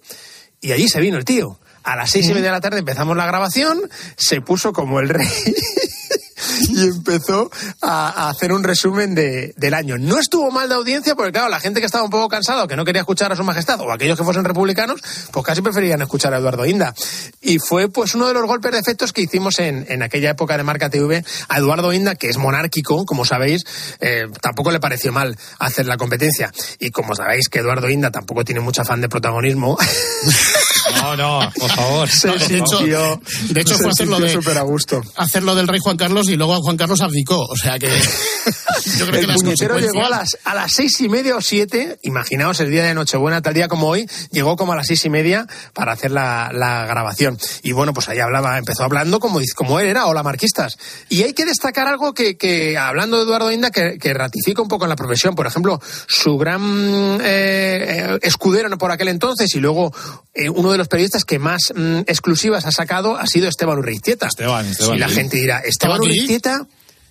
Y 0.60 0.72
allí 0.72 0.88
se 0.88 1.00
vino 1.00 1.16
el 1.16 1.24
tío. 1.24 1.58
A 1.82 1.96
las 1.96 2.10
seis 2.10 2.26
y 2.26 2.34
media 2.34 2.46
de 2.48 2.52
la 2.52 2.60
tarde 2.60 2.78
empezamos 2.80 3.16
la 3.16 3.26
grabación, 3.26 3.80
se 4.16 4.40
puso 4.40 4.72
como 4.72 5.00
el 5.00 5.08
rey 5.08 5.28
y 6.68 6.82
empezó 6.88 7.50
a, 7.82 8.08
a 8.26 8.30
hacer 8.30 8.52
un 8.52 8.62
resumen 8.64 9.14
de- 9.14 9.54
del 9.56 9.74
año. 9.74 9.96
No 9.98 10.18
estuvo 10.18 10.50
mal 10.50 10.68
de 10.68 10.74
audiencia 10.74 11.14
porque, 11.14 11.32
claro, 11.32 11.48
la 11.48 11.60
gente 11.60 11.80
que 11.80 11.86
estaba 11.86 12.04
un 12.04 12.10
poco 12.10 12.28
cansada 12.28 12.64
o 12.64 12.68
que 12.68 12.76
no 12.76 12.84
quería 12.84 13.00
escuchar 13.00 13.32
a 13.32 13.36
su 13.36 13.44
majestad 13.44 13.80
o 13.80 13.90
aquellos 13.92 14.18
que 14.18 14.24
fuesen 14.24 14.44
republicanos, 14.44 15.00
pues 15.32 15.44
casi 15.46 15.62
preferían 15.62 16.02
escuchar 16.02 16.34
a 16.34 16.38
Eduardo 16.38 16.66
Inda. 16.66 16.94
Y 17.40 17.58
fue 17.58 17.88
pues 17.88 18.14
uno 18.14 18.26
de 18.28 18.34
los 18.34 18.44
golpes 18.46 18.72
de 18.72 18.78
efectos 18.78 19.12
que 19.12 19.22
hicimos 19.22 19.58
en, 19.58 19.86
en 19.88 20.02
aquella 20.02 20.30
época 20.30 20.56
de 20.56 20.62
Marca 20.62 20.90
TV 20.90 21.24
a 21.48 21.58
Eduardo 21.58 21.92
Inda, 21.92 22.14
que 22.14 22.28
es 22.28 22.36
monárquico, 22.36 23.04
como 23.06 23.24
sabéis, 23.24 23.64
eh, 24.00 24.26
tampoco 24.42 24.70
le 24.70 24.80
pareció 24.80 25.12
mal 25.12 25.36
hacer 25.58 25.86
la 25.86 25.96
competencia. 25.96 26.52
Y 26.78 26.90
como 26.90 27.14
sabéis 27.14 27.48
que 27.48 27.60
Eduardo 27.60 27.88
Inda 27.88 28.10
tampoco 28.10 28.44
tiene 28.44 28.60
mucho 28.60 28.82
afán 28.82 29.00
de 29.00 29.08
protagonismo, 29.08 29.78
No, 31.02 31.16
no, 31.16 31.52
por 31.58 31.70
favor. 31.70 32.08
No, 32.24 32.32
de 32.34 32.56
hecho, 32.58 32.78
de 32.80 33.64
fue 33.74 33.90
hacerlo 33.90 34.18
de, 34.18 34.58
a 34.58 34.62
gusto. 34.62 35.02
hacerlo 35.16 35.54
del 35.54 35.68
rey 35.68 35.80
Juan 35.82 35.96
Carlos 35.96 36.28
y 36.28 36.36
luego 36.36 36.56
Juan 36.62 36.76
Carlos 36.76 37.00
abdicó. 37.00 37.40
O 37.40 37.56
sea 37.56 37.78
que 37.78 37.88
yo 38.98 39.06
creo 39.06 39.12
que 39.12 39.18
el 39.20 39.26
las 39.28 39.36
puñetero 39.36 39.78
llegó 39.78 40.04
a 40.04 40.10
las, 40.10 40.38
a 40.44 40.54
las 40.54 40.72
seis 40.72 41.00
y 41.00 41.08
media 41.08 41.36
o 41.36 41.40
siete, 41.40 41.98
imaginaos 42.02 42.60
el 42.60 42.70
día 42.70 42.84
de 42.84 42.94
Nochebuena, 42.94 43.42
tal 43.42 43.54
día 43.54 43.68
como 43.68 43.88
hoy, 43.88 44.08
llegó 44.30 44.56
como 44.56 44.72
a 44.72 44.76
las 44.76 44.86
seis 44.86 45.04
y 45.04 45.10
media 45.10 45.46
para 45.74 45.92
hacer 45.92 46.10
la, 46.10 46.50
la 46.52 46.86
grabación. 46.86 47.38
Y 47.62 47.72
bueno, 47.72 47.92
pues 47.92 48.08
ahí 48.08 48.18
hablaba, 48.18 48.58
empezó 48.58 48.84
hablando 48.84 49.20
como, 49.20 49.40
como 49.54 49.80
él 49.80 49.86
era, 49.86 50.06
hola 50.06 50.22
marquistas. 50.22 50.78
Y 51.08 51.22
hay 51.22 51.32
que 51.32 51.44
destacar 51.44 51.86
algo 51.86 52.12
que, 52.14 52.36
que 52.36 52.76
hablando 52.78 53.18
de 53.18 53.24
Eduardo 53.24 53.50
Inda, 53.52 53.70
que, 53.70 53.98
que 53.98 54.14
ratifica 54.14 54.62
un 54.62 54.68
poco 54.68 54.84
en 54.84 54.90
la 54.90 54.96
profesión. 54.96 55.34
Por 55.34 55.46
ejemplo, 55.46 55.80
su 56.06 56.36
gran 56.38 57.18
eh, 57.22 58.08
eh, 58.12 58.18
escudero 58.22 58.70
por 58.78 58.90
aquel 58.90 59.08
entonces 59.08 59.54
y 59.54 59.60
luego 59.60 59.92
eh, 60.34 60.48
uno 60.48 60.72
de 60.72 60.78
los 60.78 60.88
periodistas 60.90 61.24
que 61.24 61.38
más 61.38 61.72
mm, 61.74 62.00
exclusivas 62.00 62.66
ha 62.66 62.72
sacado 62.72 63.16
ha 63.16 63.26
sido 63.26 63.48
Esteban 63.48 63.78
Urriztieta. 63.78 64.26
Esteban, 64.26 64.66
Esteban, 64.66 64.96
Y 64.96 64.98
la 64.98 65.08
gente 65.08 65.38
dirá, 65.38 65.60
¿Esteban. 65.60 66.00
Urriztieta? 66.00 66.66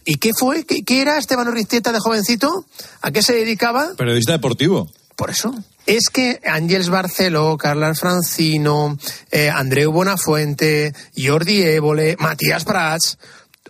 ¿Y 0.06 0.16
qué 0.16 0.32
fue? 0.38 0.66
¿Qué, 0.66 0.84
qué 0.84 1.02
era 1.02 1.18
Esteban 1.18 1.48
Urriztieta 1.48 1.92
de 1.92 2.00
jovencito? 2.00 2.66
¿A 3.02 3.12
qué 3.12 3.24
se 3.24 3.34
dedicaba? 3.34 3.94
Periodista 3.98 4.34
deportivo. 4.34 4.88
Por 5.16 5.32
eso. 5.32 5.54
Es 5.86 6.10
que 6.10 6.40
Ángels 6.46 6.90
Barceló, 6.90 7.58
Carlos 7.58 8.00
Francino, 8.00 8.98
eh, 9.32 9.50
Andreu 9.50 9.92
Bonafuente, 9.92 10.94
Jordi 11.18 11.62
Évole, 11.64 12.16
Matías 12.20 12.64
Prats, 12.64 13.18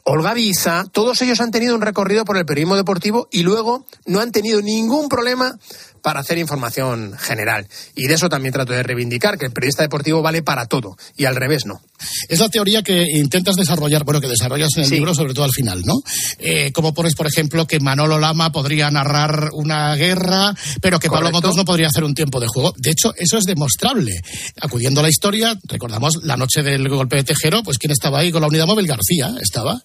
Olga 0.04 0.34
Biza, 0.34 0.86
todos 0.92 1.22
ellos 1.22 1.40
han 1.40 1.52
tenido 1.52 1.76
un 1.76 1.82
recorrido 1.82 2.26
por 2.26 2.38
el 2.38 2.46
periodismo 2.46 2.76
deportivo 2.76 3.28
y 3.32 3.44
luego 3.44 3.86
no 4.06 4.20
han 4.20 4.32
tenido 4.32 4.62
ningún 4.62 5.08
problema 5.08 5.58
para 6.02 6.20
hacer 6.22 6.38
información 6.38 7.16
general. 7.18 7.68
Y 7.96 8.08
de 8.08 8.16
eso 8.16 8.30
también 8.30 8.54
trato 8.54 8.74
de 8.74 8.84
reivindicar, 8.84 9.38
que 9.38 9.46
el 9.46 9.52
periodista 9.52 9.84
deportivo 9.84 10.22
vale 10.22 10.42
para 10.44 10.66
todo 10.66 10.98
y 11.16 11.26
al 11.26 11.36
revés 11.36 11.66
no. 11.66 11.82
Es 12.30 12.40
la 12.40 12.50
teoría 12.50 12.82
que 12.82 13.06
intentas 13.14 13.56
desarrollar, 13.56 14.06
bueno, 14.06 14.22
que 14.22 14.28
desarrollas 14.28 14.70
en 14.78 14.84
el 14.84 14.90
Sí. 14.90 14.96
libro, 14.96 15.14
sobre 15.14 15.34
todo 15.34 15.46
al 15.46 15.52
final, 15.52 15.82
¿no? 15.86 15.96
Eh, 16.40 16.72
como 16.72 16.94
pones, 16.94 17.14
por 17.16 17.28
ejemplo, 17.28 17.68
que 17.68 17.80
Manolo 17.80 18.20
Lama 18.20 18.52
podría 18.52 18.90
narrar 18.90 19.50
una 19.54 19.94
guerra, 19.96 20.56
pero 20.82 21.00
que 21.00 21.10
Pablo. 21.10 21.30
Motos 21.32 21.56
no 21.56 21.66
podría 21.66 21.88
hacer 21.88 22.04
un 22.04 22.16
tiempo 22.16 22.40
de 22.40 22.48
juego. 22.48 22.74
De 22.78 22.90
hecho, 22.92 23.14
eso 23.18 23.38
es 23.38 23.44
demostrable. 23.44 24.20
Acudiendo 24.62 25.02
a 25.02 25.04
la 25.04 25.10
historia, 25.10 25.58
recordamos 25.66 26.14
la 26.24 26.38
noche 26.38 26.64
del 26.64 26.88
golpe 26.90 27.18
de 27.18 27.24
Tejero, 27.24 27.62
pues 27.64 27.78
¿quién 27.78 27.92
estaba 27.92 28.20
ahí 28.20 28.32
con 28.32 28.42
la 28.42 28.48
unidad 28.48 28.66
móvil? 28.66 28.88
García 28.88 29.36
estaba. 29.42 29.82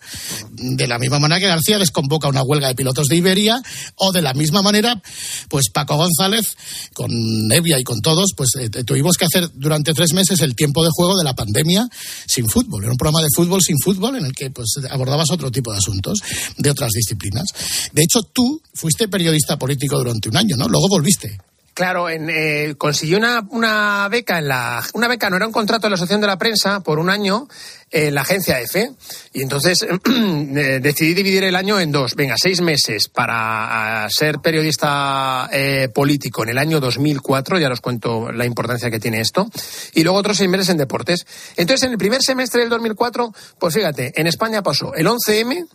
De 0.53 0.87
la 0.87 0.98
misma 0.98 1.18
manera 1.18 1.40
que 1.40 1.48
García 1.48 1.79
desconvoca 1.79 2.29
una 2.29 2.42
huelga 2.42 2.68
de 2.68 2.74
pilotos 2.74 3.09
de 3.09 3.16
Iberia, 3.16 3.61
o 3.96 4.12
de 4.12 4.22
la 4.22 4.33
misma 4.35 4.62
manera, 4.62 5.03
pues 5.48 5.70
Paco 5.72 5.96
González, 6.04 6.56
con 6.92 7.10
Nevia 7.48 7.78
y 7.78 7.84
con 7.84 8.00
todos, 8.00 8.32
pues 8.36 8.50
eh, 8.60 8.68
tuvimos 8.84 9.16
que 9.16 9.24
hacer 9.24 9.48
durante 9.54 9.94
tres 9.94 10.12
meses 10.12 10.40
el 10.40 10.54
tiempo 10.54 10.84
de 10.84 10.90
juego 10.92 11.16
de 11.16 11.24
la 11.24 11.34
pandemia 11.34 11.88
sin 12.26 12.48
fútbol. 12.48 12.84
Era 12.84 12.92
un 12.92 12.98
programa 12.98 13.22
de 13.22 13.28
fútbol 13.34 13.62
sin 13.62 13.78
fútbol 13.78 14.16
en 14.16 14.26
el 14.26 14.32
que 14.32 14.50
pues 14.50 14.74
abordabas 14.90 15.30
otro 15.30 15.50
tipo 15.50 15.72
de 15.72 15.78
asuntos 15.78 16.18
de 16.56 16.70
otras 16.70 16.90
disciplinas. 16.90 17.46
De 17.92 18.02
hecho, 18.02 18.20
tú 18.22 18.60
fuiste 18.74 19.08
periodista 19.08 19.58
político 19.58 19.98
durante 19.98 20.28
un 20.28 20.36
año, 20.36 20.56
¿no? 20.56 20.68
Luego 20.68 20.88
volviste. 20.88 21.38
Claro, 21.74 22.08
en, 22.08 22.30
eh, 22.30 22.76
consiguió 22.78 23.18
una, 23.18 24.08
beca 24.08 24.38
en 24.38 24.46
la. 24.46 24.80
Una 24.94 25.08
beca, 25.08 25.28
no 25.28 25.37
era 25.37 25.46
un 25.46 25.52
contrato 25.52 25.87
de 25.87 25.90
la 25.90 25.94
Asociación 25.96 26.20
de 26.20 26.28
la 26.28 26.38
Prensa 26.38 26.80
por 26.80 27.00
un 27.00 27.10
año 27.10 27.48
en 27.90 28.14
la 28.14 28.20
agencia 28.20 28.60
EFE. 28.60 28.92
Y 29.32 29.42
entonces 29.42 29.82
eh, 30.06 30.78
decidí 30.80 31.14
dividir 31.14 31.42
el 31.42 31.56
año 31.56 31.80
en 31.80 31.90
dos. 31.90 32.14
Venga, 32.14 32.37
seis 32.38 32.60
meses 32.60 33.08
para 33.08 34.06
ser 34.08 34.38
periodista 34.38 35.48
eh, 35.52 35.88
político 35.92 36.44
en 36.44 36.50
el 36.50 36.58
año 36.58 36.78
2004, 36.78 37.58
ya 37.58 37.68
os 37.68 37.80
cuento 37.80 38.30
la 38.30 38.44
importancia 38.44 38.88
que 38.88 39.00
tiene 39.00 39.20
esto. 39.20 39.50
Y 39.94 40.04
luego 40.04 40.18
otros 40.18 40.37
seis 40.37 40.48
meses 40.48 40.68
en 40.68 40.76
deportes. 40.76 41.26
Entonces, 41.56 41.82
en 41.87 41.90
el 41.90 41.98
primer 41.98 42.22
semestre 42.22 42.60
del 42.60 42.70
2004, 42.70 43.34
pues 43.58 43.74
fíjate, 43.74 44.12
en 44.14 44.28
España 44.28 44.62
pasó 44.62 44.94
el 44.94 45.08
11M, 45.08 45.66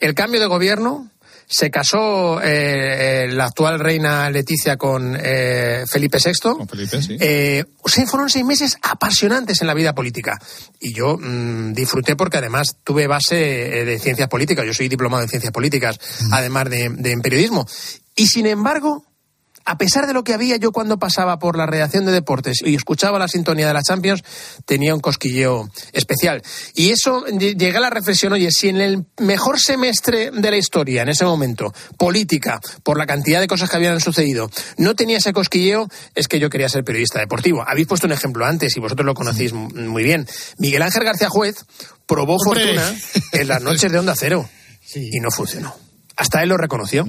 el 0.00 0.14
cambio 0.14 0.40
de 0.40 0.46
gobierno. 0.46 1.10
Se 1.46 1.70
casó 1.70 2.40
eh, 2.42 3.24
eh, 3.24 3.28
la 3.28 3.46
actual 3.46 3.78
reina 3.78 4.28
Leticia 4.30 4.76
con 4.76 5.16
eh, 5.20 5.84
Felipe 5.90 6.18
VI. 6.18 7.16
Eh, 7.20 7.64
o 7.82 7.88
sea, 7.88 8.06
fueron 8.06 8.30
seis 8.30 8.44
meses 8.44 8.76
apasionantes 8.82 9.60
en 9.60 9.66
la 9.66 9.74
vida 9.74 9.94
política. 9.94 10.38
Y 10.80 10.94
yo 10.94 11.16
mm, 11.18 11.72
disfruté 11.72 12.16
porque 12.16 12.38
además 12.38 12.76
tuve 12.82 13.06
base 13.06 13.80
eh, 13.80 13.84
de 13.84 13.98
ciencias 13.98 14.28
políticas. 14.28 14.66
Yo 14.66 14.74
soy 14.74 14.88
diplomado 14.88 15.22
en 15.22 15.28
ciencias 15.28 15.52
políticas, 15.52 15.98
además 16.32 16.70
de, 16.70 16.88
de 16.90 17.12
en 17.12 17.20
periodismo. 17.20 17.66
Y 18.16 18.26
sin 18.26 18.46
embargo, 18.46 19.04
a 19.64 19.78
pesar 19.78 20.06
de 20.06 20.12
lo 20.12 20.24
que 20.24 20.34
había 20.34 20.56
yo 20.56 20.72
cuando 20.72 20.98
pasaba 20.98 21.38
por 21.38 21.56
la 21.56 21.66
redacción 21.66 22.04
de 22.04 22.12
deportes 22.12 22.58
y 22.64 22.74
escuchaba 22.74 23.18
la 23.18 23.28
sintonía 23.28 23.66
de 23.66 23.72
la 23.74 23.82
Champions, 23.82 24.22
tenía 24.66 24.94
un 24.94 25.00
cosquilleo 25.00 25.70
especial. 25.92 26.42
Y 26.74 26.90
eso 26.90 27.24
lle- 27.26 27.56
llegué 27.56 27.76
a 27.76 27.80
la 27.80 27.90
reflexión, 27.90 28.32
oye, 28.34 28.50
si 28.50 28.68
en 28.68 28.80
el 28.80 29.04
mejor 29.18 29.58
semestre 29.58 30.30
de 30.30 30.50
la 30.50 30.56
historia, 30.56 31.02
en 31.02 31.08
ese 31.08 31.24
momento, 31.24 31.72
política, 31.96 32.60
por 32.82 32.98
la 32.98 33.06
cantidad 33.06 33.40
de 33.40 33.46
cosas 33.46 33.70
que 33.70 33.76
habían 33.76 34.00
sucedido, 34.00 34.50
no 34.76 34.94
tenía 34.94 35.18
ese 35.18 35.32
cosquilleo, 35.32 35.88
es 36.14 36.28
que 36.28 36.38
yo 36.38 36.50
quería 36.50 36.68
ser 36.68 36.84
periodista 36.84 37.18
deportivo. 37.20 37.64
Habéis 37.66 37.86
puesto 37.86 38.06
un 38.06 38.12
ejemplo 38.12 38.44
antes 38.44 38.76
y 38.76 38.80
vosotros 38.80 39.06
lo 39.06 39.14
conocéis 39.14 39.52
muy 39.52 40.02
bien. 40.02 40.26
Miguel 40.58 40.82
Ángel 40.82 41.04
García 41.04 41.28
Juez 41.30 41.56
probó 42.06 42.36
Hombre. 42.36 42.64
fortuna 42.76 42.94
en 43.32 43.48
las 43.48 43.62
noches 43.62 43.90
de 43.90 43.98
Onda 43.98 44.14
Cero 44.16 44.48
y 44.94 45.18
no 45.20 45.30
funcionó. 45.30 45.74
Hasta 46.16 46.42
él 46.42 46.48
lo 46.50 46.56
reconoció. 46.56 47.06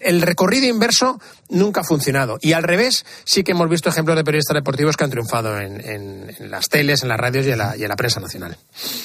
El 0.00 0.22
recorrido 0.22 0.66
inverso 0.66 1.20
nunca 1.48 1.80
ha 1.80 1.84
funcionado. 1.84 2.38
Y 2.40 2.52
al 2.52 2.62
revés, 2.62 3.04
sí 3.24 3.42
que 3.42 3.50
hemos 3.52 3.68
visto 3.68 3.88
ejemplos 3.88 4.16
de 4.16 4.22
periodistas 4.22 4.54
deportivos 4.54 4.96
que 4.96 5.02
han 5.04 5.10
triunfado 5.10 5.60
en, 5.60 5.80
en- 5.80 6.34
en 6.38 6.50
las 6.50 6.68
teles, 6.68 7.02
en 7.02 7.08
las 7.08 7.18
radios 7.18 7.44
y 7.46 7.50
en 7.50 7.58
la, 7.58 7.76
y 7.76 7.82
en 7.82 7.88
la 7.88 7.96
prensa 7.96 8.20
nacional. 8.20 8.56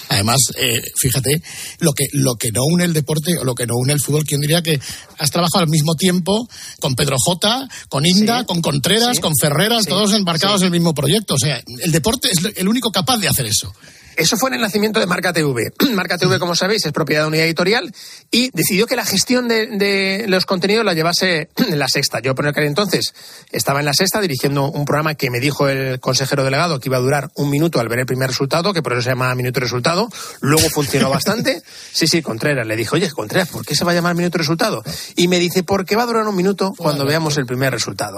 Además, 0.09 0.39
eh, 0.57 0.79
fíjate, 0.95 1.41
lo 1.79 1.91
que, 1.93 2.05
lo 2.13 2.35
que 2.35 2.51
no 2.51 2.61
une 2.65 2.85
el 2.85 2.93
deporte 2.93 3.35
o 3.39 3.43
lo 3.43 3.55
que 3.55 3.65
no 3.65 3.73
une 3.77 3.93
el 3.93 3.99
fútbol, 3.99 4.23
¿quién 4.25 4.41
diría 4.41 4.61
que 4.61 4.79
has 5.17 5.31
trabajado 5.31 5.63
al 5.63 5.69
mismo 5.69 5.95
tiempo 5.95 6.47
con 6.79 6.93
Pedro 6.95 7.15
J, 7.19 7.67
con 7.89 8.05
Inda, 8.05 8.45
con 8.45 8.61
Contreras, 8.61 9.19
con 9.19 9.33
Ferreras, 9.39 9.85
todos 9.87 10.13
embarcados 10.13 10.61
en 10.61 10.65
el 10.67 10.71
mismo 10.71 10.93
proyecto? 10.93 11.33
O 11.33 11.39
sea, 11.39 11.61
el 11.79 11.91
deporte 11.91 12.29
es 12.31 12.39
el 12.57 12.67
único 12.67 12.91
capaz 12.91 13.17
de 13.17 13.27
hacer 13.27 13.47
eso. 13.47 13.73
Eso 14.15 14.37
fue 14.37 14.49
en 14.49 14.55
el 14.55 14.61
nacimiento 14.61 14.99
de 14.99 15.05
Marca 15.05 15.33
TV. 15.33 15.71
Marca 15.93 16.17
TV, 16.17 16.39
como 16.39 16.55
sabéis, 16.55 16.85
es 16.85 16.91
propiedad 16.91 17.23
de 17.23 17.27
unidad 17.27 17.45
editorial 17.45 17.93
y 18.29 18.49
decidió 18.51 18.87
que 18.87 18.95
la 18.95 19.05
gestión 19.05 19.47
de, 19.47 19.67
de 19.67 20.25
los 20.27 20.45
contenidos 20.45 20.85
la 20.85 20.93
llevase 20.93 21.49
la 21.69 21.87
sexta. 21.87 22.19
Yo, 22.19 22.35
por 22.35 22.47
aquel 22.47 22.65
entonces, 22.65 23.13
estaba 23.51 23.79
en 23.79 23.85
la 23.85 23.93
sexta 23.93 24.21
dirigiendo 24.21 24.69
un 24.69 24.85
programa 24.85 25.15
que 25.15 25.29
me 25.29 25.39
dijo 25.39 25.67
el 25.67 25.99
consejero 25.99 26.43
delegado 26.43 26.79
que 26.79 26.89
iba 26.89 26.97
a 26.97 27.01
durar 27.01 27.31
un 27.35 27.49
minuto 27.49 27.79
al 27.79 27.87
ver 27.87 27.99
el 27.99 28.05
primer 28.05 28.29
resultado, 28.29 28.73
que 28.73 28.81
por 28.81 28.93
eso 28.93 29.01
se 29.01 29.09
llama 29.09 29.33
Minuto 29.35 29.59
Resultado. 29.59 30.09
Luego 30.41 30.69
funcionó 30.69 31.09
bastante. 31.11 31.61
Sí, 31.91 32.07
sí, 32.07 32.21
Contreras. 32.21 32.65
Le 32.67 32.75
dije, 32.75 32.95
oye, 32.95 33.09
Contreras, 33.09 33.49
¿por 33.49 33.65
qué 33.65 33.75
se 33.75 33.83
va 33.83 33.91
a 33.91 33.95
llamar 33.95 34.15
Minuto 34.15 34.37
Resultado? 34.37 34.83
Y 35.15 35.27
me 35.27 35.39
dice, 35.39 35.63
porque 35.63 35.95
va 35.95 36.03
a 36.03 36.05
durar 36.05 36.27
un 36.27 36.35
minuto 36.35 36.73
cuando 36.77 37.05
veamos 37.05 37.37
el 37.37 37.45
primer 37.45 37.71
resultado. 37.71 38.17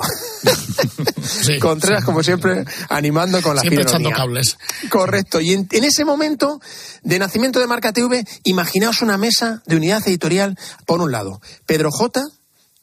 Contreras, 1.59 2.03
como 2.03 2.23
siempre, 2.23 2.65
animando 2.89 3.41
con 3.41 3.55
la 3.55 3.61
Siempre 3.61 3.83
echando 3.83 4.11
cables. 4.11 4.57
Correcto. 4.89 5.39
Y 5.39 5.53
en, 5.53 5.67
en 5.71 5.82
ese 5.83 6.05
momento 6.05 6.59
de 7.03 7.19
nacimiento 7.19 7.59
de 7.59 7.67
Marca 7.67 7.93
TV, 7.93 8.25
imaginaos 8.43 9.01
una 9.01 9.17
mesa 9.17 9.61
de 9.65 9.75
unidad 9.75 10.07
editorial. 10.07 10.57
Por 10.85 11.01
un 11.01 11.11
lado, 11.11 11.41
Pedro 11.65 11.91
J, 11.91 12.21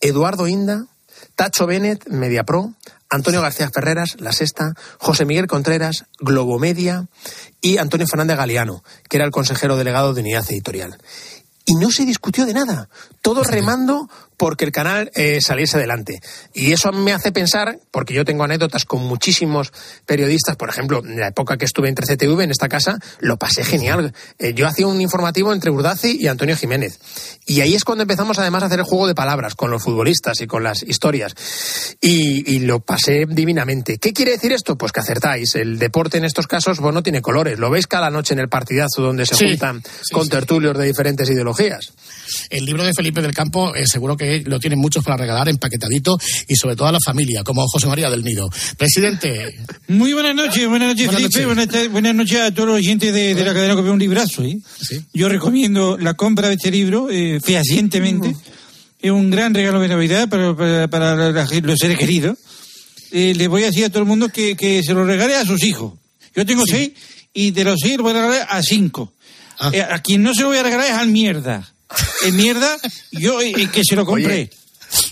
Eduardo 0.00 0.46
Inda, 0.46 0.86
Tacho 1.34 1.66
Bennett, 1.66 2.08
Mediapro, 2.08 2.74
Antonio 3.08 3.42
García 3.42 3.70
Ferreras, 3.70 4.16
La 4.20 4.32
Sexta, 4.32 4.74
José 4.98 5.24
Miguel 5.24 5.48
Contreras, 5.48 6.04
Globomedia 6.20 7.08
y 7.60 7.78
Antonio 7.78 8.06
Fernández 8.06 8.36
Galeano, 8.36 8.84
que 9.08 9.16
era 9.16 9.26
el 9.26 9.32
consejero 9.32 9.76
delegado 9.76 10.14
de 10.14 10.20
unidad 10.20 10.44
editorial. 10.48 10.96
Y 11.66 11.74
no 11.74 11.90
se 11.90 12.04
discutió 12.04 12.46
de 12.46 12.54
nada, 12.54 12.88
todos 13.20 13.46
remando 13.46 14.08
porque 14.40 14.64
el 14.64 14.72
canal 14.72 15.10
eh, 15.14 15.42
saliese 15.42 15.76
adelante. 15.76 16.18
Y 16.54 16.72
eso 16.72 16.92
me 16.92 17.12
hace 17.12 17.30
pensar, 17.30 17.78
porque 17.90 18.14
yo 18.14 18.24
tengo 18.24 18.42
anécdotas 18.42 18.86
con 18.86 19.02
muchísimos 19.02 19.70
periodistas, 20.06 20.56
por 20.56 20.70
ejemplo, 20.70 21.02
en 21.04 21.20
la 21.20 21.28
época 21.28 21.58
que 21.58 21.66
estuve 21.66 21.90
en 21.90 21.94
13TV, 21.94 22.44
en 22.44 22.50
esta 22.50 22.66
casa, 22.66 22.98
lo 23.18 23.36
pasé 23.36 23.64
genial. 23.64 24.14
Eh, 24.38 24.54
yo 24.54 24.66
hacía 24.66 24.86
un 24.86 24.98
informativo 25.02 25.52
entre 25.52 25.70
Urdazi 25.70 26.16
y 26.18 26.26
Antonio 26.26 26.56
Jiménez. 26.56 27.00
Y 27.44 27.60
ahí 27.60 27.74
es 27.74 27.84
cuando 27.84 28.00
empezamos 28.00 28.38
además 28.38 28.62
a 28.62 28.66
hacer 28.66 28.78
el 28.78 28.86
juego 28.86 29.06
de 29.06 29.14
palabras 29.14 29.54
con 29.54 29.70
los 29.70 29.82
futbolistas 29.82 30.40
y 30.40 30.46
con 30.46 30.62
las 30.64 30.84
historias. 30.84 31.34
Y, 32.00 32.50
y 32.50 32.60
lo 32.60 32.80
pasé 32.80 33.26
divinamente. 33.28 33.98
¿Qué 33.98 34.14
quiere 34.14 34.30
decir 34.30 34.52
esto? 34.52 34.78
Pues 34.78 34.90
que 34.90 35.00
acertáis. 35.00 35.54
El 35.54 35.78
deporte 35.78 36.16
en 36.16 36.24
estos 36.24 36.46
casos 36.46 36.78
pues, 36.80 36.94
no 36.94 37.02
tiene 37.02 37.20
colores. 37.20 37.58
Lo 37.58 37.68
veis 37.68 37.86
cada 37.86 38.08
noche 38.08 38.32
en 38.32 38.40
el 38.40 38.48
partidazo 38.48 39.02
donde 39.02 39.26
se 39.26 39.34
Sí, 39.34 39.48
juntan 39.50 39.82
sí, 39.82 40.14
con 40.14 40.24
sí. 40.24 40.30
tertulios 40.30 40.78
de 40.78 40.86
diferentes 40.86 41.28
ideologías. 41.28 41.92
El 42.48 42.64
libro 42.64 42.84
de 42.84 42.94
Felipe 42.94 43.20
del 43.20 43.34
Campo 43.34 43.74
eh, 43.74 43.86
seguro 43.86 44.16
que 44.16 44.29
lo 44.38 44.58
tienen 44.60 44.78
muchos 44.78 45.04
para 45.04 45.16
regalar 45.16 45.48
empaquetadito 45.48 46.18
y 46.48 46.56
sobre 46.56 46.76
todo 46.76 46.88
a 46.88 46.92
la 46.92 46.98
familia, 47.04 47.42
como 47.42 47.66
José 47.66 47.86
María 47.88 48.10
del 48.10 48.22
Nido. 48.22 48.48
Presidente. 48.78 49.58
Muy 49.88 50.12
buenas 50.12 50.34
noches, 50.34 50.68
buenas 50.68 50.88
noches, 50.88 51.06
Buenas 51.06 51.22
Felipe. 51.32 51.54
noches. 51.54 51.92
Buenas, 51.92 52.14
noches 52.14 52.40
a 52.40 52.54
todos 52.54 52.68
los 52.68 52.76
oyentes 52.76 53.12
de, 53.12 53.34
de 53.34 53.44
la 53.44 53.52
cadena 53.52 53.74
que 53.74 53.82
ve 53.82 53.90
un 53.90 53.98
librazo. 53.98 54.42
¿eh? 54.44 54.58
Yo 55.12 55.28
recomiendo 55.28 55.98
la 55.98 56.14
compra 56.14 56.48
de 56.48 56.54
este 56.54 56.70
libro 56.70 57.08
eh, 57.10 57.40
fehacientemente. 57.42 58.34
Es 59.00 59.10
un 59.10 59.30
gran 59.30 59.54
regalo 59.54 59.80
de 59.80 59.88
Navidad 59.88 60.28
para, 60.28 60.88
para, 60.88 61.30
los 61.60 61.78
seres 61.78 61.98
queridos. 61.98 62.36
Eh, 63.12 63.34
le 63.34 63.48
voy 63.48 63.62
a 63.62 63.66
decir 63.66 63.84
a 63.84 63.88
todo 63.88 64.00
el 64.00 64.08
mundo 64.08 64.28
que, 64.28 64.56
que 64.56 64.82
se 64.82 64.92
lo 64.94 65.04
regale 65.04 65.34
a 65.36 65.44
sus 65.44 65.62
hijos. 65.64 65.94
Yo 66.36 66.46
tengo 66.46 66.64
seis 66.66 66.92
y 67.32 67.50
de 67.50 67.64
los 67.64 67.78
seis 67.80 67.96
lo 67.96 68.04
voy 68.04 68.12
a 68.12 68.16
regalar 68.16 68.46
a 68.50 68.62
cinco. 68.62 69.12
Ah. 69.58 69.70
Eh, 69.72 69.82
a 69.82 70.00
quien 70.00 70.22
no 70.22 70.34
se 70.34 70.42
lo 70.42 70.48
voy 70.48 70.58
a 70.58 70.62
regalar 70.62 70.86
es 70.86 70.92
al 70.92 71.08
mierda. 71.08 71.72
El 72.24 72.32
mierda, 72.34 72.78
yo 73.10 73.40
eh, 73.40 73.68
que 73.72 73.82
se 73.84 73.96
lo 73.96 74.04
compré. 74.04 74.26
Oye, 74.26 74.50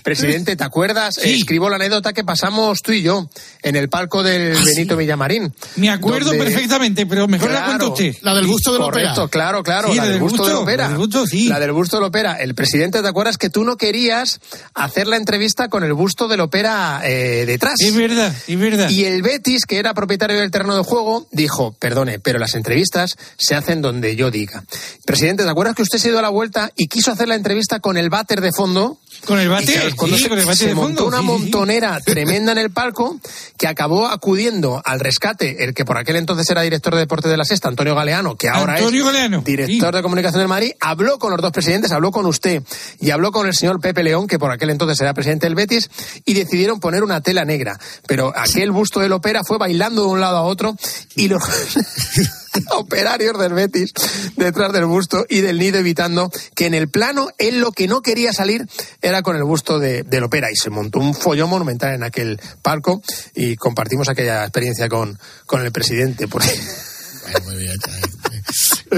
Presidente, 0.03 0.57
¿te 0.57 0.65
acuerdas? 0.65 1.19
Escribo 1.19 1.69
la 1.69 1.77
anécdota 1.77 2.13
que 2.13 2.25
pasamos 2.25 2.79
tú 2.83 2.93
y 2.93 3.03
yo 3.03 3.29
en 3.63 3.77
el 3.77 3.89
palco 3.89 4.23
del 4.23 4.57
Benito 4.65 4.97
Villamarín. 4.97 5.53
Me 5.77 5.91
acuerdo 5.91 6.31
donde- 6.31 6.45
perfectamente, 6.45 7.05
pero 7.07 7.29
mejor 7.29 7.51
la 7.51 7.65
cuenta 7.67 7.87
usted. 7.87 8.17
La 8.23 8.35
del 8.35 8.47
gusto 8.47 8.73
de 8.73 8.79
la 8.79 8.85
Correcto, 8.87 9.11
ópera. 9.25 9.29
claro, 9.31 9.63
claro, 9.63 9.91
Sí, 9.91 9.97
la, 9.97 10.07
del 10.07 10.19
gusto, 10.21 10.45
de 10.47 10.53
la 10.53 10.59
ópera. 10.61 10.83
la 10.85 10.89
del 10.91 10.99
gusto, 10.99 11.27
sí. 11.27 11.49
La 11.49 11.61
del 11.61 11.73
busto 11.73 11.97
de 11.97 12.01
la 12.03 12.07
ópera. 12.09 12.41
El 12.41 12.55
presidente, 12.55 13.03
¿te 13.03 13.09
acuerdas 13.09 13.37
que 13.39 13.51
tú 13.51 13.65
no 13.65 13.77
querías 13.77 14.41
hacer 14.75 15.07
la 15.07 15.17
entrevista 15.17 15.69
con 15.69 15.85
el 15.85 15.93
busto 15.93 16.29
de 16.29 16.37
la 16.37 16.45
ópera 16.45 17.01
eh, 17.05 17.45
detrás? 17.47 17.75
Es 17.79 17.95
verdad, 17.95 18.35
es 18.47 18.59
verdad. 18.59 18.89
Y 18.91 19.05
el 19.05 19.23
Betis, 19.23 19.65
que 19.67 19.79
era 19.79 19.95
propietario 19.95 20.39
del 20.39 20.51
terreno 20.51 20.77
de 20.77 20.83
juego, 20.85 21.27
dijo, 21.33 21.73
perdone, 21.79 22.19
pero 22.19 22.39
las 22.39 22.55
entrevistas 22.55 23.17
se 23.39 23.55
hacen 23.55 23.83
donde 23.83 24.17
yo 24.17 24.31
diga. 24.31 24.65
Presidente, 25.05 25.43
¿te 25.45 25.51
acuerdas 25.51 25.75
que 25.75 25.83
usted 25.83 25.99
se 25.99 26.09
dio 26.09 26.19
a 26.19 26.23
la 26.23 26.29
vuelta 26.29 26.71
y 26.77 26.87
quiso 26.89 27.11
hacer 27.13 27.29
la 27.29 27.35
entrevista 27.35 27.81
con 27.81 27.97
el 27.97 28.11
váter 28.11 28.41
de 28.41 28.51
fondo? 28.53 28.99
Con 29.27 29.41
el 29.41 29.49
cuando 29.49 29.73
sí, 29.91 30.29
se, 30.55 30.67
de 30.67 30.75
montó 30.75 31.07
una 31.07 31.23
montonera 31.23 32.01
tremenda 32.01 32.53
en 32.53 32.59
el 32.59 32.71
palco 32.71 33.19
que 33.57 33.67
acabó 33.67 34.07
acudiendo 34.07 34.81
al 34.85 35.01
rescate 35.01 35.65
el 35.65 35.75
que 35.75 35.85
por 35.85 35.99
aquel 35.99 36.17
entonces 36.17 36.49
era 36.51 36.63
director 36.63 36.95
de 36.95 37.01
deporte 37.01 37.29
de 37.29 37.37
la 37.37 37.45
Sexta, 37.45 37.69
Antonio 37.69 37.95
Galeano, 37.95 38.37
que 38.37 38.49
ahora 38.49 38.75
Antonio 38.75 39.01
es 39.01 39.07
Galeano, 39.07 39.43
director 39.43 39.95
de 39.95 40.03
comunicación 40.03 40.41
del 40.41 40.49
Madrid, 40.49 40.73
habló 40.81 41.19
con 41.19 41.31
los 41.31 41.41
dos 41.41 41.53
presidentes, 41.53 41.93
habló 41.93 42.11
con 42.11 42.27
usted 42.27 42.63
y 43.01 43.11
habló 43.11 43.33
con 43.33 43.47
el 43.47 43.55
señor 43.55 43.81
Pepe 43.81 44.03
León, 44.03 44.27
que 44.27 44.39
por 44.39 44.51
aquel 44.51 44.71
entonces 44.71 45.01
era 45.01 45.15
presidente 45.15 45.47
del 45.47 45.55
Betis, 45.55 45.91
y 46.25 46.35
decidieron 46.35 46.81
poner 46.81 47.03
una 47.03 47.21
tela 47.21 47.45
negra. 47.45 47.79
Pero 48.07 48.33
aquel 48.37 48.71
busto 48.71 49.01
del 49.01 49.13
ópera 49.13 49.43
fue 49.45 49.59
bailando 49.59 50.03
de 50.03 50.09
un 50.09 50.21
lado 50.21 50.39
a 50.39 50.43
otro 50.43 50.77
y 51.17 51.29
los 51.29 51.43
operarios 52.73 53.39
del 53.39 53.53
Betis 53.55 53.93
detrás 54.37 54.73
del 54.73 54.87
busto 54.87 55.25
y 55.29 55.41
del 55.41 55.59
nido 55.59 55.79
evitando 55.79 56.31
que 56.55 56.67
en 56.67 56.75
el 56.75 56.89
plano 56.89 57.29
él 57.39 57.61
lo 57.61 57.73
que 57.73 57.89
no 57.89 58.01
quería 58.03 58.33
salir 58.33 58.67
era 59.03 59.23
con 59.23 59.37
el 59.37 59.45
busto 59.45 59.79
de, 59.79 60.03
del 60.03 60.25
ópera 60.25 60.51
y 60.51 60.57
se 60.57 60.71
montó 60.71 60.99
un 60.99 61.15
follón 61.15 61.51
monumental 61.51 61.95
en 61.95 62.03
aquel 62.03 62.41
palco 62.63 63.03
y 63.35 63.57
compartimos 63.57 64.09
aquella 64.09 64.43
experiencia 64.43 64.89
con, 64.89 65.19
con 65.47 65.63
el 65.65 65.73
presidente 65.73 66.29
porque 66.29 66.49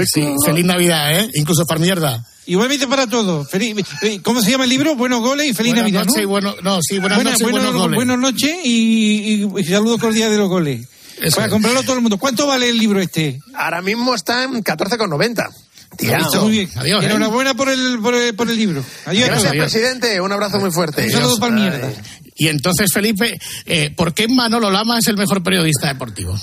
Sí, 0.05 0.33
feliz 0.45 0.65
Navidad, 0.65 1.19
¿eh? 1.19 1.29
Incluso 1.35 1.65
para 1.65 1.79
mierda. 1.79 2.25
Igualmente 2.45 2.87
para 2.87 3.07
todos. 3.07 3.49
Feliz, 3.49 3.75
eh, 4.01 4.19
¿Cómo 4.23 4.41
se 4.41 4.51
llama 4.51 4.63
el 4.63 4.69
libro? 4.69 4.95
Buenos 4.95 5.19
goles 5.21 5.47
y 5.47 5.53
feliz 5.53 5.73
Buenas 5.73 5.91
Navidad. 5.91 5.99
noches 6.05 6.15
¿no? 6.15 6.21
y 6.21 6.25
bueno- 6.25 6.55
no, 6.63 6.79
sí, 6.81 6.99
buenas 6.99 7.17
Buena- 7.17 7.31
noches 7.31 7.41
y 7.47 7.51
buenos, 7.51 7.61
buenos 7.63 7.81
goles. 7.81 7.95
buenas 7.95 8.17
noches 8.19 8.51
y, 8.63 9.43
y, 9.43 9.59
y 9.59 9.63
saludo 9.65 9.97
cordial 9.99 10.31
de 10.31 10.37
los 10.37 10.49
goles. 10.49 10.87
Para 11.35 11.49
comprarlo 11.49 11.83
todo 11.83 11.95
el 11.95 12.01
mundo. 12.01 12.17
¿Cuánto 12.17 12.47
vale 12.47 12.69
el 12.69 12.77
libro 12.77 12.99
este? 12.99 13.39
ahora 13.53 13.81
mismo 13.81 14.15
está 14.15 14.43
en 14.43 14.63
14,90. 14.63 15.49
Tirado. 15.97 16.25
Está 16.25 16.39
muy 16.41 16.51
bien. 16.51 16.69
Adiós, 16.75 17.03
¿eh? 17.03 17.07
Enhorabuena 17.07 17.53
por 17.53 17.69
el, 17.69 17.99
por 18.01 18.15
el, 18.15 18.33
por 18.33 18.49
el 18.49 18.57
libro. 18.57 18.83
Adiós. 19.05 19.27
Gracias, 19.27 19.51
Adiós. 19.51 19.71
presidente. 19.71 20.21
Un 20.21 20.31
abrazo 20.31 20.59
muy 20.59 20.71
fuerte. 20.71 21.03
Un 21.03 21.11
saludo 21.11 21.37
para 21.39 21.51
mierda. 21.51 21.91
Y 22.35 22.47
entonces, 22.47 22.89
Felipe, 22.93 23.39
eh, 23.65 23.93
¿por 23.95 24.13
qué 24.13 24.27
Manolo 24.27 24.71
Lama 24.71 24.99
es 24.99 25.07
el 25.07 25.17
mejor 25.17 25.43
periodista 25.43 25.87
deportivo? 25.87 26.39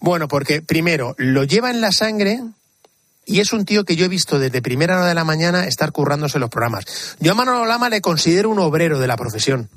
Bueno, 0.00 0.28
porque 0.28 0.62
primero, 0.62 1.14
lo 1.18 1.44
lleva 1.44 1.70
en 1.70 1.80
la 1.80 1.92
sangre 1.92 2.40
y 3.26 3.40
es 3.40 3.52
un 3.52 3.64
tío 3.64 3.84
que 3.84 3.96
yo 3.96 4.06
he 4.06 4.08
visto 4.08 4.38
desde 4.38 4.62
primera 4.62 4.96
hora 4.96 5.06
de 5.06 5.14
la 5.14 5.24
mañana 5.24 5.66
estar 5.66 5.92
currándose 5.92 6.38
los 6.38 6.48
programas. 6.48 6.84
Yo 7.20 7.32
a 7.32 7.34
Manolo 7.34 7.66
Lama 7.66 7.88
le 7.88 8.00
considero 8.00 8.50
un 8.50 8.58
obrero 8.58 8.98
de 8.98 9.06
la 9.06 9.16
profesión. 9.16 9.68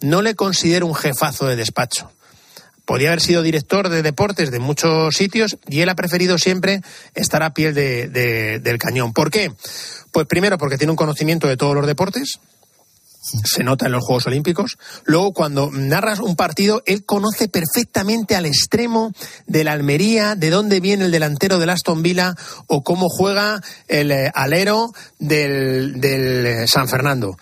No 0.00 0.22
le 0.22 0.34
considero 0.34 0.86
un 0.86 0.94
jefazo 0.94 1.46
de 1.46 1.56
despacho. 1.56 2.10
Podía 2.90 3.10
haber 3.10 3.20
sido 3.20 3.42
director 3.42 3.88
de 3.88 4.02
deportes 4.02 4.50
de 4.50 4.58
muchos 4.58 5.14
sitios 5.14 5.58
y 5.68 5.80
él 5.80 5.88
ha 5.90 5.94
preferido 5.94 6.38
siempre 6.38 6.80
estar 7.14 7.40
a 7.44 7.54
pie 7.54 7.72
de- 7.72 8.08
de- 8.08 8.58
del 8.58 8.78
cañón. 8.78 9.12
¿Por 9.12 9.30
qué? 9.30 9.52
Pues 10.10 10.26
primero 10.26 10.58
porque 10.58 10.76
tiene 10.76 10.90
un 10.90 10.96
conocimiento 10.96 11.46
de 11.46 11.56
todos 11.56 11.76
los 11.76 11.86
deportes, 11.86 12.40
se 13.44 13.62
nota 13.62 13.86
en 13.86 13.92
los 13.92 14.04
Juegos 14.04 14.26
Olímpicos. 14.26 14.76
Luego, 15.04 15.32
cuando 15.32 15.70
narras 15.70 16.18
un 16.18 16.34
partido, 16.34 16.82
él 16.84 17.04
conoce 17.04 17.46
perfectamente 17.46 18.34
al 18.34 18.44
extremo 18.44 19.12
de 19.46 19.62
la 19.62 19.70
Almería, 19.70 20.34
de 20.34 20.50
dónde 20.50 20.80
viene 20.80 21.04
el 21.04 21.12
delantero 21.12 21.60
del 21.60 21.70
Aston 21.70 22.02
Villa 22.02 22.34
o 22.66 22.82
cómo 22.82 23.06
juega 23.08 23.60
el 23.86 24.10
eh, 24.10 24.32
alero 24.34 24.90
del, 25.20 26.00
del 26.00 26.44
eh, 26.46 26.66
San 26.66 26.88
Fernando. 26.88 27.36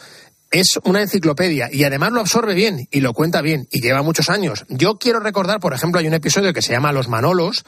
Es 0.50 0.78
una 0.84 1.02
enciclopedia 1.02 1.68
y 1.70 1.84
además 1.84 2.12
lo 2.12 2.20
absorbe 2.20 2.54
bien 2.54 2.88
y 2.90 3.00
lo 3.00 3.12
cuenta 3.12 3.42
bien 3.42 3.68
y 3.70 3.80
lleva 3.80 4.02
muchos 4.02 4.30
años. 4.30 4.64
Yo 4.68 4.96
quiero 4.98 5.20
recordar, 5.20 5.60
por 5.60 5.74
ejemplo, 5.74 6.00
hay 6.00 6.06
un 6.06 6.14
episodio 6.14 6.54
que 6.54 6.62
se 6.62 6.72
llama 6.72 6.92
Los 6.92 7.08
Manolos, 7.08 7.64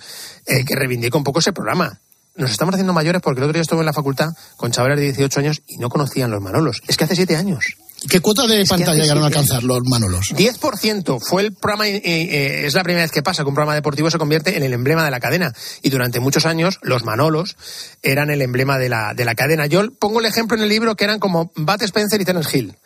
eh, 0.47 0.65
que 0.65 0.77
reivindica 0.77 1.19
un 1.19 1.25
poco 1.25 1.41
ese 1.41 1.53
programa. 1.53 2.01
Nos 2.37 2.51
estamos 2.51 2.75
haciendo 2.75 2.95
mayores 2.95 3.21
porque 3.21 3.41
el 3.41 3.45
otro 3.45 3.53
día 3.53 3.63
estuve 3.63 3.81
en 3.81 3.87
la 3.87 3.93
facultad 3.93 4.31
con 4.57 4.71
chavales 4.71 4.99
de 4.99 5.05
18 5.05 5.41
años 5.41 5.63
y 5.67 5.77
no 5.77 5.91
conocían 5.91 6.31
los 6.31 6.41
Manolos. 6.41 6.81
Es 6.89 6.97
que 6.97 7.05
hace 7.05 7.17
7 7.17 7.37
años. 7.37 7.77
¿Qué 8.09 8.21
cuota 8.21 8.47
de 8.47 8.63
Es 8.63 8.69
pantalla 8.69 9.03
llegaron 9.03 9.23
a 9.23 9.27
alcanzar 9.27 9.63
los 9.63 9.81
Manolos? 9.85 10.33
10% 10.35 11.21
fue 11.21 11.43
el 11.43 11.53
programa, 11.53 11.87
eh, 11.87 12.01
eh, 12.05 12.67
es 12.67 12.75
la 12.75 12.83
primera 12.83 13.05
vez 13.05 13.13
que 13.13 13.23
pasa 13.23 13.43
que 13.43 13.49
un 13.49 13.55
programa 13.55 13.75
deportivo 13.75 14.11
se 14.11 14.19
convierte 14.19 14.57
en 14.57 14.63
el 14.63 14.73
emblema 14.73 15.05
de 15.05 15.11
la 15.11 15.21
cadena. 15.21 15.53
Y 15.83 15.91
durante 15.91 16.19
muchos 16.21 16.47
años 16.47 16.79
los 16.83 17.05
Manolos 17.05 17.57
eran 18.03 18.31
el 18.31 18.41
emblema 18.43 18.79
de 18.79 18.89
la, 18.89 19.13
de 19.15 19.25
la 19.25 19.35
cadena. 19.35 19.67
Yo 19.67 19.91
pongo 19.93 20.21
el 20.21 20.27
ejemplo 20.27 20.57
en 20.57 20.63
el 20.63 20.69
libro 20.69 20.97
que 20.97 21.05
eran 21.05 21.19
como 21.19 21.53
Bat 21.57 21.83
Spencer 21.83 22.21
y 22.21 22.25
Terence 22.25 22.57
Hill. 22.57 22.77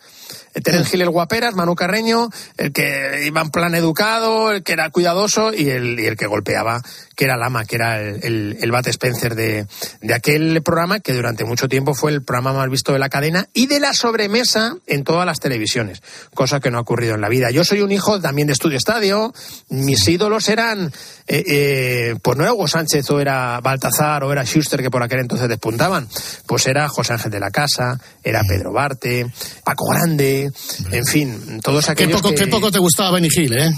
Terence 0.63 0.95
Hill 0.95 1.01
el 1.01 1.09
guaperas, 1.09 1.55
Manu 1.55 1.75
Carreño, 1.75 2.29
el 2.57 2.71
que 2.71 3.23
iba 3.25 3.41
en 3.41 3.49
plan 3.49 3.75
educado, 3.75 4.51
el 4.51 4.63
que 4.63 4.73
era 4.73 4.89
cuidadoso 4.89 5.53
y 5.53 5.69
el, 5.69 5.99
y 5.99 6.05
el 6.05 6.15
que 6.15 6.27
golpeaba, 6.27 6.81
que 7.15 7.25
era 7.25 7.37
Lama, 7.37 7.65
que 7.65 7.75
era 7.75 8.01
el, 8.01 8.23
el, 8.23 8.57
el 8.61 8.71
Bat 8.71 8.87
Spencer 8.87 9.35
de, 9.35 9.67
de 10.01 10.13
aquel 10.13 10.61
programa 10.63 10.99
que 10.99 11.13
durante 11.13 11.45
mucho 11.45 11.67
tiempo 11.67 11.93
fue 11.93 12.11
el 12.11 12.23
programa 12.23 12.53
más 12.53 12.69
visto 12.69 12.93
de 12.93 12.99
la 12.99 13.09
cadena 13.09 13.47
y 13.53 13.67
de 13.67 13.79
la 13.79 13.93
sobremesa 13.93 14.77
en 14.87 15.03
todas 15.03 15.25
las 15.25 15.39
televisiones, 15.39 16.01
cosa 16.33 16.59
que 16.59 16.71
no 16.71 16.77
ha 16.77 16.81
ocurrido 16.81 17.15
en 17.15 17.21
la 17.21 17.29
vida. 17.29 17.51
Yo 17.51 17.63
soy 17.63 17.81
un 17.81 17.91
hijo 17.91 18.19
también 18.19 18.47
de 18.47 18.53
Estudio 18.53 18.77
Estadio, 18.77 19.33
mis 19.69 20.07
ídolos 20.07 20.49
eran, 20.49 20.91
eh, 21.27 21.43
eh, 21.47 22.15
pues 22.21 22.37
no 22.37 22.43
era 22.43 22.53
Hugo 22.53 22.67
Sánchez 22.67 23.09
o 23.09 23.19
era 23.19 23.59
Baltazar 23.61 24.23
o 24.23 24.31
era 24.31 24.43
Schuster 24.43 24.81
que 24.81 24.91
por 24.91 25.03
aquel 25.03 25.19
entonces 25.19 25.49
despuntaban, 25.49 26.07
pues 26.45 26.67
era 26.67 26.87
José 26.87 27.13
Ángel 27.13 27.31
de 27.31 27.39
la 27.39 27.51
Casa, 27.51 27.99
era 28.23 28.41
Pedro 28.47 28.71
Barte, 28.71 29.31
Paco 29.63 29.85
Grande, 29.89 30.44
en 30.91 31.05
fin, 31.05 31.61
todos 31.61 31.85
Qué 31.85 31.91
aquellos 31.91 32.21
poco, 32.21 32.29
que... 32.29 32.43
qué 32.43 32.47
poco 32.47 32.71
te 32.71 32.79
gustaba 32.79 33.11
Benny 33.11 33.29
Hill, 33.35 33.57
¿eh? 33.57 33.71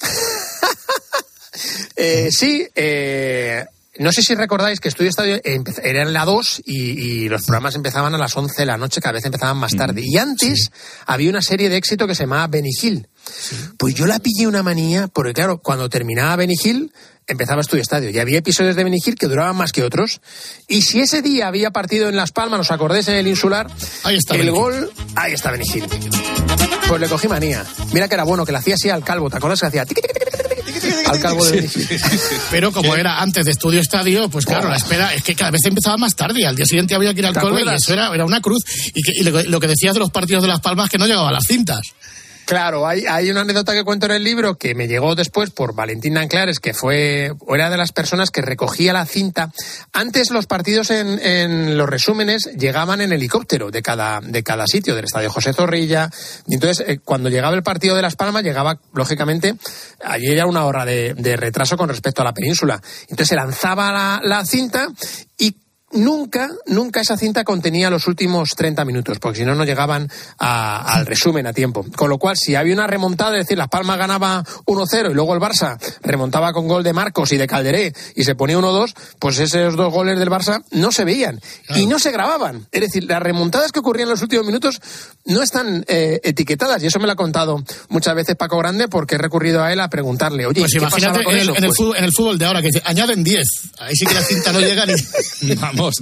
Eh, 2.00 2.28
sí, 2.30 2.64
eh, 2.76 3.64
no 3.98 4.12
sé 4.12 4.22
si 4.22 4.36
recordáis 4.36 4.78
que 4.78 4.86
Estudio 4.88 5.10
Estadio 5.10 5.40
era 5.42 6.02
en 6.02 6.12
la 6.12 6.24
2 6.24 6.62
y, 6.64 7.24
y 7.24 7.28
los 7.28 7.42
programas 7.42 7.74
empezaban 7.74 8.14
a 8.14 8.18
las 8.18 8.36
11 8.36 8.54
de 8.62 8.66
la 8.66 8.76
noche, 8.76 9.00
cada 9.00 9.14
vez 9.14 9.24
empezaban 9.24 9.56
más 9.56 9.74
tarde. 9.74 10.02
Y 10.04 10.16
antes 10.16 10.70
había 11.06 11.30
una 11.30 11.42
serie 11.42 11.68
de 11.68 11.76
éxito 11.76 12.06
que 12.06 12.14
se 12.14 12.22
llamaba 12.22 12.46
Benny 12.46 12.70
Hill. 12.80 13.08
Pues 13.76 13.94
yo 13.94 14.06
la 14.06 14.18
pillé 14.18 14.46
una 14.46 14.62
manía, 14.62 15.08
porque 15.08 15.32
claro, 15.32 15.58
cuando 15.58 15.88
terminaba 15.88 16.36
Benny 16.36 16.54
Hill, 16.62 16.92
empezaba 17.28 17.60
Estudio 17.60 17.82
Estadio. 17.82 18.10
Y 18.10 18.18
había 18.18 18.38
episodios 18.38 18.74
de 18.74 18.84
Benny 18.84 18.98
Hill 19.04 19.16
que 19.16 19.26
duraban 19.26 19.54
más 19.56 19.72
que 19.72 19.82
otros. 19.82 20.20
Y 20.66 20.82
si 20.82 21.00
ese 21.00 21.22
día 21.22 21.46
había 21.46 21.70
partido 21.70 22.08
en 22.08 22.16
Las 22.16 22.32
Palmas, 22.32 22.60
¿os 22.60 22.70
acordáis 22.70 23.06
en 23.08 23.14
el 23.16 23.26
insular? 23.26 23.70
Ahí 24.04 24.16
está 24.16 24.34
El 24.34 24.50
gol, 24.50 24.90
ahí 25.14 25.34
está 25.34 25.50
Benny 25.50 25.64
Hill. 25.72 25.84
Pues 26.88 27.00
le 27.00 27.08
cogí 27.08 27.28
manía. 27.28 27.64
Mira 27.92 28.08
que 28.08 28.14
era 28.14 28.24
bueno, 28.24 28.46
que 28.46 28.52
le 28.52 28.58
hacía 28.58 28.74
así 28.74 28.88
al 28.88 29.04
calvo. 29.04 29.28
¿Te 29.28 29.36
acuerdas 29.36 29.60
que 29.60 29.66
hacía 29.66 29.84
al 31.06 31.20
calvo 31.20 31.44
de 31.44 31.58
Hill? 31.58 32.00
Pero 32.50 32.72
como 32.72 32.96
era 32.96 33.20
antes 33.20 33.44
de 33.44 33.50
Estudio 33.50 33.80
Estadio, 33.80 34.28
pues 34.30 34.46
claro, 34.46 34.70
la 34.70 34.76
espera 34.76 35.14
es 35.14 35.22
que 35.22 35.34
cada 35.34 35.50
vez 35.50 35.64
empezaba 35.66 35.98
más 35.98 36.14
tarde. 36.16 36.46
Al 36.46 36.56
día 36.56 36.64
siguiente 36.64 36.94
había 36.94 37.12
que 37.12 37.20
ir 37.20 37.26
al 37.26 37.34
¿Te 37.34 37.40
cole 37.40 37.62
y 37.62 37.74
eso 37.74 37.92
era, 37.92 38.14
era 38.14 38.24
una 38.24 38.40
cruz. 38.40 38.62
Y, 38.94 39.02
que, 39.02 39.12
y 39.14 39.22
lo, 39.22 39.60
que 39.60 39.66
decías 39.66 39.92
de 39.92 40.00
los 40.00 40.10
partidos 40.10 40.42
de 40.42 40.48
Las 40.48 40.60
Palmas 40.60 40.88
que 40.88 40.96
no 40.96 41.06
llegaban 41.06 41.32
las 41.32 41.44
cintas. 41.46 41.80
Claro, 42.48 42.86
hay, 42.86 43.04
hay 43.06 43.30
una 43.30 43.42
anécdota 43.42 43.74
que 43.74 43.84
cuento 43.84 44.06
en 44.06 44.12
el 44.12 44.24
libro 44.24 44.56
que 44.56 44.74
me 44.74 44.88
llegó 44.88 45.14
después 45.14 45.50
por 45.50 45.74
Valentín 45.74 46.16
Anclares, 46.16 46.60
que 46.60 46.72
fue, 46.72 47.34
era 47.46 47.68
de 47.68 47.76
las 47.76 47.92
personas 47.92 48.30
que 48.30 48.40
recogía 48.40 48.94
la 48.94 49.04
cinta. 49.04 49.52
Antes 49.92 50.30
los 50.30 50.46
partidos 50.46 50.90
en, 50.90 51.18
en 51.18 51.76
los 51.76 51.86
resúmenes 51.86 52.48
llegaban 52.56 53.02
en 53.02 53.12
helicóptero 53.12 53.70
de 53.70 53.82
cada, 53.82 54.22
de 54.22 54.42
cada 54.42 54.66
sitio, 54.66 54.94
del 54.94 55.04
estadio 55.04 55.28
José 55.28 55.52
Zorrilla. 55.52 56.08
Y 56.46 56.54
entonces, 56.54 56.86
eh, 56.88 57.00
cuando 57.04 57.28
llegaba 57.28 57.54
el 57.54 57.62
partido 57.62 57.94
de 57.94 58.00
Las 58.00 58.16
Palmas, 58.16 58.42
llegaba, 58.42 58.80
lógicamente, 58.94 59.54
allí 60.02 60.28
era 60.28 60.46
una 60.46 60.64
hora 60.64 60.86
de, 60.86 61.12
de 61.12 61.36
retraso 61.36 61.76
con 61.76 61.90
respecto 61.90 62.22
a 62.22 62.24
la 62.24 62.32
península. 62.32 62.80
Entonces 63.02 63.28
se 63.28 63.36
lanzaba 63.36 63.92
la, 63.92 64.20
la 64.22 64.46
cinta 64.46 64.88
y 65.36 65.54
Nunca, 65.90 66.50
nunca 66.66 67.00
esa 67.00 67.16
cinta 67.16 67.44
contenía 67.44 67.88
los 67.88 68.06
últimos 68.08 68.50
30 68.54 68.84
minutos, 68.84 69.18
porque 69.18 69.38
si 69.38 69.44
no, 69.46 69.54
no 69.54 69.64
llegaban 69.64 70.10
a- 70.38 70.94
al 70.94 71.06
resumen 71.06 71.46
a 71.46 71.54
tiempo. 71.54 71.84
Con 71.96 72.10
lo 72.10 72.18
cual, 72.18 72.36
si 72.36 72.54
había 72.54 72.74
una 72.74 72.86
remontada, 72.86 73.38
es 73.38 73.44
decir, 73.46 73.56
Las 73.56 73.68
Palmas 73.68 73.96
ganaba 73.96 74.44
1-0 74.66 75.10
y 75.10 75.14
luego 75.14 75.34
el 75.34 75.40
Barça 75.40 75.78
remontaba 76.02 76.52
con 76.52 76.68
gol 76.68 76.82
de 76.82 76.92
Marcos 76.92 77.32
y 77.32 77.38
de 77.38 77.46
Calderé 77.46 77.94
y 78.14 78.24
se 78.24 78.34
ponía 78.34 78.58
1-2, 78.58 78.94
pues 79.18 79.38
esos 79.38 79.76
dos 79.76 79.90
goles 79.92 80.18
del 80.18 80.28
Barça 80.30 80.62
no 80.72 80.92
se 80.92 81.04
veían 81.04 81.40
y 81.74 81.86
no 81.86 81.98
se 81.98 82.10
grababan. 82.10 82.66
Es 82.70 82.82
decir, 82.82 83.04
las 83.04 83.22
remontadas 83.22 83.72
que 83.72 83.80
ocurrían 83.80 84.08
en 84.08 84.12
los 84.12 84.22
últimos 84.22 84.44
minutos 84.44 84.80
no 85.24 85.42
están 85.42 85.84
eh, 85.88 86.20
etiquetadas 86.22 86.82
y 86.82 86.86
eso 86.88 86.98
me 86.98 87.06
lo 87.06 87.12
ha 87.12 87.16
contado 87.16 87.64
muchas 87.88 88.14
veces 88.14 88.36
Paco 88.36 88.58
Grande 88.58 88.88
porque 88.88 89.14
he 89.14 89.18
recurrido 89.18 89.62
a 89.62 89.72
él 89.72 89.80
a 89.80 89.88
preguntarle, 89.88 90.44
oye, 90.44 90.60
Pues 90.60 90.72
¿qué 90.72 90.78
imagínate 90.78 91.24
con 91.24 91.32
en 91.34 91.40
el, 91.40 91.48
eso? 91.48 91.56
en, 91.56 91.64
el 91.64 91.68
Pues- 91.68 91.76
fútbol, 91.78 91.96
en 91.96 92.04
el 92.04 92.12
fútbol 92.12 92.38
de 92.38 92.44
ahora 92.44 92.60
que 92.60 92.66
dice, 92.68 92.82
añaden 92.84 93.24
10. 93.24 93.42
Ahí 93.78 93.94
sí 93.96 94.04
que 94.04 94.14
la 94.14 94.22
cinta 94.22 94.52
no 94.52 94.60
llega 94.60 94.84
ni. 94.84 94.92
Vamos. 95.78 95.94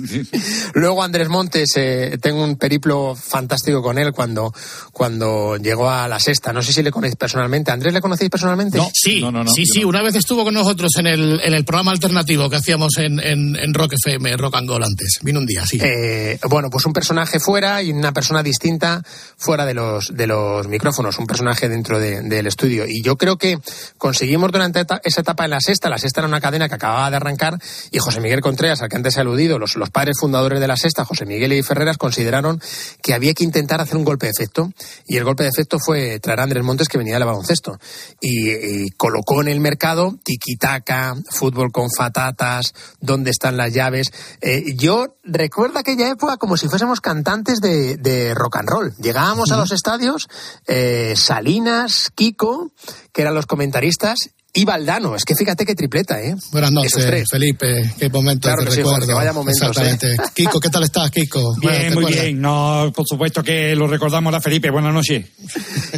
Luego 0.75 1.03
Andrés 1.03 1.29
Montes, 1.29 1.71
eh, 1.77 2.19
tengo 2.21 2.43
un 2.43 2.57
periplo 2.57 3.15
fantástico 3.15 3.83
con 3.83 3.99
él 3.99 4.13
cuando, 4.13 4.53
cuando 4.93 5.57
llegó 5.57 5.91
a 5.91 6.09
la 6.09 6.19
sexta. 6.19 6.53
No 6.53 6.63
sé 6.63 6.73
si 6.73 6.83
le 6.83 6.91
conocéis 6.91 7.17
personalmente. 7.17 7.71
¿Andrés 7.71 7.93
le 7.93 8.01
conocéis 8.01 8.31
personalmente? 8.31 8.79
No, 8.79 8.89
sí, 8.93 9.21
sí, 9.55 9.67
sí. 9.67 9.85
Una 9.85 10.03
vez 10.03 10.15
estuvo 10.15 10.45
con 10.45 10.55
nosotros 10.55 10.93
en 10.99 11.07
el, 11.07 11.41
en 11.43 11.55
el 11.55 11.65
programa 11.65 11.93
alternativo 11.93 12.49
que 12.51 12.57
hacíamos 12.57 12.97
en, 12.99 13.21
en, 13.21 13.57
en 13.57 13.75
Rock 13.75 13.95
FM, 14.03 14.37
Rock 14.37 14.57
and 14.57 14.69
Gold 14.69 14.85
antes. 14.85 15.19
Vino 15.23 15.39
un 15.41 15.47
día, 15.47 15.65
sí. 15.67 15.79
Eh, 15.83 16.39
bueno, 16.49 16.69
pues 16.71 16.87
un 16.87 16.93
personaje 16.93 17.39
fuera 17.41 17.83
y 17.83 17.91
una 17.93 18.13
persona 18.13 18.43
distinta 18.43 19.03
fuera 19.37 19.67
de 19.67 19.75
los, 19.75 20.15
de 20.17 20.27
los 20.27 20.67
micrófonos, 20.69 21.19
un 21.19 21.27
personaje 21.27 21.69
dentro 21.69 21.99
de- 21.99 22.23
del 22.23 22.47
estudio. 22.47 22.85
Y 22.89 23.03
yo 23.03 23.17
creo 23.17 23.37
que 23.37 23.59
conseguimos 23.99 24.51
durante 24.53 24.85
esa 25.05 25.21
etapa 25.21 25.45
en 25.45 25.51
la 25.51 25.61
sexta, 25.61 25.89
la 25.89 25.99
sexta 25.99 26.21
era 26.21 26.29
una 26.29 26.41
cadena 26.41 26.69
que 26.69 26.75
acababa 26.75 27.11
de 27.11 27.17
arrancar, 27.17 27.59
y 27.91 27.99
José 27.99 28.21
Miguel 28.21 28.41
Contreras, 28.41 28.83
al 28.83 28.89
que 28.89 28.97
antes 28.97 29.17
he 29.17 29.21
aludido, 29.21 29.59
los, 29.67 29.77
los 29.77 29.91
padres 29.91 30.17
fundadores 30.21 30.61
de 30.61 30.69
la 30.69 30.77
sexta, 30.77 31.05
José 31.05 31.27
Miguel 31.27 31.53
y 31.53 31.63
Ferreras, 31.63 31.99
consideraron 31.99 32.61
que 33.03 33.15
había 33.15 33.35
que 33.35 33.45
intentar 33.45 33.81
hacer 33.81 33.97
un 33.97 34.05
golpe 34.05 34.27
de 34.27 34.33
efecto. 34.33 34.71
Y 35.07 35.17
el 35.17 35.25
golpe 35.25 35.43
de 35.43 35.51
efecto 35.51 35.79
fue 35.79 36.19
traer 36.21 36.41
a 36.41 36.45
Andrés 36.45 36.65
Montes, 36.65 36.89
que 36.89 36.99
venía 36.99 37.15
del 37.15 37.25
baloncesto. 37.25 37.79
Y, 38.21 38.51
y 38.51 38.91
colocó 38.91 39.43
en 39.43 39.49
el 39.49 39.61
mercado 39.61 40.17
tiquitaca, 40.25 41.17
fútbol 41.31 41.73
con 41.73 41.89
fatatas, 41.91 42.75
dónde 43.01 43.31
están 43.31 43.57
las 43.57 43.73
llaves. 43.73 44.13
Eh, 44.41 44.75
yo 44.77 45.17
recuerdo 45.25 45.79
aquella 45.79 46.09
época 46.11 46.37
como 46.37 46.57
si 46.57 46.69
fuésemos 46.69 47.01
cantantes 47.01 47.61
de, 47.61 47.97
de 47.97 48.35
rock 48.35 48.57
and 48.57 48.69
roll. 48.69 48.95
Llegábamos 48.99 49.51
a 49.53 49.57
los 49.57 49.73
estadios, 49.73 50.29
eh, 50.67 51.15
Salinas, 51.17 52.11
Kiko, 52.15 52.73
que 53.13 53.23
eran 53.23 53.35
los 53.35 53.47
comentaristas, 53.47 54.31
y 54.57 54.65
Valdano. 54.65 55.15
Es 55.15 55.25
que 55.25 55.35
fíjate 55.35 55.65
qué 55.65 55.75
tripleta, 55.75 56.21
¿eh? 56.21 56.35
Buenas 56.51 56.73
noches, 56.73 56.93
Esos 56.97 57.07
tres. 57.07 57.29
Felipe. 57.31 57.93
Qué 57.99 58.09
momento 58.09 58.49
Claro 58.49 58.63
te 58.63 58.67
que 58.67 58.71
sí, 58.73 58.77
recuerdo. 58.79 59.01
Jorge, 59.01 59.15
vaya 59.15 59.33
momentos, 59.33 59.69
Exactamente. 59.69 60.13
¿eh? 60.15 60.17
Kiko, 60.35 60.59
¿qué 60.61 60.69
tal 60.71 60.83
estás, 60.83 61.11
Kiko? 61.11 61.55
Bien, 61.61 61.73
¿te 61.91 61.95
muy 61.95 62.05
acuerdas? 62.05 62.23
bien. 62.25 62.41
No, 62.41 62.93
por 62.95 63.07
supuesto 63.07 63.43
que 63.43 63.77
lo 63.77 63.87
recordamos 63.87 64.35
a 64.35 64.41
Felipe. 64.41 64.71
Buenas 64.71 64.93
noches. 64.93 65.27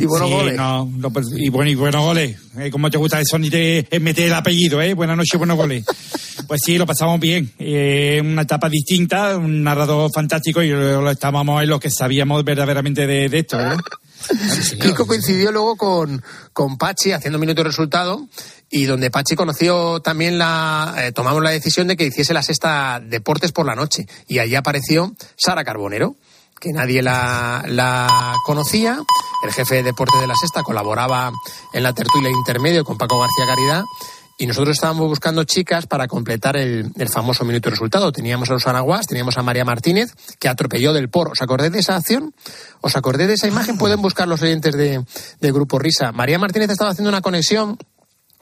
Y 0.00 0.04
buenos 0.04 0.28
Sí, 0.28 0.34
goles. 0.34 0.56
no, 0.56 0.84
no, 0.86 1.10
pues, 1.10 1.26
y, 1.36 1.48
bueno, 1.48 1.70
y 1.70 1.74
buenos 1.74 2.02
goles. 2.02 2.36
Eh, 2.58 2.70
¿Cómo 2.70 2.90
te 2.90 2.98
gusta 2.98 3.20
eso? 3.20 3.38
Ni 3.38 3.48
te 3.50 3.86
eh, 3.90 4.00
meter 4.00 4.26
el 4.26 4.34
apellido, 4.34 4.82
¿eh? 4.82 4.94
Buenas 4.94 5.16
noches, 5.16 5.38
buenos 5.38 5.56
goles. 5.56 5.84
Pues 6.46 6.62
sí, 6.64 6.78
lo 6.78 6.86
pasamos 6.86 7.20
bien. 7.20 7.50
Eh, 7.58 8.22
una 8.24 8.40
etapa 8.42 8.70
distinta, 8.70 9.36
un 9.36 9.62
narrador 9.62 10.10
fantástico 10.10 10.62
y 10.62 10.70
lo, 10.70 11.02
lo 11.02 11.10
estábamos 11.10 11.62
en 11.62 11.68
los 11.68 11.78
que 11.78 11.90
sabíamos 11.90 12.42
verdaderamente 12.42 13.06
de, 13.06 13.28
de 13.28 13.38
esto, 13.40 13.58
¿verdad? 13.58 13.76
Kiko 14.80 15.06
coincidió 15.06 15.52
luego 15.52 15.76
con, 15.76 16.22
con 16.52 16.76
Pachi 16.76 17.12
haciendo 17.12 17.38
minuto 17.38 17.60
y 17.60 17.64
resultado 17.64 18.26
y 18.70 18.84
donde 18.84 19.10
Pachi 19.10 19.34
conoció 19.34 20.00
también 20.00 20.38
la 20.38 20.94
eh, 20.98 21.12
tomamos 21.12 21.42
la 21.42 21.50
decisión 21.50 21.86
de 21.86 21.96
que 21.96 22.06
hiciese 22.06 22.34
la 22.34 22.42
sexta 22.42 23.00
deportes 23.00 23.52
por 23.52 23.66
la 23.66 23.74
noche. 23.74 24.06
Y 24.26 24.38
allí 24.38 24.54
apareció 24.54 25.14
Sara 25.36 25.64
Carbonero 25.64 26.16
que 26.60 26.72
nadie 26.72 27.02
la, 27.02 27.64
la 27.66 28.34
conocía. 28.44 29.00
El 29.44 29.52
jefe 29.52 29.76
de 29.76 29.82
deporte 29.84 30.18
de 30.18 30.26
la 30.26 30.34
sexta 30.34 30.62
colaboraba 30.62 31.30
en 31.72 31.82
la 31.82 31.92
tertulia 31.92 32.30
intermedio 32.30 32.84
con 32.84 32.98
Paco 32.98 33.20
García 33.20 33.46
Caridad 33.46 33.84
y 34.38 34.46
nosotros 34.46 34.76
estábamos 34.76 35.08
buscando 35.08 35.42
chicas 35.42 35.86
para 35.86 36.06
completar 36.06 36.56
el, 36.56 36.92
el 36.96 37.08
famoso 37.08 37.44
minuto 37.44 37.68
y 37.68 37.72
resultado. 37.72 38.12
Teníamos 38.12 38.48
a 38.50 38.54
Susana 38.54 38.80
Guas, 38.80 39.08
teníamos 39.08 39.36
a 39.36 39.42
María 39.42 39.64
Martínez, 39.64 40.14
que 40.38 40.48
atropelló 40.48 40.92
del 40.92 41.10
por. 41.10 41.32
¿Os 41.32 41.42
acordáis 41.42 41.72
de 41.72 41.80
esa 41.80 41.96
acción? 41.96 42.32
¿Os 42.80 42.96
acordáis 42.96 43.28
de 43.28 43.34
esa 43.34 43.48
imagen? 43.48 43.76
Pueden 43.76 44.00
buscar 44.00 44.28
los 44.28 44.40
oyentes 44.40 44.76
de, 44.76 45.04
de 45.40 45.52
Grupo 45.52 45.80
Risa. 45.80 46.12
María 46.12 46.38
Martínez 46.38 46.70
estaba 46.70 46.92
haciendo 46.92 47.10
una 47.10 47.20
conexión 47.20 47.78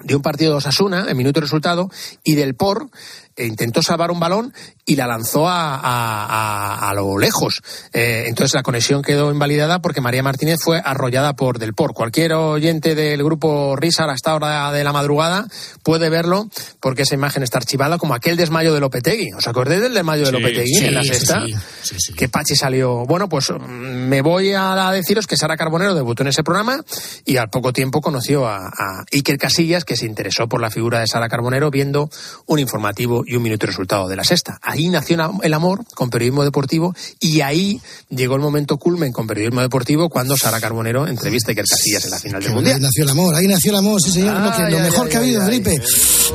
de 0.01 0.15
un 0.15 0.21
partido 0.21 0.53
de 0.53 0.59
Osasuna, 0.59 1.07
en 1.09 1.17
minuto 1.17 1.41
y 1.41 1.43
resultado, 1.43 1.91
y 2.23 2.35
del 2.35 2.55
por 2.55 2.91
intentó 3.39 3.83
salvar 3.83 4.11
un 4.11 4.21
balón 4.21 4.53
y 4.85 4.97
la 4.97 5.07
lanzó 5.07 5.49
a, 5.49 5.75
a- 5.77 6.25
a- 6.27 6.89
a 6.91 6.95
lo 6.95 7.19
lejos. 7.19 7.63
Eh, 7.93 8.25
entonces 8.29 8.55
la 8.55 8.63
conexión 8.63 9.03
quedó 9.03 9.31
invalidada 9.31 9.81
porque 9.81 10.01
María 10.01 10.23
Martínez 10.23 10.59
fue 10.63 10.81
arrollada 10.85 11.35
por 11.35 11.59
Del 11.59 11.75
Por. 11.75 11.93
Cualquier 11.93 12.33
oyente 12.35 12.95
del 12.95 13.23
grupo 13.25 13.77
Risa 13.77 14.05
a 14.05 14.15
esta 14.15 14.35
hora 14.35 14.71
de 14.73 14.85
la 14.85 14.93
madrugada 14.93 15.47
puede 15.83 16.09
verlo 16.09 16.49
porque 16.81 17.03
esa 17.03 17.15
imagen 17.15 17.43
está 17.43 17.59
archivada 17.59 17.99
como 17.99 18.15
aquel 18.15 18.37
desmayo 18.37 18.73
de 18.73 18.81
Lopetegui. 18.81 19.33
¿Os 19.37 19.47
acordáis 19.49 19.81
del 19.83 19.95
desmayo 19.95 20.25
de 20.27 20.33
Lopetegui 20.33 20.75
sí, 20.75 20.87
en 20.87 20.95
la 20.95 21.03
sí, 21.03 21.09
sexta? 21.09 21.43
sí, 21.83 22.13
que 22.15 22.29
Pachi 22.29 22.55
salió. 22.57 23.05
Bueno, 23.07 23.29
pues 23.29 23.51
mm, 23.51 23.65
me 24.09 24.23
voy 24.23 24.53
a 24.55 24.91
deciros 24.93 25.27
que 25.27 25.37
Sara 25.37 25.57
Carbonero 25.57 25.95
debutó 25.95 26.23
en 26.23 26.29
ese 26.29 26.43
programa 26.45 26.79
y 27.25 27.37
al 27.37 27.51
poco 27.51 27.73
tiempo 27.73 28.01
conoció 28.01 28.47
a 28.47 28.71
Iker 29.13 29.37
Casillas, 29.39 29.85
que 29.85 29.97
se 29.97 30.07
interesó 30.07 30.49
por 30.49 30.61
la 30.61 30.71
figura 30.71 31.01
de 31.01 31.07
Sara 31.07 31.29
Carbonero 31.29 31.71
viendo 31.71 32.09
un 32.47 32.59
informativo 32.61 33.25
y 33.27 33.35
un 33.37 33.43
minuto 33.43 33.67
y 33.67 33.69
resultado 33.69 34.09
de 34.09 34.17
la 34.17 34.25
sexta. 34.25 34.59
Ahí 34.63 34.89
nació 34.89 35.17
el 35.43 35.55
amor 35.55 35.85
con 35.95 36.11
periodismo 36.11 36.45
deportivo 36.45 36.95
y 37.21 37.41
ahí 37.41 37.81
llegó 38.09 38.37
el 38.37 38.41
momento 38.41 38.77
culmen 38.79 39.13
con 39.13 39.27
periodismo 39.27 39.61
deportivo 39.61 40.09
cuando 40.09 40.37
Sara 40.37 40.61
Carbonero 40.61 41.07
entrevista 41.07 41.51
a 41.51 41.53
Iker 41.53 41.65
Casillas 41.67 42.05
en 42.05 42.11
la 42.13 42.19
final 42.21 42.41
del 42.41 42.49
Ahí 42.51 42.55
Mundial. 42.55 42.81
nació 42.81 43.05
el 43.05 43.11
amor, 43.11 43.35
ahí 43.35 43.47
nació 43.47 43.73
el 43.73 43.79
amor, 43.79 44.01
sí 44.01 44.13
señor. 44.13 44.41
lo 44.41 44.51
que- 44.57 44.63
Ay, 44.63 44.71
lo 44.73 44.77
ay, 44.79 44.83
mejor 44.85 45.09
que 45.09 45.17
ha 45.17 45.21
habido. 45.21 45.45
Felipe. 45.45 45.81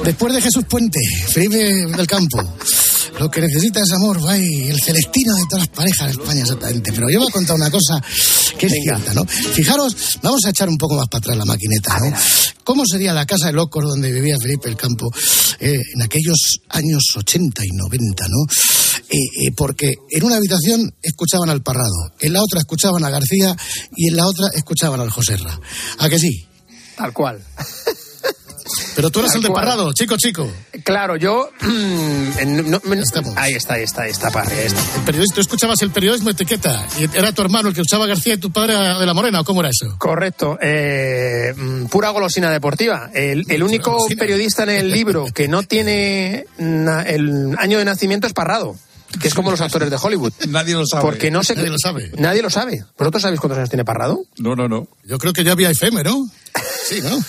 Después 0.03 0.33
de 0.33 0.41
Jesús 0.41 0.65
Puente, 0.69 0.99
Felipe 1.29 1.57
del 1.57 2.07
Campo. 2.07 2.37
Lo 3.21 3.29
que 3.29 3.39
necesita 3.39 3.79
es 3.81 3.91
amor, 3.91 4.19
ay, 4.27 4.69
el 4.69 4.81
celestino 4.81 5.35
de 5.35 5.43
todas 5.43 5.67
las 5.67 5.77
parejas 5.77 6.07
de 6.07 6.13
España, 6.13 6.41
exactamente. 6.41 6.91
Pero 6.91 7.07
yo 7.07 7.19
voy 7.19 7.27
a 7.29 7.31
contar 7.31 7.55
una 7.55 7.69
cosa 7.69 8.01
que 8.57 8.65
es 8.65 8.73
cierta, 8.81 9.13
¿no? 9.13 9.23
Fijaros, 9.27 10.17
vamos 10.23 10.43
a 10.43 10.49
echar 10.49 10.67
un 10.67 10.75
poco 10.75 10.95
más 10.95 11.05
para 11.07 11.19
atrás 11.19 11.37
la 11.37 11.45
maquineta, 11.45 11.99
¿no? 11.99 12.17
¿Cómo 12.63 12.83
sería 12.83 13.13
la 13.13 13.27
casa 13.27 13.45
de 13.45 13.53
locos 13.53 13.83
donde 13.83 14.11
vivía 14.11 14.37
Felipe 14.41 14.69
el 14.69 14.75
Campo 14.75 15.07
eh, 15.59 15.79
en 15.93 16.01
aquellos 16.01 16.61
años 16.69 17.03
80 17.15 17.63
y 17.63 17.69
90, 17.77 18.25
¿no? 18.27 18.51
Eh, 19.07 19.17
eh, 19.17 19.51
porque 19.55 19.93
en 20.09 20.23
una 20.23 20.37
habitación 20.37 20.91
escuchaban 21.03 21.51
al 21.51 21.61
Parrado, 21.61 22.13
en 22.21 22.33
la 22.33 22.41
otra 22.41 22.61
escuchaban 22.61 23.05
a 23.05 23.11
García 23.11 23.55
y 23.95 24.07
en 24.07 24.15
la 24.15 24.25
otra 24.25 24.47
escuchaban 24.55 24.99
al 24.99 25.11
Joserra. 25.11 25.59
¿A 25.99 26.09
que 26.09 26.17
sí? 26.17 26.47
Tal 26.97 27.13
cual. 27.13 27.39
Pero 28.95 29.09
tú 29.09 29.19
eres 29.19 29.35
el 29.35 29.41
de. 29.43 29.49
Parrado, 29.49 29.91
chico, 29.93 30.15
chico. 30.17 30.49
Claro, 30.83 31.15
yo. 31.15 31.49
no- 32.45 32.81
me- 32.85 33.01
ahí 33.35 33.53
está, 33.53 33.75
ahí 33.75 33.83
está, 33.83 34.03
ahí 34.03 34.11
está, 34.11 34.31
pa, 34.31 34.41
ahí 34.43 34.65
está. 34.65 34.79
El 34.97 35.01
periodista, 35.05 35.35
tú 35.35 35.41
escuchabas 35.41 35.81
el 35.81 35.91
periodismo 35.91 36.29
etiqueta 36.29 36.85
y 36.99 37.03
era 37.17 37.31
tu 37.31 37.41
hermano 37.41 37.69
el 37.69 37.75
que 37.75 37.81
escuchaba 37.81 38.05
a 38.05 38.07
García 38.07 38.33
y 38.35 38.37
tu 38.37 38.51
padre 38.51 38.73
de 38.75 39.05
la 39.05 39.13
Morena, 39.13 39.41
¿o 39.41 39.43
cómo 39.43 39.61
era 39.61 39.69
eso? 39.69 39.95
Correcto. 39.97 40.57
Eh, 40.61 41.53
mm, 41.55 41.85
pura 41.85 42.09
golosina 42.09 42.49
deportiva. 42.51 43.09
El, 43.13 43.45
el 43.49 43.63
único 43.63 43.97
periodista 44.17 44.63
en 44.63 44.69
el 44.71 44.91
libro 44.91 45.25
que 45.33 45.47
no 45.47 45.63
tiene 45.63 46.45
na- 46.57 47.03
el 47.03 47.55
año 47.57 47.77
de 47.77 47.85
nacimiento 47.85 48.27
es 48.27 48.33
Parrado. 48.33 48.75
Que 49.19 49.27
es 49.27 49.33
como 49.33 49.51
los 49.51 49.61
actores 49.61 49.89
de 49.89 49.97
Hollywood. 50.01 50.33
Nadie 50.49 50.73
lo 50.75 50.85
sabe. 50.85 51.03
Porque 51.03 51.31
no 51.31 51.43
sé. 51.43 51.55
Nadie 51.55 51.69
lo 51.69 51.77
sabe. 51.79 52.11
Nadie 52.17 52.41
lo 52.41 52.49
sabe. 52.49 52.83
¿Vosotros 52.97 53.21
sabéis 53.21 53.39
cuántos 53.39 53.57
años 53.57 53.69
tiene 53.69 53.83
Parrado? 53.85 54.23
No, 54.37 54.55
no, 54.55 54.67
no. 54.67 54.87
Yo 55.03 55.17
creo 55.17 55.33
que 55.33 55.43
ya 55.43 55.51
había 55.51 55.69
FM, 55.71 56.03
¿no? 56.03 56.29
Sí, 56.87 57.01
¿no? 57.01 57.17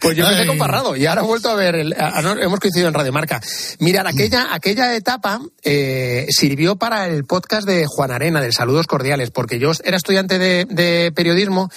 Pues 0.00 0.16
yo 0.16 0.24
empecé 0.24 0.46
con 0.46 0.58
Parrado 0.58 0.96
y 0.96 1.04
ahora 1.06 1.22
he 1.22 1.24
vuelto 1.24 1.48
a 1.50 1.54
ver, 1.54 1.74
el- 1.74 1.92
a- 1.94 2.18
a- 2.18 2.22
no, 2.22 2.32
hemos 2.38 2.60
coincidido 2.60 2.88
en 2.88 2.94
Radio 2.94 3.12
Marca. 3.12 3.40
Mirad, 3.80 4.06
aquella, 4.06 4.54
aquella 4.54 4.94
etapa 4.94 5.40
eh, 5.62 6.26
sirvió 6.30 6.76
para 6.76 7.06
el 7.08 7.24
podcast 7.24 7.66
de 7.66 7.86
Juan 7.86 8.10
Arena, 8.10 8.40
del 8.40 8.52
Saludos 8.52 8.86
Cordiales, 8.86 9.30
porque 9.30 9.58
yo 9.58 9.72
era 9.84 9.96
estudiante 9.96 10.38
de, 10.38 10.66
de 10.70 11.12
periodismo 11.14 11.70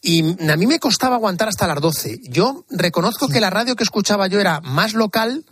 y 0.00 0.22
a 0.50 0.56
mí 0.56 0.66
me 0.66 0.78
costaba 0.78 1.16
aguantar 1.16 1.48
hasta 1.48 1.66
las 1.66 1.80
12. 1.80 2.20
Yo 2.28 2.64
reconozco 2.70 3.28
que 3.28 3.40
la 3.40 3.50
radio 3.50 3.76
que 3.76 3.84
escuchaba 3.84 4.26
yo 4.28 4.40
era 4.40 4.60
más 4.60 4.94
local 4.94 5.44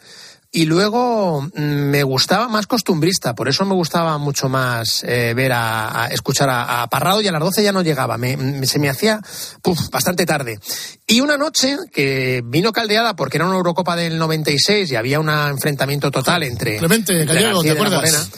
y 0.51 0.65
luego 0.65 1.43
mm, 1.43 1.61
me 1.61 2.03
gustaba 2.05 2.49
más 2.49 2.67
costumbrista, 2.67 3.35
por 3.35 3.49
eso 3.49 3.65
me 3.67 3.75
gustaba 3.75 4.17
mucho 4.19 4.49
más 4.49 5.03
eh, 5.05 5.35
ver 5.35 5.53
a, 5.53 6.05
a- 6.05 6.07
escuchar 6.09 6.49
a, 6.49 6.83
a 6.83 6.87
Parrado 6.89 7.21
y 7.21 7.29
a 7.29 7.33
las 7.33 7.41
12 7.41 7.63
ya 7.63 7.73
no 7.73 7.83
llegaba, 7.83 8.17
me- 8.17 8.37
me- 8.37 8.67
se 8.67 8.79
me 8.79 8.89
hacía 8.89 9.21
puf, 9.63 9.79
bastante 9.91 10.25
tarde. 10.25 10.59
Y 11.07 11.21
una 11.21 11.37
noche 11.37 11.77
que 11.93 12.43
vino 12.45 12.73
caldeada 12.73 13.15
porque 13.15 13.37
era 13.37 13.47
una 13.47 13.57
Eurocopa 13.57 13.95
del 13.97 14.19
96 14.19 14.91
y 14.91 14.97
había 14.97 15.21
un 15.21 15.29
enfrentamiento 15.29 16.11
total 16.11 16.43
entre, 16.45 16.79
Clemente 16.79 17.13
entre 17.21 17.35
Gallego, 17.35 17.57
García 17.63 17.73
¿te 17.75 17.79
acuerdas? 17.81 18.31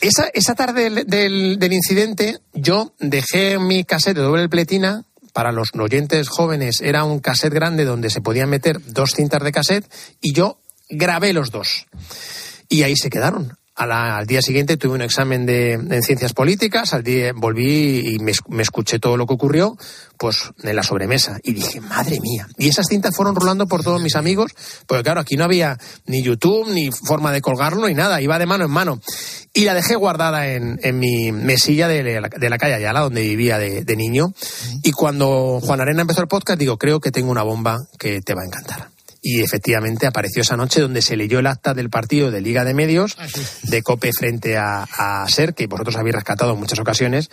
Esa, 0.00 0.28
esa 0.32 0.54
tarde 0.54 0.90
del, 0.90 1.06
del- 1.06 1.58
del 1.58 1.72
incidente, 1.72 2.38
yo 2.54 2.92
dejé 3.00 3.58
mi 3.58 3.82
cassette 3.82 4.16
de 4.16 4.22
doble 4.22 4.48
pletina. 4.48 5.02
Para 5.32 5.52
los 5.52 5.68
oyentes 5.78 6.28
jóvenes 6.28 6.80
era 6.80 7.04
un 7.04 7.18
cassette 7.20 7.52
grande 7.52 7.84
donde 7.84 8.10
se 8.10 8.20
podían 8.20 8.48
meter 8.48 8.80
dos 8.92 9.10
cintas 9.14 9.42
de 9.42 9.52
cassette 9.52 9.88
y 10.20 10.32
yo 10.32 10.58
grabé 10.88 11.32
los 11.32 11.50
dos. 11.50 11.86
Y 12.68 12.82
ahí 12.82 12.96
se 12.96 13.10
quedaron. 13.10 13.56
Al 13.80 14.26
día 14.26 14.42
siguiente 14.42 14.76
tuve 14.76 14.94
un 14.94 15.02
examen 15.02 15.46
de, 15.46 15.74
en 15.74 16.02
ciencias 16.02 16.32
políticas, 16.32 16.94
al 16.94 17.04
día 17.04 17.30
volví 17.32 18.12
y 18.12 18.18
me, 18.18 18.32
es- 18.32 18.40
me 18.48 18.64
escuché 18.64 18.98
todo 18.98 19.16
lo 19.16 19.24
que 19.24 19.34
ocurrió, 19.34 19.78
pues 20.18 20.50
en 20.64 20.74
la 20.74 20.82
sobremesa. 20.82 21.38
Y 21.44 21.52
dije, 21.52 21.80
madre 21.80 22.18
mía. 22.20 22.48
Y 22.58 22.66
esas 22.66 22.88
cintas 22.88 23.14
fueron 23.14 23.36
rolando 23.36 23.68
por 23.68 23.84
todos 23.84 24.02
mis 24.02 24.16
amigos, 24.16 24.50
porque 24.88 25.04
claro, 25.04 25.20
aquí 25.20 25.36
no 25.36 25.44
había 25.44 25.78
ni 26.06 26.24
YouTube, 26.24 26.68
ni 26.72 26.90
forma 26.90 27.30
de 27.30 27.40
colgarlo, 27.40 27.86
ni 27.86 27.94
nada, 27.94 28.20
iba 28.20 28.36
de 28.40 28.46
mano 28.46 28.64
en 28.64 28.70
mano. 28.72 29.00
Y 29.54 29.64
la 29.64 29.74
dejé 29.74 29.94
guardada 29.94 30.48
en, 30.48 30.80
en 30.82 30.98
mi 30.98 31.30
mesilla 31.30 31.86
de 31.86 32.20
la, 32.20 32.28
de 32.28 32.50
la 32.50 32.58
calle 32.58 32.74
Ayala, 32.74 32.98
donde 33.02 33.22
vivía 33.22 33.58
de, 33.58 33.84
de 33.84 33.96
niño. 33.96 34.34
Y 34.82 34.90
cuando 34.90 35.60
Juan 35.62 35.80
Arena 35.80 36.00
empezó 36.02 36.20
el 36.20 36.26
podcast, 36.28 36.58
digo, 36.58 36.78
creo 36.78 36.98
que 36.98 37.12
tengo 37.12 37.30
una 37.30 37.44
bomba 37.44 37.78
que 37.96 38.22
te 38.22 38.34
va 38.34 38.42
a 38.42 38.46
encantar. 38.46 38.88
Y 39.20 39.42
efectivamente 39.42 40.06
apareció 40.06 40.42
esa 40.42 40.56
noche 40.56 40.80
donde 40.80 41.02
se 41.02 41.16
leyó 41.16 41.40
el 41.40 41.46
acta 41.46 41.74
del 41.74 41.90
partido 41.90 42.30
de 42.30 42.40
Liga 42.40 42.64
de 42.64 42.74
Medios 42.74 43.16
de 43.64 43.82
Cope 43.82 44.12
frente 44.12 44.56
a, 44.56 44.84
a 44.84 45.28
SER, 45.28 45.54
que 45.54 45.66
vosotros 45.66 45.96
habéis 45.96 46.14
rescatado 46.14 46.52
en 46.52 46.60
muchas 46.60 46.78
ocasiones, 46.78 47.28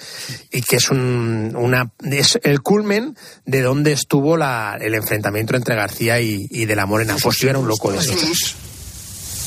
y 0.51 0.61
que 0.61 0.77
es, 0.77 0.89
un, 0.89 1.53
una, 1.55 1.91
es 2.03 2.39
el 2.43 2.61
culmen 2.61 3.15
de 3.45 3.61
donde 3.61 3.91
estuvo 3.91 4.35
la, 4.35 4.77
el 4.81 4.95
enfrentamiento 4.95 5.55
entre 5.55 5.75
García 5.75 6.19
y, 6.21 6.47
y 6.49 6.65
De 6.65 6.75
la 6.75 6.85
Morena. 6.85 7.15
Pues 7.21 7.37
yo 7.37 7.49
era 7.49 7.59
un 7.59 7.67
loco 7.67 7.91
de 7.91 7.99
eso. 7.99 8.13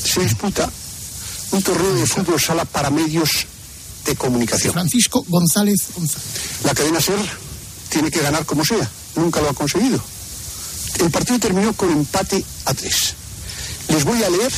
se 0.03 0.21
disputa 0.21 0.69
un 1.51 1.61
torneo 1.63 1.93
de 1.95 2.05
fútbol 2.05 2.39
sala 2.39 2.65
para 2.65 2.89
medios 2.89 3.47
de 4.05 4.15
comunicación. 4.15 4.73
Francisco 4.73 5.25
González 5.27 5.89
González. 5.95 6.63
La 6.63 6.73
cadena 6.73 7.01
SER 7.01 7.19
tiene 7.89 8.09
que 8.11 8.21
ganar 8.21 8.45
como 8.45 8.63
sea. 8.63 8.89
Nunca 9.15 9.41
lo 9.41 9.49
ha 9.49 9.53
conseguido. 9.53 9.99
El 10.97 11.11
partido 11.11 11.39
terminó 11.39 11.73
con 11.73 11.91
empate 11.91 12.43
a 12.65 12.73
tres. 12.73 13.15
Les 13.89 14.03
voy 14.03 14.23
a 14.23 14.29
leer 14.29 14.51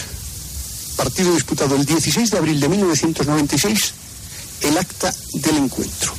partido 0.96 1.34
disputado 1.34 1.76
el 1.76 1.86
16 1.86 2.30
de 2.30 2.38
abril 2.38 2.60
de 2.60 2.70
1996, 2.70 3.94
el 4.62 4.78
acta 4.78 5.14
del 5.34 5.58
encuentro. 5.58 6.14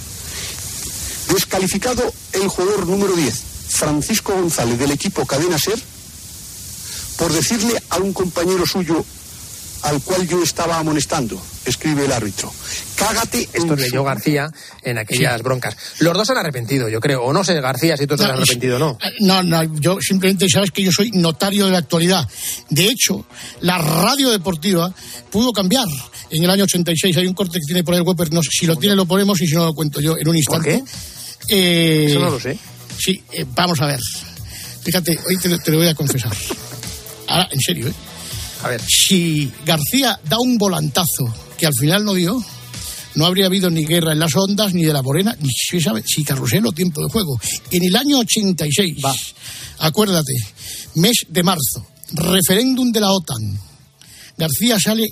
Descalificado 1.32 2.12
el 2.32 2.48
jugador 2.48 2.86
número 2.86 3.14
10, 3.14 3.42
Francisco 3.68 4.32
González, 4.32 4.78
del 4.78 4.90
equipo 4.90 5.24
Cadena 5.24 5.58
Ser, 5.58 5.80
por 7.16 7.32
decirle 7.32 7.80
a 7.90 7.98
un 7.98 8.12
compañero 8.12 8.66
suyo 8.66 9.04
al 9.82 10.02
cual 10.02 10.26
yo 10.26 10.42
estaba 10.42 10.78
amonestando, 10.78 11.40
escribe 11.64 12.04
el 12.04 12.12
árbitro. 12.12 12.52
Cágate 12.96 13.48
Esto 13.52 13.74
leyó 13.76 14.04
García 14.04 14.50
en 14.82 14.98
aquellas 14.98 15.42
broncas. 15.42 15.76
Los 16.00 16.14
dos 16.14 16.26
se 16.26 16.32
han 16.32 16.38
arrepentido, 16.38 16.88
yo 16.88 17.00
creo. 17.00 17.22
O 17.22 17.32
no 17.32 17.42
sé, 17.44 17.60
García, 17.60 17.96
si 17.96 18.06
tú 18.06 18.16
te 18.16 18.24
has 18.24 18.30
arrepentido 18.30 18.76
o 18.76 18.78
no. 18.78 18.98
No, 19.20 19.42
no, 19.42 19.62
yo 19.80 19.98
simplemente 20.00 20.46
sabes 20.48 20.70
que 20.70 20.82
yo 20.82 20.92
soy 20.92 21.10
notario 21.12 21.66
de 21.66 21.72
la 21.72 21.78
actualidad. 21.78 22.28
De 22.70 22.86
hecho, 22.86 23.26
la 23.60 23.78
radio 23.78 24.30
deportiva 24.30 24.92
pudo 25.30 25.52
cambiar 25.52 25.86
en 26.30 26.44
el 26.44 26.50
año 26.50 26.64
86. 26.64 27.16
Hay 27.16 27.26
un 27.26 27.34
corte 27.34 27.58
que 27.58 27.66
tiene 27.66 27.82
por 27.84 27.94
ahí 27.94 28.00
el 28.00 28.06
Webber, 28.06 28.32
no 28.32 28.42
sé, 28.42 28.50
si 28.52 28.66
lo 28.66 28.76
tiene 28.76 28.94
lo 28.96 29.06
ponemos 29.06 29.40
y 29.40 29.46
si 29.46 29.54
no 29.54 29.64
lo 29.66 29.74
cuento 29.74 30.00
yo 30.00 30.16
en 30.16 30.28
un 30.28 30.36
instante. 30.36 30.78
¿Por 30.78 30.88
Eh, 31.50 32.06
Eso 32.10 32.20
no 32.20 32.30
lo 32.30 32.40
sé. 32.40 32.56
Sí, 32.98 33.22
eh, 33.32 33.44
vamos 33.54 33.80
a 33.80 33.86
ver. 33.86 33.98
Fíjate, 34.84 35.18
hoy 35.28 35.36
te, 35.38 35.48
lo- 35.48 35.58
te 35.58 35.70
lo 35.72 35.78
voy 35.78 35.88
a 35.88 35.94
confesar. 35.94 36.32
Ahora, 37.28 37.48
en 37.50 37.60
serio, 37.60 37.88
¿eh? 37.88 37.92
A 38.62 38.68
ver. 38.68 38.80
Si 38.82 39.50
García 39.64 40.18
da 40.28 40.38
un 40.38 40.58
volantazo 40.58 41.32
que 41.56 41.66
al 41.66 41.74
final 41.78 42.04
no 42.04 42.14
dio, 42.14 42.42
no 43.14 43.26
habría 43.26 43.46
habido 43.46 43.70
ni 43.70 43.84
guerra 43.84 44.12
en 44.12 44.18
las 44.18 44.34
ondas, 44.34 44.72
ni 44.74 44.84
de 44.84 44.92
la 44.92 45.02
morena, 45.02 45.36
ni 45.40 45.50
si 45.50 45.80
sabe, 45.80 46.02
si 46.06 46.24
carrusel 46.24 46.66
o 46.66 46.72
tiempo 46.72 47.02
de 47.02 47.10
juego. 47.10 47.40
En 47.70 47.84
el 47.84 47.94
año 47.96 48.18
86, 48.18 48.96
acuérdate, 49.78 50.32
mes 50.94 51.26
de 51.28 51.42
marzo, 51.42 51.86
referéndum 52.12 52.90
de 52.90 53.00
la 53.00 53.12
OTAN. 53.12 53.58
García 54.38 54.78
sale 54.80 55.06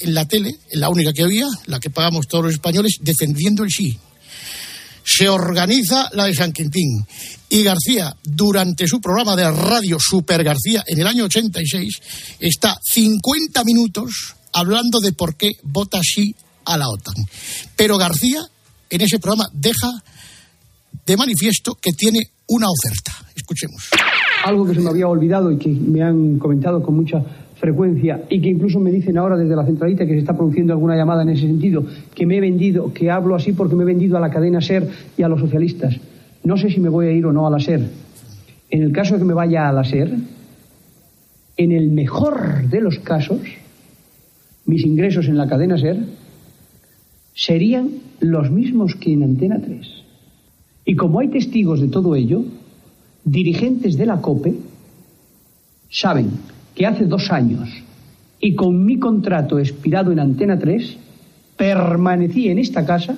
en 0.00 0.14
la 0.14 0.26
tele, 0.26 0.54
en 0.70 0.80
la 0.80 0.90
única 0.90 1.12
que 1.12 1.22
había, 1.22 1.46
la 1.66 1.80
que 1.80 1.90
pagamos 1.90 2.26
todos 2.26 2.44
los 2.44 2.54
españoles, 2.54 2.98
defendiendo 3.00 3.64
el 3.64 3.70
sí. 3.70 3.98
Se 5.04 5.28
organiza 5.28 6.10
la 6.12 6.24
de 6.24 6.34
San 6.34 6.52
Quintín. 6.52 7.06
Y 7.48 7.62
García, 7.62 8.14
durante 8.24 8.86
su 8.88 9.00
programa 9.00 9.36
de 9.36 9.50
radio 9.50 9.98
Super 10.00 10.42
García 10.42 10.82
en 10.86 11.00
el 11.00 11.06
año 11.06 11.24
86, 11.24 12.00
está 12.40 12.76
50 12.82 13.62
minutos 13.64 14.34
hablando 14.52 14.98
de 15.00 15.12
por 15.12 15.36
qué 15.36 15.52
vota 15.62 16.00
sí 16.02 16.34
a 16.64 16.76
la 16.76 16.88
OTAN. 16.88 17.14
Pero 17.76 17.98
García, 17.98 18.40
en 18.90 19.00
ese 19.00 19.18
programa, 19.18 19.44
deja 19.52 19.90
de 21.06 21.16
manifiesto 21.16 21.76
que 21.80 21.92
tiene 21.92 22.18
una 22.48 22.66
oferta. 22.68 23.12
Escuchemos. 23.34 23.90
algo 24.44 24.66
que 24.66 24.74
se 24.74 24.80
me 24.80 24.90
había 24.90 25.08
olvidado 25.08 25.52
y 25.52 25.58
que 25.58 25.68
me 25.68 26.02
han 26.02 26.38
comentado 26.38 26.82
con 26.82 26.96
mucha 26.96 27.22
frecuencia 27.60 28.24
y 28.28 28.40
que 28.40 28.48
incluso 28.48 28.78
me 28.80 28.90
dicen 28.90 29.16
ahora 29.18 29.36
desde 29.36 29.56
la 29.56 29.64
centralita 29.64 30.04
que 30.04 30.12
se 30.12 30.18
está 30.18 30.36
produciendo 30.36 30.72
alguna 30.72 30.96
llamada 30.96 31.22
en 31.22 31.30
ese 31.30 31.46
sentido, 31.46 31.84
que 32.14 32.26
me 32.26 32.36
he 32.36 32.40
vendido, 32.40 32.92
que 32.92 33.10
hablo 33.10 33.34
así 33.34 33.52
porque 33.52 33.74
me 33.74 33.82
he 33.82 33.86
vendido 33.86 34.16
a 34.16 34.20
la 34.20 34.30
cadena 34.30 34.60
SER 34.60 34.88
y 35.16 35.22
a 35.22 35.28
los 35.28 35.40
socialistas. 35.40 35.96
No 36.46 36.56
sé 36.56 36.70
si 36.70 36.78
me 36.78 36.88
voy 36.88 37.06
a 37.06 37.10
ir 37.10 37.26
o 37.26 37.32
no 37.32 37.44
a 37.44 37.50
la 37.50 37.58
SER. 37.58 37.80
En 38.70 38.82
el 38.84 38.92
caso 38.92 39.14
de 39.14 39.18
que 39.18 39.24
me 39.24 39.34
vaya 39.34 39.68
a 39.68 39.72
la 39.72 39.82
SER, 39.82 40.14
en 41.56 41.72
el 41.72 41.90
mejor 41.90 42.68
de 42.68 42.80
los 42.80 43.00
casos, 43.00 43.40
mis 44.64 44.86
ingresos 44.86 45.26
en 45.26 45.38
la 45.38 45.48
cadena 45.48 45.76
SER 45.76 45.98
serían 47.34 47.90
los 48.20 48.52
mismos 48.52 48.94
que 48.94 49.12
en 49.12 49.24
Antena 49.24 49.60
3. 49.60 49.88
Y 50.84 50.94
como 50.94 51.18
hay 51.18 51.30
testigos 51.30 51.80
de 51.80 51.88
todo 51.88 52.14
ello, 52.14 52.44
dirigentes 53.24 53.96
de 53.96 54.06
la 54.06 54.20
COPE 54.20 54.54
saben 55.90 56.30
que 56.76 56.86
hace 56.86 57.06
dos 57.06 57.32
años 57.32 57.68
y 58.38 58.54
con 58.54 58.84
mi 58.84 59.00
contrato 59.00 59.58
expirado 59.58 60.12
en 60.12 60.20
Antena 60.20 60.56
3, 60.56 60.96
permanecí 61.56 62.50
en 62.50 62.60
esta 62.60 62.86
casa 62.86 63.16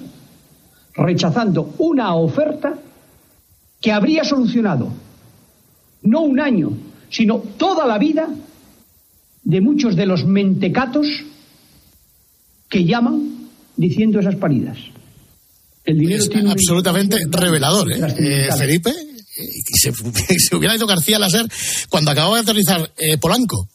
rechazando 0.94 1.74
una 1.76 2.14
oferta 2.14 2.78
que 3.80 3.92
habría 3.92 4.24
solucionado 4.24 4.92
no 6.02 6.22
un 6.22 6.40
año, 6.40 6.72
sino 7.10 7.38
toda 7.38 7.86
la 7.86 7.98
vida 7.98 8.28
de 9.44 9.60
muchos 9.60 9.96
de 9.96 10.06
los 10.06 10.24
mentecatos 10.24 11.06
que 12.68 12.84
llaman 12.84 13.48
diciendo 13.76 14.20
esas 14.20 14.36
paridas. 14.36 14.76
El 15.84 15.98
dinero 15.98 16.22
Es 16.22 16.28
tiene 16.28 16.44
una 16.44 16.52
absolutamente 16.52 17.16
revelador, 17.30 17.90
¿eh? 17.90 17.98
Eh. 18.18 18.48
Felipe, 18.58 18.90
eh, 18.90 19.42
y 19.42 19.78
se, 19.78 19.92
se 20.38 20.56
hubiera 20.56 20.76
ido 20.76 20.86
García 20.86 21.16
a 21.16 21.20
la 21.20 21.30
SER 21.30 21.46
cuando 21.88 22.10
acababa 22.10 22.36
de 22.36 22.42
aterrizar 22.42 22.92
eh, 22.98 23.16
Polanco. 23.18 23.68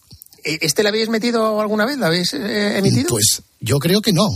¿Este 0.44 0.84
lo 0.84 0.90
habéis 0.90 1.08
metido 1.08 1.62
alguna 1.62 1.86
vez? 1.86 1.98
¿Lo 1.98 2.06
habéis 2.06 2.34
eh, 2.34 2.78
emitido? 2.78 3.08
Pues 3.08 3.42
yo 3.62 3.80
creo 3.80 4.02
que 4.02 4.12
no. 4.12 4.28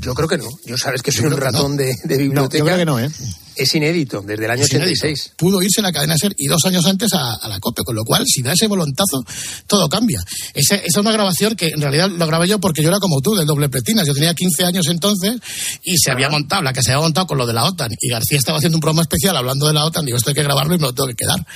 yo 0.00 0.14
creo 0.14 0.26
que 0.26 0.38
no. 0.38 0.48
Yo 0.64 0.78
sabes 0.78 1.02
que 1.02 1.12
soy 1.12 1.26
un 1.26 1.36
ratón 1.36 1.72
no. 1.72 1.82
de, 1.82 1.94
de 2.02 2.16
biblioteca. 2.16 2.58
yo 2.58 2.64
creo 2.64 2.78
que 2.78 2.84
no, 2.86 2.98
¿eh? 2.98 3.10
Es 3.56 3.74
inédito, 3.74 4.22
desde 4.22 4.44
el 4.44 4.50
año 4.50 4.64
Es 4.64 4.72
inédito. 4.72 5.06
86. 5.06 5.32
Pudo 5.36 5.62
irse 5.62 5.80
a 5.80 5.82
la 5.82 5.92
cadena 5.92 6.16
SER 6.16 6.34
y 6.38 6.46
dos 6.46 6.64
años 6.64 6.84
antes 6.86 7.12
a, 7.12 7.34
a 7.34 7.48
la 7.48 7.60
COPE, 7.60 7.82
con 7.84 7.94
lo 7.94 8.04
cual, 8.04 8.24
si 8.26 8.42
da 8.42 8.52
ese 8.52 8.66
volontazo, 8.66 9.24
todo 9.66 9.88
cambia. 9.88 10.20
Esa 10.54 10.76
es 10.76 10.96
una 10.96 11.12
grabación 11.12 11.56
que 11.56 11.68
en 11.68 11.80
realidad 11.80 12.10
lo 12.10 12.26
grabé 12.26 12.48
yo 12.48 12.58
porque 12.58 12.82
yo 12.82 12.88
era 12.88 12.98
como 12.98 13.20
tú, 13.20 13.34
del 13.34 13.46
doble 13.46 13.68
pletinas. 13.68 14.06
Yo 14.06 14.14
tenía 14.14 14.34
15 14.34 14.64
años 14.64 14.86
entonces 14.88 15.36
y 15.82 15.96
se 15.98 16.10
había 16.10 16.28
montado, 16.28 16.62
la 16.62 16.72
que 16.72 16.82
se 16.82 16.92
había 16.92 17.02
montado 17.02 17.26
con 17.26 17.38
lo 17.38 17.46
de 17.46 17.52
la 17.52 17.64
OTAN. 17.64 17.90
Y 18.00 18.10
García 18.10 18.38
estaba 18.38 18.58
haciendo 18.58 18.76
un 18.76 18.80
programa 18.80 19.02
especial 19.02 19.36
hablando 19.36 19.66
de 19.66 19.72
la 19.72 19.84
OTAN. 19.84 20.04
Digo, 20.04 20.16
esto 20.16 20.30
hay 20.30 20.34
que 20.34 20.42
grabarlo 20.42 20.74
y 20.74 20.78
me 20.78 20.86
lo 20.86 20.94
tengo 20.94 21.08
que 21.08 21.14
quedar. 21.14 21.46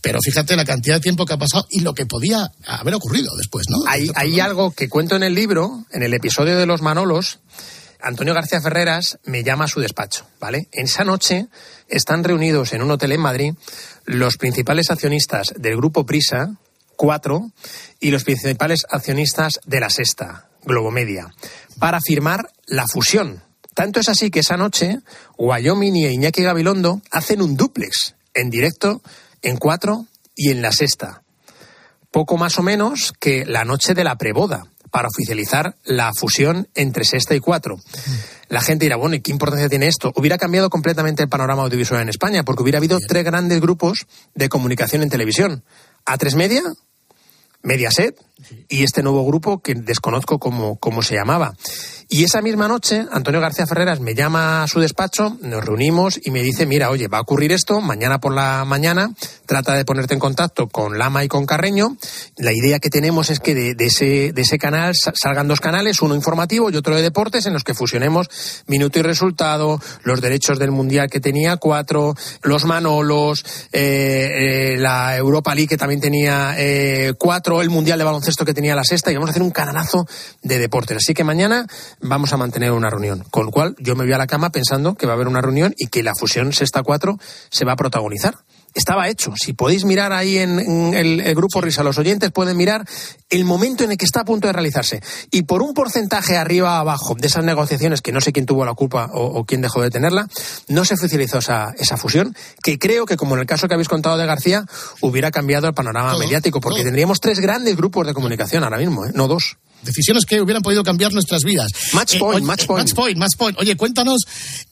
Pero 0.00 0.18
fíjate 0.22 0.56
la 0.56 0.64
cantidad 0.64 0.96
de 0.96 1.00
tiempo 1.00 1.26
que 1.26 1.34
ha 1.34 1.38
pasado 1.38 1.66
y 1.70 1.80
lo 1.80 1.94
que 1.94 2.06
podía 2.06 2.50
haber 2.66 2.94
ocurrido 2.94 3.30
después, 3.36 3.66
¿no? 3.68 3.78
Hay, 3.86 4.10
hay 4.14 4.40
algo 4.40 4.72
que 4.72 4.88
cuento 4.88 5.16
en 5.16 5.22
el 5.22 5.34
libro, 5.34 5.84
en 5.92 6.02
el 6.02 6.14
episodio 6.14 6.56
de 6.56 6.66
los 6.66 6.82
Manolos. 6.82 7.38
Antonio 8.00 8.34
García 8.34 8.60
Ferreras 8.60 9.18
me 9.24 9.42
llama 9.42 9.64
a 9.64 9.68
su 9.68 9.80
despacho, 9.80 10.26
¿vale? 10.40 10.68
En 10.72 10.84
esa 10.84 11.04
noche 11.04 11.46
están 11.88 12.24
reunidos 12.24 12.72
en 12.72 12.82
un 12.82 12.90
hotel 12.90 13.12
en 13.12 13.20
Madrid 13.20 13.54
los 14.04 14.36
principales 14.36 14.90
accionistas 14.90 15.54
del 15.56 15.76
grupo 15.76 16.06
Prisa, 16.06 16.54
cuatro, 16.96 17.50
y 18.00 18.10
los 18.10 18.24
principales 18.24 18.86
accionistas 18.88 19.60
de 19.66 19.80
la 19.80 19.90
Sexta, 19.90 20.48
Globomedia, 20.64 21.32
para 21.78 22.00
firmar 22.00 22.50
la 22.66 22.86
fusión. 22.86 23.42
Tanto 23.74 24.00
es 24.00 24.08
así 24.08 24.30
que 24.30 24.40
esa 24.40 24.56
noche 24.56 25.00
Wyoming 25.36 25.96
y 25.96 26.06
Iñaki 26.06 26.42
Gabilondo 26.42 27.02
hacen 27.10 27.42
un 27.42 27.56
duplex 27.56 28.14
en 28.34 28.50
directo 28.50 29.02
en 29.42 29.56
cuatro 29.56 30.06
y 30.34 30.50
en 30.50 30.62
la 30.62 30.72
Sexta 30.72 31.22
poco 32.16 32.38
más 32.38 32.58
o 32.58 32.62
menos 32.62 33.12
que 33.20 33.44
la 33.44 33.66
noche 33.66 33.92
de 33.92 34.02
la 34.02 34.16
preboda 34.16 34.68
para 34.96 35.08
oficializar 35.08 35.76
la 35.84 36.10
fusión 36.18 36.68
entre 36.74 37.04
sexta 37.04 37.34
y 37.34 37.40
cuatro. 37.40 37.76
La 38.48 38.62
gente 38.62 38.86
dirá, 38.86 38.96
bueno, 38.96 39.14
¿y 39.14 39.20
qué 39.20 39.30
importancia 39.30 39.68
tiene 39.68 39.88
esto? 39.88 40.10
Hubiera 40.16 40.38
cambiado 40.38 40.70
completamente 40.70 41.22
el 41.22 41.28
panorama 41.28 41.64
audiovisual 41.64 42.00
en 42.00 42.08
España, 42.08 42.44
porque 42.44 42.62
hubiera 42.62 42.78
habido 42.78 42.96
tres 43.06 43.22
grandes 43.22 43.60
grupos 43.60 44.06
de 44.34 44.48
comunicación 44.48 45.02
en 45.02 45.10
televisión. 45.10 45.64
A3 46.06 46.34
Media, 46.36 46.62
Mediaset 47.60 48.18
y 48.68 48.82
este 48.82 49.02
nuevo 49.02 49.24
grupo 49.24 49.60
que 49.62 49.74
desconozco 49.74 50.38
cómo, 50.38 50.76
cómo 50.76 51.02
se 51.02 51.14
llamaba. 51.14 51.54
Y 52.08 52.22
esa 52.22 52.40
misma 52.40 52.68
noche, 52.68 53.04
Antonio 53.10 53.40
García 53.40 53.66
Ferreras 53.66 53.98
me 53.98 54.14
llama 54.14 54.62
a 54.62 54.68
su 54.68 54.78
despacho, 54.78 55.36
nos 55.40 55.64
reunimos 55.64 56.20
y 56.22 56.30
me 56.30 56.40
dice, 56.42 56.64
mira, 56.64 56.90
oye, 56.90 57.08
va 57.08 57.18
a 57.18 57.22
ocurrir 57.22 57.50
esto, 57.50 57.80
mañana 57.80 58.20
por 58.20 58.32
la 58.32 58.64
mañana, 58.64 59.10
trata 59.46 59.74
de 59.74 59.84
ponerte 59.84 60.14
en 60.14 60.20
contacto 60.20 60.68
con 60.68 60.98
Lama 60.98 61.24
y 61.24 61.28
con 61.28 61.46
Carreño. 61.46 61.96
La 62.36 62.52
idea 62.52 62.78
que 62.78 62.90
tenemos 62.90 63.30
es 63.30 63.40
que 63.40 63.54
de, 63.56 63.74
ese, 63.84 64.32
de 64.32 64.42
ese 64.42 64.56
canal 64.56 64.94
sa- 64.94 65.14
salgan 65.20 65.48
dos 65.48 65.60
canales, 65.60 66.00
uno 66.00 66.14
informativo 66.14 66.70
y 66.70 66.76
otro 66.76 66.94
de 66.94 67.02
deportes, 67.02 67.46
en 67.46 67.54
los 67.54 67.64
que 67.64 67.74
fusionemos 67.74 68.28
minuto 68.68 69.00
y 69.00 69.02
resultado, 69.02 69.80
los 70.04 70.20
derechos 70.20 70.60
del 70.60 70.70
Mundial 70.70 71.10
que 71.10 71.18
tenía 71.18 71.56
cuatro, 71.56 72.14
los 72.42 72.64
Manolos, 72.66 73.44
eh, 73.72 74.74
eh, 74.74 74.76
la 74.78 75.16
Europa 75.16 75.54
League 75.56 75.68
que 75.70 75.76
también 75.76 76.00
tenía 76.00 76.54
eh, 76.56 77.14
cuatro, 77.18 77.62
el 77.62 77.70
Mundial 77.70 77.98
de 77.98 78.04
baloncesto 78.04 78.25
que 78.44 78.54
tenía 78.54 78.74
la 78.74 78.84
sexta, 78.84 79.10
y 79.10 79.14
vamos 79.14 79.28
a 79.28 79.32
hacer 79.32 79.42
un 79.42 79.50
canalazo 79.50 80.06
de 80.42 80.58
deportes. 80.58 80.98
Así 80.98 81.14
que 81.14 81.24
mañana 81.24 81.66
vamos 82.00 82.32
a 82.32 82.36
mantener 82.36 82.72
una 82.72 82.90
reunión. 82.90 83.24
Con 83.30 83.46
lo 83.46 83.52
cual 83.52 83.76
yo 83.78 83.94
me 83.94 84.04
voy 84.04 84.12
a 84.12 84.18
la 84.18 84.26
cama 84.26 84.50
pensando 84.50 84.94
que 84.94 85.06
va 85.06 85.12
a 85.12 85.16
haber 85.16 85.28
una 85.28 85.40
reunión 85.40 85.74
y 85.76 85.86
que 85.86 86.02
la 86.02 86.12
fusión 86.18 86.52
sexta 86.52 86.82
cuatro 86.82 87.18
se 87.50 87.64
va 87.64 87.72
a 87.72 87.76
protagonizar. 87.76 88.34
Estaba 88.76 89.08
hecho. 89.08 89.32
Si 89.36 89.54
podéis 89.54 89.84
mirar 89.84 90.12
ahí 90.12 90.38
en, 90.38 90.60
en 90.60 90.94
el, 90.94 91.20
el 91.20 91.34
grupo 91.34 91.60
Risa, 91.60 91.82
los 91.82 91.98
oyentes 91.98 92.30
pueden 92.30 92.56
mirar 92.56 92.86
el 93.30 93.44
momento 93.44 93.84
en 93.84 93.90
el 93.90 93.96
que 93.96 94.04
está 94.04 94.20
a 94.20 94.24
punto 94.24 94.46
de 94.46 94.52
realizarse. 94.52 95.02
Y 95.30 95.42
por 95.42 95.62
un 95.62 95.74
porcentaje 95.74 96.36
arriba 96.36 96.78
abajo 96.78 97.14
de 97.18 97.26
esas 97.26 97.42
negociaciones, 97.42 98.02
que 98.02 98.12
no 98.12 98.20
sé 98.20 98.32
quién 98.32 98.46
tuvo 98.46 98.64
la 98.64 98.74
culpa 98.74 99.10
o, 99.12 99.40
o 99.40 99.44
quién 99.44 99.62
dejó 99.62 99.80
de 99.82 99.90
tenerla, 99.90 100.28
no 100.68 100.84
se 100.84 100.94
oficializó 100.94 101.38
esa, 101.38 101.72
esa 101.78 101.96
fusión, 101.96 102.36
que 102.62 102.78
creo 102.78 103.06
que, 103.06 103.16
como 103.16 103.34
en 103.34 103.40
el 103.40 103.46
caso 103.46 103.66
que 103.66 103.74
habéis 103.74 103.88
contado 103.88 104.18
de 104.18 104.26
García, 104.26 104.64
hubiera 105.00 105.30
cambiado 105.30 105.66
el 105.66 105.74
panorama 105.74 106.18
mediático, 106.18 106.60
porque 106.60 106.84
tendríamos 106.84 107.18
tres 107.18 107.40
grandes 107.40 107.76
grupos 107.76 108.06
de 108.06 108.14
comunicación 108.14 108.62
ahora 108.62 108.78
mismo, 108.78 109.06
¿eh? 109.06 109.10
no 109.14 109.26
dos. 109.26 109.56
decisiones 109.82 110.24
que 110.26 110.40
hubieran 110.40 110.62
podido 110.62 110.82
cambiar 110.82 111.12
nuestras 111.12 111.44
vidas. 111.44 111.70
Match 111.92 112.18
point, 112.18 112.36
oye, 112.36 112.46
match 112.46 112.66
point. 112.66 112.86
Match 112.88 112.94
point, 112.94 113.18
match 113.18 113.36
point. 113.36 113.58
Oye, 113.58 113.76
cuéntanos, 113.76 114.22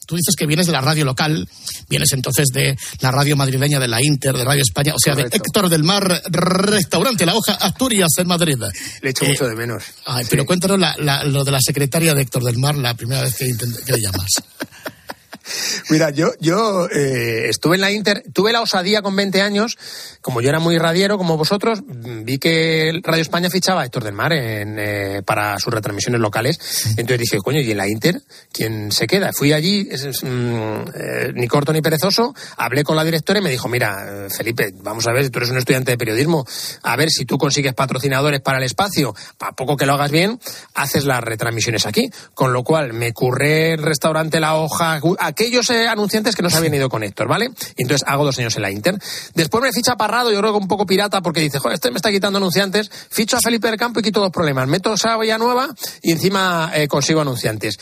tú 0.07 0.17
dices 0.17 0.35
que 0.37 0.47
vienes 0.47 0.67
de 0.67 0.73
la 0.73 0.81
radio 0.81 1.05
local, 1.05 1.49
vienes 1.89 2.13
entonces 2.13 2.47
de 2.53 2.77
la 3.01 3.11
radio 3.11 3.37
madrileña 3.37 3.79
de 3.79 3.89
la 3.89 4.03
Inter, 4.03 4.37
de 4.37 4.45
Radio 4.45 4.63
España, 4.63 4.93
o 4.95 4.99
sea, 4.99 5.15
de 5.15 5.23
Héctor 5.23 5.69
del 5.69 5.85
Mar, 5.85 6.23
restaurante 6.31 7.27
La 7.27 7.35
Hoja 7.35 7.55
Asturias 7.55 8.09
en 8.19 8.27
Madrid. 8.29 8.57
Le 9.03 9.11
echo 9.11 9.25
Eh, 9.25 9.29
mucho 9.29 9.47
de 9.47 9.55
menos. 9.57 9.83
Ay, 10.07 10.27
pero 10.29 10.45
cuéntanos 10.45 10.79
la- 10.79 10.95
la- 10.99 11.25
lo 11.25 11.45
de 11.45 11.51
la 11.51 11.61
secretaria 11.61 12.15
de 12.15 12.23
Héctor 12.23 12.43
del 12.45 12.59
Mar 12.59 12.77
la 12.77 12.95
primera 12.95 13.23
vez 13.23 13.35
que, 13.37 13.47
que 13.87 13.93
le 13.93 14.01
llamas. 14.01 14.31
Mira, 15.91 16.11
yo, 16.11 16.33
yo 16.41 16.89
eh, 16.91 17.49
estuve 17.49 17.77
en 17.77 17.81
la 17.83 17.91
Inter, 17.93 18.23
tuve 18.33 18.53
la 18.53 18.61
osadía 18.63 19.03
con 19.03 19.15
20 19.17 19.43
años, 19.43 19.77
como 20.21 20.41
yo 20.41 20.49
era 20.49 20.59
muy 20.59 20.79
radiero 20.79 21.19
como 21.19 21.37
vosotros, 21.37 21.81
vi 21.87 22.39
que 22.39 23.01
Radio 23.03 23.23
España 23.23 23.51
fichaba 23.51 23.83
a 23.83 23.85
Héctor 23.85 24.05
del 24.05 24.15
Mar 24.15 24.33
en, 24.33 24.79
eh, 24.79 25.23
para 25.25 25.59
sus 25.59 25.73
retransmisiones 25.73 26.21
locales. 26.21 26.59
Entonces 26.97 27.19
dije, 27.19 27.39
coño, 27.39 27.61
¿y 27.61 27.71
en 27.71 27.77
la 27.77 27.89
Inter 27.89 28.23
quién 28.53 28.91
se 28.93 29.07
queda? 29.07 29.33
Fui 29.33 29.53
allí, 29.53 29.89
es- 29.91 30.05
es, 30.05 30.23
mm, 30.25 30.29
eh, 30.95 31.33
ni 31.35 31.47
corto 31.49 31.73
ni 31.73 31.83
perezoso, 31.83 32.35
hablé 32.57 32.85
con 32.85 32.97
la 32.97 33.05
directora 33.05 33.41
y 33.41 33.43
me 33.43 33.51
dijo, 33.51 33.69
mira, 33.69 34.29
Felipe, 34.35 34.73
vamos 34.83 35.07
a 35.07 35.13
ver, 35.13 35.31
tú 35.31 35.39
eres 35.39 35.51
un 35.51 35.59
estudiante 35.59 35.91
de 35.93 35.99
periodismo, 35.99 36.47
a 36.83 36.97
ver 36.97 37.11
si 37.11 37.25
tú 37.25 37.39
consigues 37.39 37.75
patrocinadores 37.75 38.41
para 38.41 38.59
el 38.59 38.65
espacio, 38.65 39.15
a 39.41 39.53
poco 39.53 39.77
que 39.77 39.87
lo 39.87 39.95
hagas 39.95 40.11
bien, 40.11 40.41
haces 40.75 41.05
las 41.05 41.23
retransmisiones 41.23 41.87
aquí. 41.87 42.11
Con 42.35 42.53
lo 42.53 42.63
cual 42.65 42.93
me 42.93 43.13
curré 43.13 43.73
el 43.73 43.83
restaurante 43.83 44.41
La 44.41 44.55
Hoja, 44.57 44.99
aquellos 45.35 45.69
eh, 45.71 45.89
anunciantes 45.89 46.37
que 46.37 46.43
no 46.43 46.49
se 46.49 46.57
habían 46.57 46.75
ido 46.75 46.89
con 46.89 47.03
Héctor, 47.03 47.27
¿vale? 47.27 47.51
Y 47.77 47.83
entonces 47.83 48.07
hago 48.07 48.25
dos 48.25 48.39
años 48.39 48.55
en 48.57 48.63
la 48.63 48.71
Inter. 48.71 48.99
Después 49.35 49.63
me 49.63 49.73
ficha 49.73 49.97
Parrado, 49.97 50.31
yo 50.31 50.39
creo 50.39 50.53
que 50.53 50.59
un 50.59 50.69
poco 50.69 50.87
pirata, 50.87 51.21
porque 51.21 51.41
dice, 51.41 51.59
joder, 51.59 51.75
este 51.75 51.91
me 51.91 51.97
está 51.97 52.11
quitando 52.11 52.39
anunciantes. 52.39 52.91
Ficho 53.11 53.37
a 53.37 53.41
Felipe 53.41 53.69
del 53.69 53.77
Campo 53.77 54.01
y 54.01 54.03
quito 54.03 54.21
dos 54.21 54.31
problemas. 54.31 54.69
Meto 54.69 54.97
Sabia 54.97 55.39
Nueva 55.39 55.69
y 56.03 56.13
encima 56.13 56.71
eh, 56.75 56.87
consigo 56.89 57.21
anunciantes. 57.21 57.79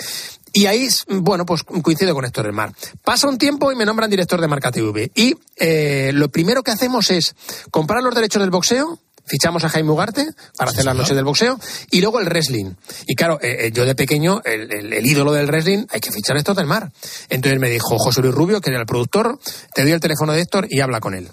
Y 0.55 0.67
ahí, 0.67 0.89
bueno, 1.09 1.47
pues 1.47 1.63
coincido 1.63 2.15
con 2.15 2.25
Héctor 2.25 2.45
del 2.45 2.53
Mar. 2.53 2.73
Pasa 3.03 3.29
un 3.29 3.39
tiempo 3.39 3.73
y 3.73 3.77
me 3.77 3.87
nombran 3.87 4.11
director 4.11 4.41
de 4.41 4.49
Marca 4.49 4.71
TV. 4.71 5.11
Y 5.15 5.35
eh, 5.57 6.11
lo 6.13 6.29
primero 6.29 6.63
que 6.63 6.71
hacemos 6.71 7.11
es 7.11 7.35
comprar 7.71 8.03
los 8.03 8.15
derechos 8.15 8.43
del 8.43 8.51
boxeo, 8.51 8.99
fichamos 9.27 9.65
a 9.65 9.69
Jaime 9.69 9.91
Ugarte 9.91 10.27
para 10.57 10.71
hacer 10.71 10.85
la 10.85 10.95
noche 10.95 11.15
del 11.15 11.25
boxeo 11.25 11.59
y 11.91 12.01
luego 12.01 12.21
el 12.21 12.27
wrestling. 12.27 12.73
Y 13.07 13.15
claro, 13.15 13.39
eh, 13.43 13.67
eh, 13.67 13.71
yo 13.73 13.85
de 13.85 13.95
pequeño, 13.95 14.43
el, 14.45 14.71
el- 14.73 14.93
el 14.93 15.07
ídolo 15.07 15.33
del 15.33 15.47
wrestling, 15.47 15.87
hay 15.91 16.01
que 16.01 16.11
fichar 16.13 16.37
a 16.37 16.41
Héctor 16.41 16.57
del 16.57 16.67
Mar. 16.67 16.91
Entonces 17.29 17.59
me 17.61 17.71
dijo 17.71 17.99
José 17.99 18.21
Luis 18.23 18.35
Rubio, 18.35 18.61
que 18.61 18.71
era 18.71 18.81
el 18.81 18.87
productor, 18.87 19.39
te 19.75 19.83
doy 19.83 19.93
el 19.93 20.01
teléfono 20.01 20.33
de 20.33 20.41
Héctor 20.43 20.67
y 20.69 20.81
habla 20.81 21.01
con 21.01 21.15
él. 21.15 21.29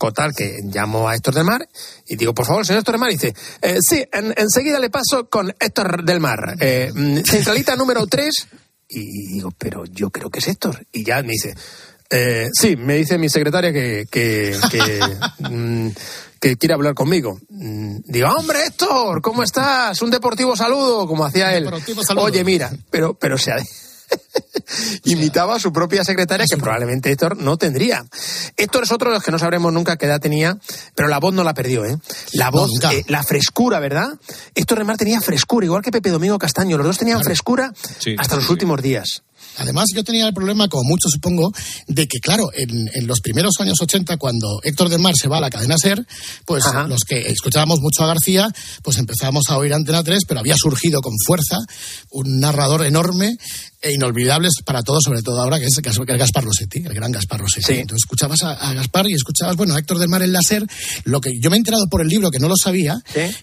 Total, 0.00 0.32
que 0.32 0.58
llamo 0.62 1.08
a 1.08 1.14
Héctor 1.16 1.34
del 1.34 1.42
Mar 1.44 1.68
y 2.06 2.14
digo, 2.16 2.32
por 2.32 2.46
favor, 2.46 2.64
señor 2.64 2.80
Héctor 2.80 2.94
del 2.94 3.00
Mar. 3.00 3.10
Y 3.10 3.14
dice, 3.14 3.34
"Eh, 3.62 3.78
sí, 3.80 4.04
en- 4.12 4.32
enseguida 4.36 4.78
le 4.78 4.90
paso 4.90 5.28
con 5.28 5.52
Héctor 5.58 6.04
del 6.04 6.20
Mar. 6.20 6.56
Eh, 6.60 6.92
mm, 6.94 7.18
centralita 7.28 7.74
número 7.76 8.06
3. 8.06 8.46
Y 8.90 9.34
digo, 9.34 9.50
pero 9.58 9.84
yo 9.86 10.10
creo 10.10 10.30
que 10.30 10.38
es 10.38 10.46
Héctor. 10.48 10.86
Y 10.92 11.02
ya 11.04 11.20
me 11.22 11.32
dice, 11.32 11.52
eh, 12.10 12.48
sí, 12.52 12.76
me 12.76 12.94
dice 12.94 13.18
mi 13.18 13.28
secretaria 13.28 13.72
que, 13.72 14.06
que, 14.10 14.56
que, 14.70 15.00
mm, 15.50 15.88
que 16.40 16.56
quiere 16.56 16.74
hablar 16.74 16.94
conmigo. 16.94 17.38
Mm, 17.48 17.98
Digo, 18.04 18.28
hombre, 18.30 18.66
Héctor, 18.66 19.20
¿cómo 19.22 19.42
estás? 19.42 20.00
Un 20.02 20.10
deportivo 20.10 20.56
saludo, 20.56 21.06
como 21.06 21.24
hacía 21.24 21.54
él. 21.56 21.68
saludo. 22.06 22.24
Oye, 22.24 22.44
mira, 22.44 22.70
pero, 22.90 23.14
pero 23.14 23.36
se 23.38 23.52
ha... 23.52 23.56
Imitaba 25.04 25.56
a 25.56 25.58
su 25.58 25.72
propia 25.72 26.04
secretaria, 26.04 26.46
que 26.48 26.56
probablemente 26.56 27.10
Héctor 27.10 27.36
no 27.36 27.56
tendría. 27.56 28.04
Héctor 28.56 28.84
es 28.84 28.92
otro 28.92 29.10
de 29.10 29.16
los 29.16 29.24
que 29.24 29.30
no 29.30 29.38
sabremos 29.38 29.72
nunca 29.72 29.96
qué 29.96 30.06
edad 30.06 30.20
tenía, 30.20 30.58
pero 30.94 31.08
la 31.08 31.18
voz 31.18 31.34
no 31.34 31.44
la 31.44 31.54
perdió, 31.54 31.84
¿eh? 31.84 31.96
La 32.32 32.50
voz, 32.50 32.70
eh, 32.90 33.04
la 33.08 33.22
frescura, 33.22 33.80
¿verdad? 33.80 34.08
Héctor 34.54 34.78
Remar 34.78 34.96
tenía 34.96 35.20
frescura, 35.20 35.66
igual 35.66 35.82
que 35.82 35.90
Pepe 35.90 36.10
Domingo 36.10 36.38
Castaño. 36.38 36.76
Los 36.76 36.86
dos 36.86 36.98
tenían 36.98 37.22
frescura 37.22 37.72
Sí, 37.98 38.14
hasta 38.18 38.34
sí, 38.34 38.36
los 38.36 38.46
sí. 38.46 38.52
últimos 38.52 38.82
días. 38.82 39.22
Además, 39.58 39.86
yo 39.94 40.02
tenía 40.04 40.26
el 40.26 40.34
problema, 40.34 40.68
como 40.68 40.84
muchos 40.84 41.10
supongo, 41.12 41.52
de 41.86 42.06
que, 42.06 42.20
claro, 42.20 42.50
en, 42.54 42.88
en 42.94 43.06
los 43.06 43.20
primeros 43.20 43.54
años 43.60 43.78
80, 43.80 44.16
cuando 44.16 44.60
Héctor 44.62 44.88
del 44.88 45.00
Mar 45.00 45.14
se 45.20 45.28
va 45.28 45.38
a 45.38 45.40
la 45.40 45.50
cadena 45.50 45.76
SER, 45.80 46.04
pues 46.44 46.64
los 46.88 47.00
que 47.04 47.28
escuchábamos 47.30 47.80
mucho 47.80 48.02
a 48.04 48.06
García, 48.06 48.48
pues 48.82 48.98
empezábamos 48.98 49.44
a 49.48 49.58
oír 49.58 49.72
Antena 49.74 50.02
3, 50.02 50.24
pero 50.26 50.40
había 50.40 50.54
surgido 50.56 51.00
con 51.00 51.14
fuerza 51.26 51.58
un 52.10 52.40
narrador 52.40 52.84
enorme 52.86 53.36
e 53.80 53.92
inolvidable 53.92 54.48
para 54.64 54.82
todos, 54.82 55.04
sobre 55.04 55.22
todo 55.22 55.40
ahora, 55.40 55.58
que 55.60 55.66
es, 55.66 55.78
es 55.78 55.98
Gaspar 55.98 56.42
Rossetti, 56.44 56.80
el 56.80 56.94
gran 56.94 57.12
Gaspar 57.12 57.40
Rossetti. 57.40 57.66
Entonces 57.80 58.04
escuchabas 58.04 58.42
a, 58.42 58.52
a 58.52 58.74
Gaspar 58.74 59.06
y 59.08 59.14
escuchabas, 59.14 59.54
bueno, 59.56 59.74
a 59.74 59.78
Héctor 59.78 59.98
del 59.98 60.08
Mar 60.08 60.22
en 60.22 60.32
la 60.32 60.40
SER, 60.42 60.66
lo 61.04 61.20
que 61.20 61.30
yo 61.40 61.48
me 61.48 61.56
he 61.56 61.58
enterado 61.58 61.86
por 61.88 62.02
el 62.02 62.08
libro, 62.08 62.30
que 62.30 62.40
no 62.40 62.48
lo 62.48 62.56
sabía, 62.56 63.00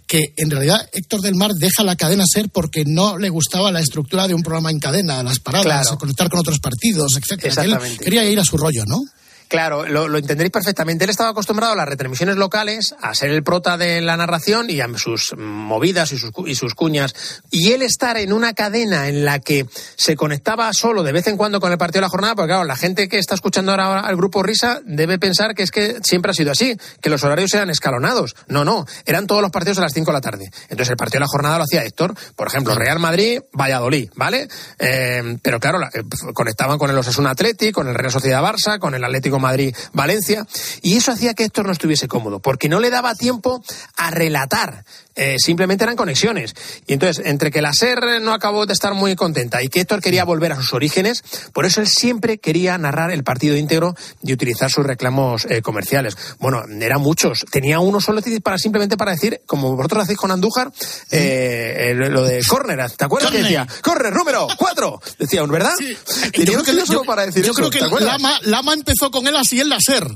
que 0.08 0.34
en 0.36 0.50
realidad 0.50 0.78
Héctor 0.92 1.22
del 1.22 1.36
Mar 1.36 1.52
deja 1.54 1.84
la 1.84 1.96
cadena 1.96 2.26
SER 2.28 2.50
porque 2.50 2.84
no 2.86 3.18
le 3.18 3.30
gustaba 3.30 3.72
la 3.72 3.80
estructura 3.80 4.28
de 4.28 4.34
un 4.34 4.44
programa 4.44 4.72
en 4.72 4.80
cadena, 4.80 5.24
las 5.24 5.40
paradas, 5.40 5.66
Claro. 5.66 5.98
Conectar 6.06 6.30
con 6.30 6.40
otros 6.40 6.60
partidos, 6.60 7.16
él 7.16 7.24
Exactamente. 7.42 8.04
quería 8.04 8.24
ir 8.30 8.40
a 8.40 8.44
su 8.46 8.58
rollo, 8.58 8.86
¿no? 8.86 9.04
Claro, 9.48 9.86
lo, 9.86 10.18
entenderéis 10.18 10.52
perfectamente. 10.52 11.04
Él 11.04 11.10
estaba 11.12 11.30
acostumbrado 11.30 11.74
a 11.74 11.76
las 11.76 11.88
retransmisiones 11.88 12.36
locales, 12.38 12.96
a 13.02 13.14
ser 13.14 13.30
el 13.30 13.44
prota 13.44 13.78
de 13.78 14.02
la 14.02 14.18
narración 14.18 14.70
y 14.70 14.82
a 14.82 14.88
sus 14.98 15.36
movidas 15.38 16.12
y 16.14 16.18
sus, 16.18 16.32
y 16.48 16.56
sus 16.56 16.74
cuñas. 16.74 17.14
Y 17.52 17.72
él 17.72 17.82
estar 17.84 18.18
en 18.18 18.34
una 18.34 18.54
cadena 18.54 19.08
en 19.08 19.24
la 19.24 19.40
que 19.40 19.66
se 19.98 20.16
conectaba 20.16 20.74
solo 20.74 21.04
de 21.04 21.12
vez 21.12 21.28
en 21.28 21.38
cuando 21.38 21.60
con 21.60 21.72
el 21.72 21.78
partido 21.78 22.00
de 22.02 22.06
la 22.08 22.10
jornada, 22.10 22.36
porque 22.36 22.50
claro, 22.50 22.64
la 22.64 22.76
gente 22.76 23.08
que 23.08 23.20
está 23.20 23.36
escuchando 23.36 23.72
ahora 23.72 24.00
al 24.00 24.16
grupo 24.16 24.42
Risa 24.42 24.82
debe 24.86 25.20
pensar 25.20 25.54
que 25.54 25.64
es 25.64 25.72
que 25.72 25.98
siempre 26.04 26.32
ha 26.32 26.34
sido 26.34 26.52
así, 26.52 26.76
que 27.02 27.10
los 27.10 27.24
horarios 27.24 27.54
eran 27.54 27.70
escalonados. 27.70 28.36
No, 28.48 28.66
no, 28.66 28.86
eran 29.06 29.28
todos 29.28 29.42
los 29.42 29.52
partidos 29.52 29.78
a 29.78 29.82
las 29.82 29.94
5 29.94 30.10
de 30.12 30.14
la 30.14 30.22
tarde. 30.22 30.50
Entonces 30.70 30.90
el 30.90 30.98
partido 30.98 31.20
de 31.20 31.26
la 31.26 31.28
jornada 31.28 31.58
lo 31.58 31.64
hacía 31.66 31.84
Héctor, 31.84 32.16
por 32.36 32.48
ejemplo, 32.48 32.74
Real 32.76 33.00
Madrid, 33.00 33.42
Valladolid, 33.54 34.10
¿vale? 34.16 34.48
Eh, 34.80 35.38
pero 35.42 35.60
claro, 35.60 35.78
la- 35.80 35.90
eh, 35.94 36.04
conectaban 36.34 36.78
con 36.80 36.90
el 36.90 36.98
Osasuna 36.98 37.32
Atleti, 37.32 37.72
con 37.72 37.88
el 37.88 37.96
Real 37.96 38.12
Sociedad 38.12 38.42
Barça, 38.42 38.80
con 38.80 38.96
el 38.96 39.04
Atlético 39.04 39.35
Madrid 39.40 39.76
Valencia, 39.94 40.46
y 40.82 40.98
eso 40.98 41.12
hacía 41.12 41.34
que 41.34 41.46
Héctor 41.46 41.66
no 41.66 41.72
estuviese 41.72 42.08
cómodo, 42.08 42.40
porque 42.40 42.70
no 42.70 42.80
le 42.80 42.90
daba 42.90 43.16
tiempo 43.16 43.64
a 43.96 44.12
relatar. 44.12 44.86
Eh, 45.16 45.36
simplemente 45.40 45.84
eran 45.84 45.96
conexiones. 45.96 46.54
Y 46.88 46.94
entonces, 46.94 47.26
entre 47.26 47.52
que 47.52 47.62
la 47.62 47.74
SER 47.74 48.22
no 48.22 48.34
acabó 48.34 48.66
de 48.66 48.74
estar 48.74 48.94
muy 48.94 49.16
contenta 49.16 49.64
y 49.64 49.70
que 49.70 49.82
Héctor 49.82 50.02
quería 50.02 50.26
volver 50.26 50.52
a 50.52 50.56
sus 50.58 50.74
orígenes, 50.74 51.24
por 51.54 51.66
eso 51.66 51.82
él 51.82 51.88
siempre 51.88 52.38
quería 52.38 52.78
narrar 52.78 53.12
el 53.12 53.24
partido 53.24 53.56
íntegro 53.56 53.96
y 54.24 54.34
utilizar 54.34 54.70
sus 54.70 54.86
reclamos 54.86 55.46
eh, 55.50 55.62
comerciales. 55.62 56.18
Bueno, 56.40 56.64
eran 56.82 57.02
muchos. 57.02 57.46
Tenía 57.52 57.80
uno 57.80 58.02
solo 58.02 58.22
para 58.44 58.58
simplemente 58.58 58.98
para 58.98 59.12
decir, 59.12 59.42
como 59.46 59.76
vosotros 59.76 60.04
hacéis 60.04 60.18
con 60.18 60.32
Andújar, 60.32 60.72
eh, 61.12 61.94
lo 61.96 62.24
de 62.24 62.42
córner. 62.48 62.90
¿Te 62.92 63.06
acuerdas 63.06 63.32
que 63.32 63.42
decía? 63.44 63.68
¡Córner, 63.82 64.14
número 64.14 64.48
cuatro! 64.58 65.02
Decía, 65.20 65.44
¿verdad? 65.44 65.74
Y 65.80 66.32
Tenía 66.32 66.58
yo 66.58 66.64
creo 66.64 66.64
que, 66.64 66.86
solo 66.86 67.02
yo- 67.02 67.06
para 67.06 67.26
decir 67.26 67.44
yo 67.44 67.52
eso, 67.52 67.70
creo 67.70 67.70
¿te 67.70 67.80
que? 67.98 68.04
Lama, 68.04 68.40
Lama 68.44 68.74
empezó 68.74 69.12
con 69.12 69.28
él 69.28 69.36
así 69.36 69.60
en 69.62 69.70
la 69.70 69.78
SER. 69.80 70.08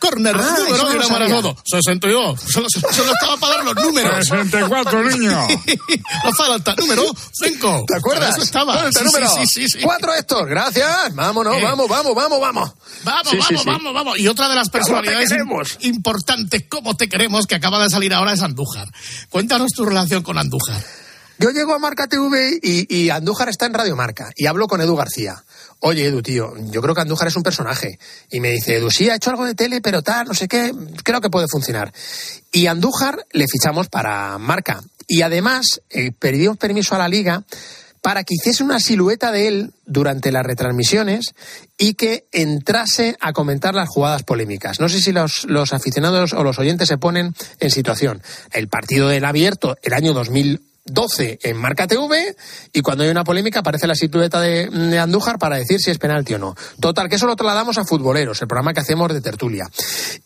Corner, 0.00 0.34
Ah, 0.36 0.56
número, 0.58 0.84
no 0.84 1.02
sabía. 1.02 1.08
Maragodo. 1.28 1.56
62. 1.64 2.40
Solo, 2.50 2.66
solo 2.70 3.12
estaba 3.12 3.36
para 3.36 3.56
dar 3.56 3.64
los 3.66 3.74
números. 3.76 4.26
64, 4.26 5.04
niño. 5.10 5.46
no 6.24 6.32
falta. 6.32 6.74
Número 6.76 7.04
5. 7.32 7.84
¿Te 7.86 7.96
acuerdas? 7.96 8.30
Eso 8.30 8.42
estaba. 8.42 8.74
¿Dónde 8.74 8.88
está 8.90 9.00
Sí, 9.00 9.06
el 9.06 9.12
número? 9.12 9.28
sí, 9.34 9.46
sí, 9.46 9.68
sí, 9.68 9.78
sí. 9.78 9.84
Cuatro, 9.84 10.14
Héctor. 10.14 10.48
Gracias. 10.48 11.14
Vámonos, 11.14 11.54
Eh. 11.56 11.62
vamos, 11.62 11.88
vamos, 11.88 12.14
vamos, 12.14 12.40
vamos. 12.40 12.72
Vamos, 13.04 13.30
Sí, 13.30 13.36
vamos, 13.38 13.62
sí. 13.62 13.68
vamos, 13.68 13.94
vamos. 13.94 14.18
Y 14.18 14.26
otra 14.28 14.48
de 14.48 14.54
las 14.56 14.68
¿Cómo 14.68 14.72
te 14.72 14.78
personalidades 14.90 15.30
importantes, 15.80 16.64
¿cómo 16.68 16.96
te 16.96 17.08
queremos? 17.08 17.46
Que 17.46 17.54
acaba 17.54 17.82
de 17.82 17.90
salir 17.90 18.14
ahora 18.14 18.32
es 18.32 18.42
Andújar. 18.42 18.88
Cuéntanos 19.28 19.72
tu 19.72 19.84
relación 19.84 20.22
con 20.22 20.38
Andújar. 20.38 20.82
Yo 21.38 21.50
llego 21.50 21.74
a 21.74 21.78
Marca 21.78 22.06
TV 22.06 22.58
y, 22.62 22.94
y 22.94 23.10
Andújar 23.10 23.48
está 23.48 23.66
en 23.66 23.74
Radio 23.74 23.96
Marca 23.96 24.30
y 24.36 24.46
hablo 24.46 24.66
con 24.68 24.80
Edu 24.80 24.94
García. 24.96 25.42
Oye, 25.80 26.06
Edu, 26.06 26.22
tío, 26.22 26.52
yo 26.70 26.82
creo 26.82 26.94
que 26.94 27.00
Andújar 27.00 27.28
es 27.28 27.36
un 27.36 27.42
personaje. 27.42 27.98
Y 28.30 28.40
me 28.40 28.50
dice, 28.50 28.76
Edu, 28.76 28.90
sí, 28.90 29.08
ha 29.08 29.14
hecho 29.14 29.30
algo 29.30 29.46
de 29.46 29.54
tele, 29.54 29.80
pero 29.80 30.02
tal, 30.02 30.28
no 30.28 30.34
sé 30.34 30.46
qué, 30.46 30.72
creo 31.02 31.20
que 31.20 31.30
puede 31.30 31.48
funcionar. 31.48 31.92
Y 32.52 32.66
Andújar 32.66 33.26
le 33.32 33.46
fichamos 33.48 33.88
para 33.88 34.36
Marca. 34.38 34.82
Y 35.06 35.22
además, 35.22 35.80
eh, 35.88 36.12
pedimos 36.16 36.58
permiso 36.58 36.94
a 36.94 36.98
la 36.98 37.08
liga 37.08 37.44
para 38.02 38.24
que 38.24 38.34
hiciese 38.34 38.62
una 38.62 38.80
silueta 38.80 39.32
de 39.32 39.48
él 39.48 39.72
durante 39.84 40.32
las 40.32 40.44
retransmisiones 40.44 41.34
y 41.78 41.94
que 41.94 42.26
entrase 42.32 43.16
a 43.20 43.32
comentar 43.32 43.74
las 43.74 43.88
jugadas 43.88 44.22
polémicas. 44.22 44.80
No 44.80 44.88
sé 44.88 45.00
si 45.00 45.12
los, 45.12 45.44
los 45.44 45.72
aficionados 45.72 46.32
o 46.32 46.42
los 46.42 46.58
oyentes 46.58 46.88
se 46.88 46.98
ponen 46.98 47.34
en 47.58 47.70
situación. 47.70 48.22
El 48.52 48.68
partido 48.68 49.08
del 49.08 49.24
abierto, 49.24 49.76
el 49.82 49.92
año 49.92 50.14
2012 50.86 51.38
en 51.42 51.56
Marca 51.56 51.86
TV 51.86 52.36
y 52.72 52.80
cuando 52.82 53.04
hay 53.04 53.10
una 53.10 53.24
polémica 53.24 53.60
aparece 53.60 53.86
la 53.86 53.94
silueta 53.94 54.40
de, 54.40 54.98
Andújar 54.98 55.38
para 55.38 55.56
decir 55.56 55.80
si 55.80 55.90
es 55.90 55.98
penalti 55.98 56.34
o 56.34 56.38
no. 56.38 56.54
Total, 56.80 57.08
que 57.08 57.16
eso 57.16 57.26
lo 57.26 57.36
trasladamos 57.36 57.78
a 57.78 57.84
Futboleros, 57.84 58.40
el 58.42 58.48
programa 58.48 58.72
que 58.72 58.80
hacemos 58.80 59.12
de 59.12 59.20
tertulia. 59.20 59.68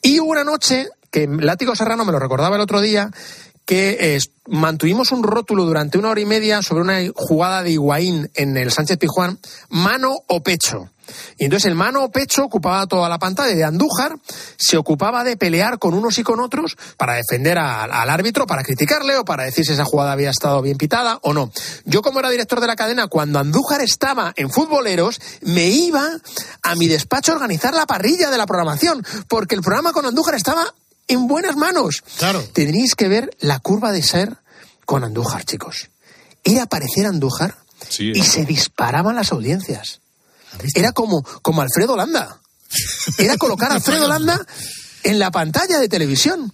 Y 0.02 0.18
una 0.18 0.44
noche 0.44 0.88
que 1.10 1.26
Látigo 1.28 1.76
Serrano 1.76 2.04
me 2.04 2.12
lo 2.12 2.18
recordaba 2.18 2.56
el 2.56 2.62
otro 2.62 2.80
día 2.80 3.10
que 3.64 3.96
eh, 3.98 4.18
mantuvimos 4.46 5.10
un 5.12 5.22
rótulo 5.22 5.64
durante 5.64 5.96
una 5.96 6.10
hora 6.10 6.20
y 6.20 6.26
media 6.26 6.60
sobre 6.62 6.82
una 6.82 6.98
jugada 7.14 7.62
de 7.62 7.70
Higuaín 7.70 8.30
en 8.34 8.56
el 8.56 8.70
Sánchez 8.70 8.98
Pijuán, 8.98 9.38
mano 9.70 10.18
o 10.26 10.42
pecho. 10.42 10.90
Y 11.38 11.44
entonces 11.44 11.66
el 11.68 11.74
mano 11.74 12.04
o 12.04 12.10
pecho 12.10 12.44
ocupaba 12.44 12.86
toda 12.86 13.08
la 13.08 13.18
pantalla 13.18 13.54
de 13.54 13.64
Andújar, 13.64 14.16
se 14.56 14.76
ocupaba 14.76 15.24
de 15.24 15.36
pelear 15.36 15.78
con 15.78 15.94
unos 15.94 16.18
y 16.18 16.22
con 16.22 16.40
otros 16.40 16.76
para 16.96 17.14
defender 17.14 17.58
a- 17.58 17.84
al 17.84 18.10
árbitro, 18.10 18.46
para 18.46 18.62
criticarle 18.62 19.16
o 19.16 19.24
para 19.24 19.44
decir 19.44 19.64
si 19.64 19.72
esa 19.72 19.84
jugada 19.84 20.12
había 20.12 20.30
estado 20.30 20.62
bien 20.62 20.76
pitada 20.78 21.18
o 21.22 21.32
no. 21.32 21.50
Yo 21.84 22.02
como 22.02 22.20
era 22.20 22.30
director 22.30 22.60
de 22.60 22.66
la 22.66 22.76
cadena, 22.76 23.06
cuando 23.08 23.38
Andújar 23.38 23.80
estaba 23.80 24.32
en 24.36 24.50
futboleros, 24.50 25.20
me 25.42 25.66
iba 25.68 26.08
a 26.62 26.74
mi 26.76 26.86
despacho 26.88 27.32
a 27.32 27.36
organizar 27.36 27.74
la 27.74 27.86
parrilla 27.86 28.30
de 28.30 28.38
la 28.38 28.46
programación, 28.46 29.04
porque 29.28 29.54
el 29.54 29.60
programa 29.62 29.92
con 29.92 30.06
Andújar 30.06 30.34
estaba 30.34 30.66
en 31.08 31.26
buenas 31.26 31.56
manos. 31.56 32.02
Claro. 32.18 32.42
Tendríais 32.52 32.94
que 32.94 33.08
ver 33.08 33.30
la 33.40 33.58
curva 33.58 33.92
de 33.92 34.02
ser 34.02 34.36
con 34.86 35.04
Andújar, 35.04 35.44
chicos. 35.44 35.90
Era 36.42 36.62
aparecer 36.64 37.06
Andújar 37.06 37.56
y 38.14 38.22
se 38.22 38.44
disparaban 38.46 39.16
las 39.16 39.32
audiencias. 39.32 40.00
Era 40.74 40.92
como, 40.92 41.22
como 41.42 41.62
Alfredo 41.62 41.96
Landa. 41.96 42.40
Era 43.18 43.36
colocar 43.36 43.70
a 43.70 43.76
Alfredo 43.76 44.08
Landa 44.08 44.40
en 45.02 45.18
la 45.18 45.30
pantalla 45.30 45.78
de 45.78 45.88
televisión. 45.88 46.52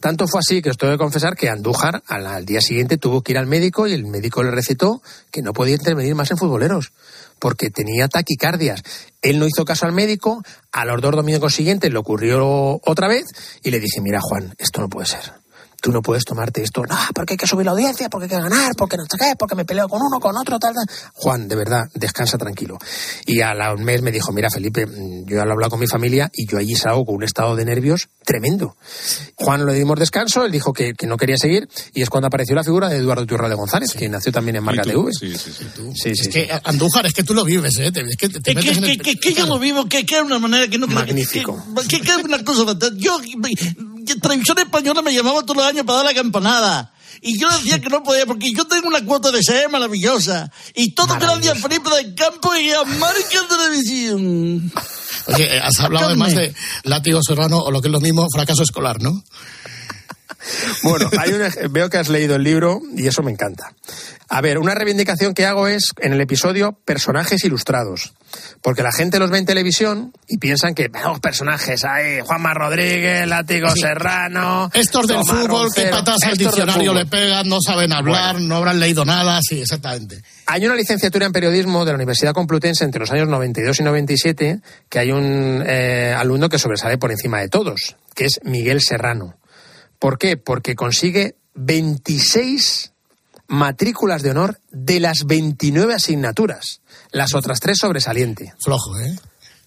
Tanto 0.00 0.28
fue 0.28 0.40
así 0.40 0.62
que 0.62 0.70
os 0.70 0.78
tengo 0.78 0.92
que 0.92 0.98
confesar 0.98 1.36
que 1.36 1.48
Andújar 1.48 2.02
al, 2.06 2.26
al 2.26 2.46
día 2.46 2.60
siguiente 2.60 2.98
tuvo 2.98 3.22
que 3.22 3.32
ir 3.32 3.38
al 3.38 3.46
médico 3.46 3.88
y 3.88 3.92
el 3.94 4.06
médico 4.06 4.44
le 4.44 4.52
recetó 4.52 5.02
que 5.32 5.42
no 5.42 5.52
podía 5.52 5.74
intervenir 5.74 6.14
más 6.14 6.30
en 6.30 6.36
futboleros 6.36 6.92
porque 7.38 7.70
tenía 7.70 8.08
taquicardias. 8.08 8.82
Él 9.22 9.38
no 9.38 9.46
hizo 9.46 9.64
caso 9.64 9.86
al 9.86 9.92
médico, 9.92 10.42
a 10.72 10.84
los 10.84 11.00
dos 11.00 11.12
domingos 11.12 11.54
siguientes 11.54 11.92
le 11.92 11.98
ocurrió 11.98 12.80
otra 12.84 13.08
vez 13.08 13.24
y 13.62 13.70
le 13.70 13.80
dije, 13.80 14.00
mira 14.00 14.20
Juan, 14.20 14.54
esto 14.58 14.80
no 14.80 14.88
puede 14.88 15.06
ser. 15.06 15.37
Tú 15.80 15.92
no 15.92 16.02
puedes 16.02 16.24
tomarte 16.24 16.62
esto, 16.62 16.82
no, 16.84 16.96
porque 17.14 17.34
hay 17.34 17.36
que 17.36 17.46
subir 17.46 17.64
la 17.64 17.70
audiencia, 17.70 18.08
porque 18.08 18.24
hay 18.24 18.30
que 18.30 18.36
ganar, 18.36 18.74
porque 18.76 18.96
no 18.96 19.04
sé 19.04 19.16
qué, 19.16 19.34
porque 19.38 19.54
me 19.54 19.64
peleo 19.64 19.88
con 19.88 20.00
uno, 20.02 20.18
con 20.18 20.36
otro, 20.36 20.58
tal, 20.58 20.74
tal. 20.74 20.84
Juan, 21.14 21.46
de 21.46 21.54
verdad, 21.54 21.88
descansa 21.94 22.36
tranquilo. 22.36 22.78
Y 23.26 23.40
a 23.42 23.54
la 23.54 23.72
un 23.74 23.84
mes 23.84 24.02
me 24.02 24.10
dijo, 24.10 24.32
mira 24.32 24.50
Felipe, 24.50 24.86
mm, 24.86 25.24
yo 25.26 25.36
ya 25.36 25.44
lo 25.44 25.50
he 25.50 25.52
hablado 25.52 25.70
con 25.70 25.78
mi 25.80 25.86
familia 25.86 26.28
y 26.34 26.48
yo 26.48 26.58
allí 26.58 26.74
salgo 26.74 27.04
con 27.06 27.14
un 27.14 27.22
estado 27.22 27.54
de 27.54 27.64
nervios 27.64 28.08
tremendo. 28.24 28.76
Juan 29.36 29.64
le 29.66 29.72
dimos 29.74 29.98
descanso, 30.00 30.44
él 30.44 30.50
dijo 30.50 30.72
que, 30.72 30.94
que 30.94 31.06
no 31.06 31.16
quería 31.16 31.36
seguir 31.36 31.68
y 31.94 32.02
es 32.02 32.10
cuando 32.10 32.26
apareció 32.26 32.56
la 32.56 32.64
figura 32.64 32.88
de 32.88 32.96
Eduardo 32.96 33.24
Turra 33.24 33.48
de 33.48 33.54
González, 33.54 33.92
que 33.92 34.08
nació 34.08 34.32
también 34.32 34.56
en 34.56 34.64
Marca 34.64 34.82
TV. 34.82 35.10
sí, 35.12 35.32
sí, 35.38 35.52
sí, 35.56 35.64
tú. 35.76 35.92
Sí, 35.94 36.10
sí, 36.14 36.22
Es 36.22 36.28
que, 36.28 36.60
Andújar, 36.64 37.06
es 37.06 37.12
que 37.12 37.22
tú 37.22 37.34
lo 37.34 37.44
vives, 37.44 37.76
¿eh? 37.78 37.92
Te- 37.92 38.00
es 38.00 38.16
que 38.16 38.28
te, 38.28 38.40
que, 38.40 38.54
metes 38.54 38.76
en 38.78 38.82
que, 38.84 38.90
el- 38.92 39.02
que, 39.02 39.16
que 39.20 39.32
yo 39.32 39.46
lo 39.46 39.58
vivo, 39.60 39.86
que, 39.88 40.04
que 40.04 40.16
es 40.16 40.22
una 40.22 40.40
manera 40.40 40.66
que 40.68 40.76
no 40.78 40.88
Magnífico. 40.88 41.64
Que, 41.88 42.00
que 42.00 42.10
es 42.10 42.24
una 42.24 42.42
cosa 42.42 42.64
fantástica. 42.64 43.00
Yo, 43.00 43.16
Televisión 44.16 44.58
Española 44.58 45.02
me 45.02 45.14
llamaba 45.14 45.42
todos 45.42 45.56
los 45.56 45.66
años 45.66 45.84
para 45.84 45.98
dar 45.98 46.06
la 46.06 46.14
campanada. 46.14 46.92
Y 47.20 47.38
yo 47.40 47.48
decía 47.50 47.80
que 47.80 47.88
no 47.88 48.02
podía, 48.02 48.26
porque 48.26 48.52
yo 48.54 48.64
tengo 48.66 48.88
una 48.88 49.04
cuota 49.04 49.30
de 49.30 49.42
ser 49.42 49.68
maravillosa. 49.70 50.50
Y 50.74 50.92
todo 50.92 51.16
gracias 51.18 51.58
a 51.58 51.68
Felipe 51.68 51.90
del 51.90 52.14
Campo 52.14 52.54
y 52.54 52.70
a 52.70 52.84
Marca 52.84 53.46
Televisión. 53.48 54.72
Oye, 55.26 55.60
has 55.60 55.80
hablado 55.80 56.06
además 56.06 56.34
de 56.34 56.54
látigo 56.84 57.20
serrano 57.22 57.58
o 57.58 57.70
lo 57.70 57.80
que 57.80 57.88
es 57.88 57.92
lo 57.92 58.00
mismo, 58.00 58.26
fracaso 58.32 58.62
escolar, 58.62 59.02
¿no? 59.02 59.22
Bueno, 60.82 61.10
hay 61.18 61.32
veo 61.70 61.90
que 61.90 61.98
has 61.98 62.08
leído 62.08 62.36
el 62.36 62.42
libro 62.42 62.80
y 62.96 63.06
eso 63.06 63.22
me 63.22 63.32
encanta. 63.32 63.72
A 64.30 64.40
ver, 64.40 64.58
una 64.58 64.74
reivindicación 64.74 65.32
que 65.32 65.46
hago 65.46 65.66
es 65.68 65.92
en 66.00 66.12
el 66.12 66.20
episodio 66.20 66.78
personajes 66.84 67.42
ilustrados. 67.44 68.12
Porque 68.62 68.82
la 68.82 68.92
gente 68.92 69.18
los 69.18 69.30
ve 69.30 69.38
en 69.38 69.46
televisión 69.46 70.12
y 70.28 70.36
piensan 70.36 70.74
que 70.74 70.88
vemos 70.88 71.18
personajes 71.20 71.84
ahí, 71.84 72.20
Juanma 72.20 72.52
Rodríguez, 72.52 73.26
Látigo 73.26 73.70
Sí. 73.70 73.80
Serrano. 73.80 74.70
Estos 74.74 75.06
del 75.06 75.18
Tomás 75.18 75.28
fútbol 75.30 75.68
que 75.74 75.84
Roncero, 75.84 75.96
patas 75.96 76.22
al 76.24 76.36
diccionario 76.36 76.92
le 76.92 77.06
pegan, 77.06 77.48
no 77.48 77.58
saben 77.60 77.92
hablar, 77.92 78.40
no 78.40 78.56
habrán 78.56 78.78
leído 78.80 79.04
nada, 79.04 79.40
sí, 79.42 79.62
exactamente. 79.62 80.22
Hay 80.46 80.66
una 80.66 80.74
licenciatura 80.76 81.24
en 81.26 81.32
periodismo 81.32 81.84
de 81.84 81.92
la 81.92 81.96
Universidad 81.96 82.34
Complutense 82.34 82.84
entre 82.84 83.00
los 83.00 83.10
años 83.10 83.28
92 83.28 83.80
y 83.80 83.82
97 83.82 84.60
que 84.90 84.98
hay 84.98 85.10
un 85.10 85.64
eh, 85.66 86.14
alumno 86.16 86.50
que 86.50 86.58
sobresale 86.58 86.98
por 86.98 87.10
encima 87.10 87.40
de 87.40 87.48
todos, 87.48 87.96
que 88.14 88.26
es 88.26 88.40
Miguel 88.44 88.80
Serrano. 88.82 89.36
¿Por 89.98 90.18
qué? 90.18 90.36
Porque 90.36 90.74
consigue 90.74 91.36
26 91.54 92.92
matrículas 93.48 94.22
de 94.22 94.30
honor 94.30 94.60
de 94.70 95.00
las 95.00 95.24
29 95.26 95.94
asignaturas. 95.94 96.80
Las 97.10 97.34
otras 97.34 97.60
tres 97.60 97.78
sobresaliente. 97.78 98.54
Flojo, 98.62 98.98
¿eh? 98.98 99.18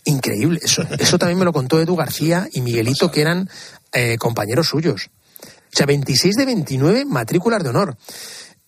Increíble. 0.06 0.60
Eso, 0.64 0.84
eso 1.00 1.18
también 1.18 1.40
me 1.40 1.46
lo 1.46 1.54
contó 1.54 1.80
Edu 1.80 1.96
García 1.96 2.48
y 2.52 2.62
Miguelito, 2.62 3.12
que 3.12 3.22
eran 3.22 3.50
eh, 3.92 4.18
compañeros 4.18 4.68
suyos. 4.68 5.10
O 5.44 5.78
sea, 5.78 5.86
26 5.86 6.36
de 6.36 6.46
29 6.46 7.06
matrículas 7.06 7.64
de 7.64 7.70
honor. 7.70 7.98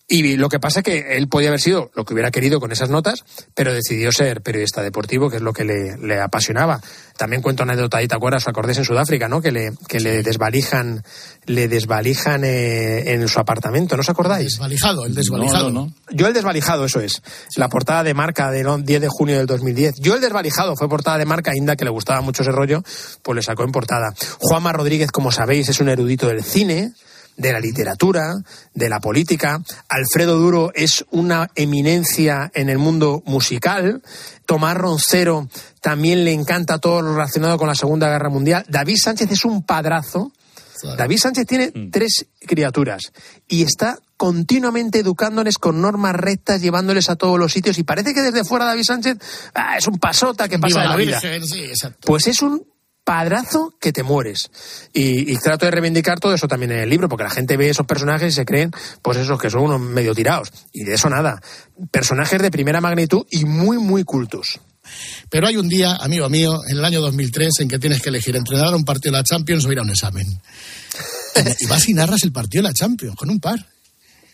Y 0.06 0.36
lo 0.36 0.50
que 0.50 0.60
pasa 0.60 0.80
es 0.80 0.84
que 0.84 1.16
él 1.16 1.28
podía 1.28 1.48
haber 1.48 1.60
sido 1.60 1.90
lo 1.94 2.04
que 2.04 2.12
hubiera 2.12 2.30
querido 2.30 2.60
con 2.60 2.72
esas 2.72 2.90
notas, 2.90 3.24
pero 3.54 3.72
decidió 3.72 4.12
ser 4.12 4.42
periodista 4.42 4.82
deportivo, 4.82 5.30
que 5.30 5.36
es 5.36 5.42
lo 5.42 5.54
que 5.54 5.64
le, 5.64 5.96
le 5.96 6.20
apasionaba. 6.20 6.82
También 7.16 7.40
cuento 7.40 7.62
anécdota 7.62 7.98
ahí, 7.98 8.08
¿te 8.08 8.14
acuerdas? 8.14 8.42
¿Os 8.42 8.48
acordáis 8.48 8.76
en 8.76 8.84
Sudáfrica, 8.84 9.28
no? 9.28 9.40
Que 9.40 9.50
le, 9.50 9.72
que 9.88 10.00
le 10.00 10.22
desvalijan, 10.22 11.04
le 11.46 11.68
desvalijan 11.68 12.44
eh, 12.44 13.14
en 13.14 13.28
su 13.28 13.40
apartamento, 13.40 13.96
¿no 13.96 14.00
os 14.00 14.08
acordáis? 14.10 14.52
Desvalijado, 14.52 15.06
el 15.06 15.14
desvalijado. 15.14 15.70
No, 15.70 15.86
no, 15.86 15.86
no. 15.86 15.92
Yo 16.10 16.26
el 16.26 16.34
desvalijado, 16.34 16.84
eso 16.84 17.00
es. 17.00 17.22
La 17.56 17.68
portada 17.68 18.02
de 18.02 18.12
marca 18.12 18.50
del 18.50 18.84
10 18.84 19.00
de 19.00 19.08
junio 19.08 19.38
del 19.38 19.46
2010. 19.46 19.94
Yo 20.00 20.16
el 20.16 20.20
desvalijado 20.20 20.76
fue 20.76 20.88
portada 20.88 21.16
de 21.16 21.24
marca, 21.24 21.52
Inda, 21.54 21.76
que 21.76 21.84
le 21.84 21.90
gustaba 21.90 22.20
mucho 22.20 22.42
ese 22.42 22.52
rollo, 22.52 22.82
pues 23.22 23.36
le 23.36 23.42
sacó 23.42 23.64
en 23.64 23.72
portada. 23.72 24.12
Juanma 24.40 24.72
Rodríguez, 24.72 25.10
como 25.12 25.32
sabéis, 25.32 25.68
es 25.70 25.80
un 25.80 25.88
erudito 25.88 26.26
del 26.26 26.42
cine, 26.42 26.92
de 27.36 27.52
la 27.52 27.60
literatura, 27.60 28.34
de 28.74 28.88
la 28.88 29.00
política. 29.00 29.62
Alfredo 29.88 30.38
Duro 30.38 30.72
es 30.74 31.04
una 31.10 31.50
eminencia 31.54 32.50
en 32.54 32.68
el 32.68 32.78
mundo 32.78 33.22
musical. 33.26 34.02
Tomás 34.46 34.76
Roncero 34.76 35.48
también 35.80 36.24
le 36.24 36.32
encanta 36.32 36.78
todo 36.78 37.02
lo 37.02 37.14
relacionado 37.14 37.58
con 37.58 37.68
la 37.68 37.74
Segunda 37.74 38.08
Guerra 38.08 38.28
Mundial. 38.28 38.64
David 38.68 38.96
Sánchez 39.02 39.30
es 39.30 39.44
un 39.44 39.64
padrazo. 39.64 40.32
David 40.96 41.18
Sánchez 41.18 41.46
tiene 41.46 41.72
tres 41.90 42.26
criaturas 42.46 43.12
y 43.48 43.62
está 43.62 43.98
continuamente 44.16 44.98
educándoles 44.98 45.56
con 45.58 45.80
normas 45.80 46.14
rectas, 46.14 46.60
llevándoles 46.60 47.08
a 47.08 47.16
todos 47.16 47.38
los 47.38 47.52
sitios 47.52 47.78
y 47.78 47.84
parece 47.84 48.12
que 48.12 48.20
desde 48.20 48.44
fuera 48.44 48.66
David 48.66 48.84
Sánchez 48.84 49.18
ah, 49.54 49.76
es 49.78 49.86
un 49.86 49.98
pasota 49.98 50.48
que 50.48 50.58
pasa 50.58 50.80
Viva 50.80 50.82
de 50.82 50.88
la 50.88 50.92
la 50.92 50.96
vida. 50.96 51.20
Virgen, 51.20 51.46
sí, 51.46 51.64
exacto. 51.64 52.06
Pues 52.06 52.26
es 52.26 52.42
un 52.42 52.66
padrazo 53.04 53.74
que 53.80 53.92
te 53.92 54.02
mueres. 54.02 54.50
Y, 54.92 55.32
y 55.32 55.36
trato 55.36 55.66
de 55.66 55.70
reivindicar 55.70 56.18
todo 56.18 56.34
eso 56.34 56.48
también 56.48 56.72
en 56.72 56.78
el 56.80 56.90
libro, 56.90 57.08
porque 57.08 57.24
la 57.24 57.30
gente 57.30 57.56
ve 57.56 57.68
esos 57.68 57.86
personajes 57.86 58.32
y 58.32 58.36
se 58.36 58.44
creen, 58.44 58.72
pues 59.02 59.18
esos 59.18 59.40
que 59.40 59.50
son 59.50 59.62
unos 59.62 59.80
medio 59.80 60.14
tirados. 60.14 60.52
Y 60.72 60.84
de 60.84 60.94
eso 60.94 61.08
nada. 61.08 61.40
Personajes 61.90 62.40
de 62.40 62.50
primera 62.50 62.80
magnitud 62.80 63.26
y 63.30 63.44
muy, 63.44 63.78
muy 63.78 64.04
cultos. 64.04 64.60
Pero 65.30 65.46
hay 65.46 65.56
un 65.56 65.68
día, 65.68 65.96
amigo 65.96 66.28
mío, 66.28 66.60
en 66.68 66.78
el 66.78 66.84
año 66.84 67.00
2003, 67.00 67.60
en 67.60 67.68
que 67.68 67.78
tienes 67.78 68.02
que 68.02 68.10
elegir 68.10 68.36
entrenar 68.36 68.74
un 68.74 68.84
partido 68.84 69.12
de 69.12 69.18
la 69.18 69.24
Champions 69.24 69.64
o 69.64 69.72
ir 69.72 69.78
a 69.78 69.82
un 69.82 69.90
examen. 69.90 70.26
Y 71.58 71.66
vas 71.66 71.88
y 71.88 71.94
narras 71.94 72.22
el 72.22 72.30
partido 72.30 72.62
de 72.62 72.68
la 72.68 72.72
Champions 72.72 73.16
con 73.16 73.28
un 73.28 73.40
par. 73.40 73.58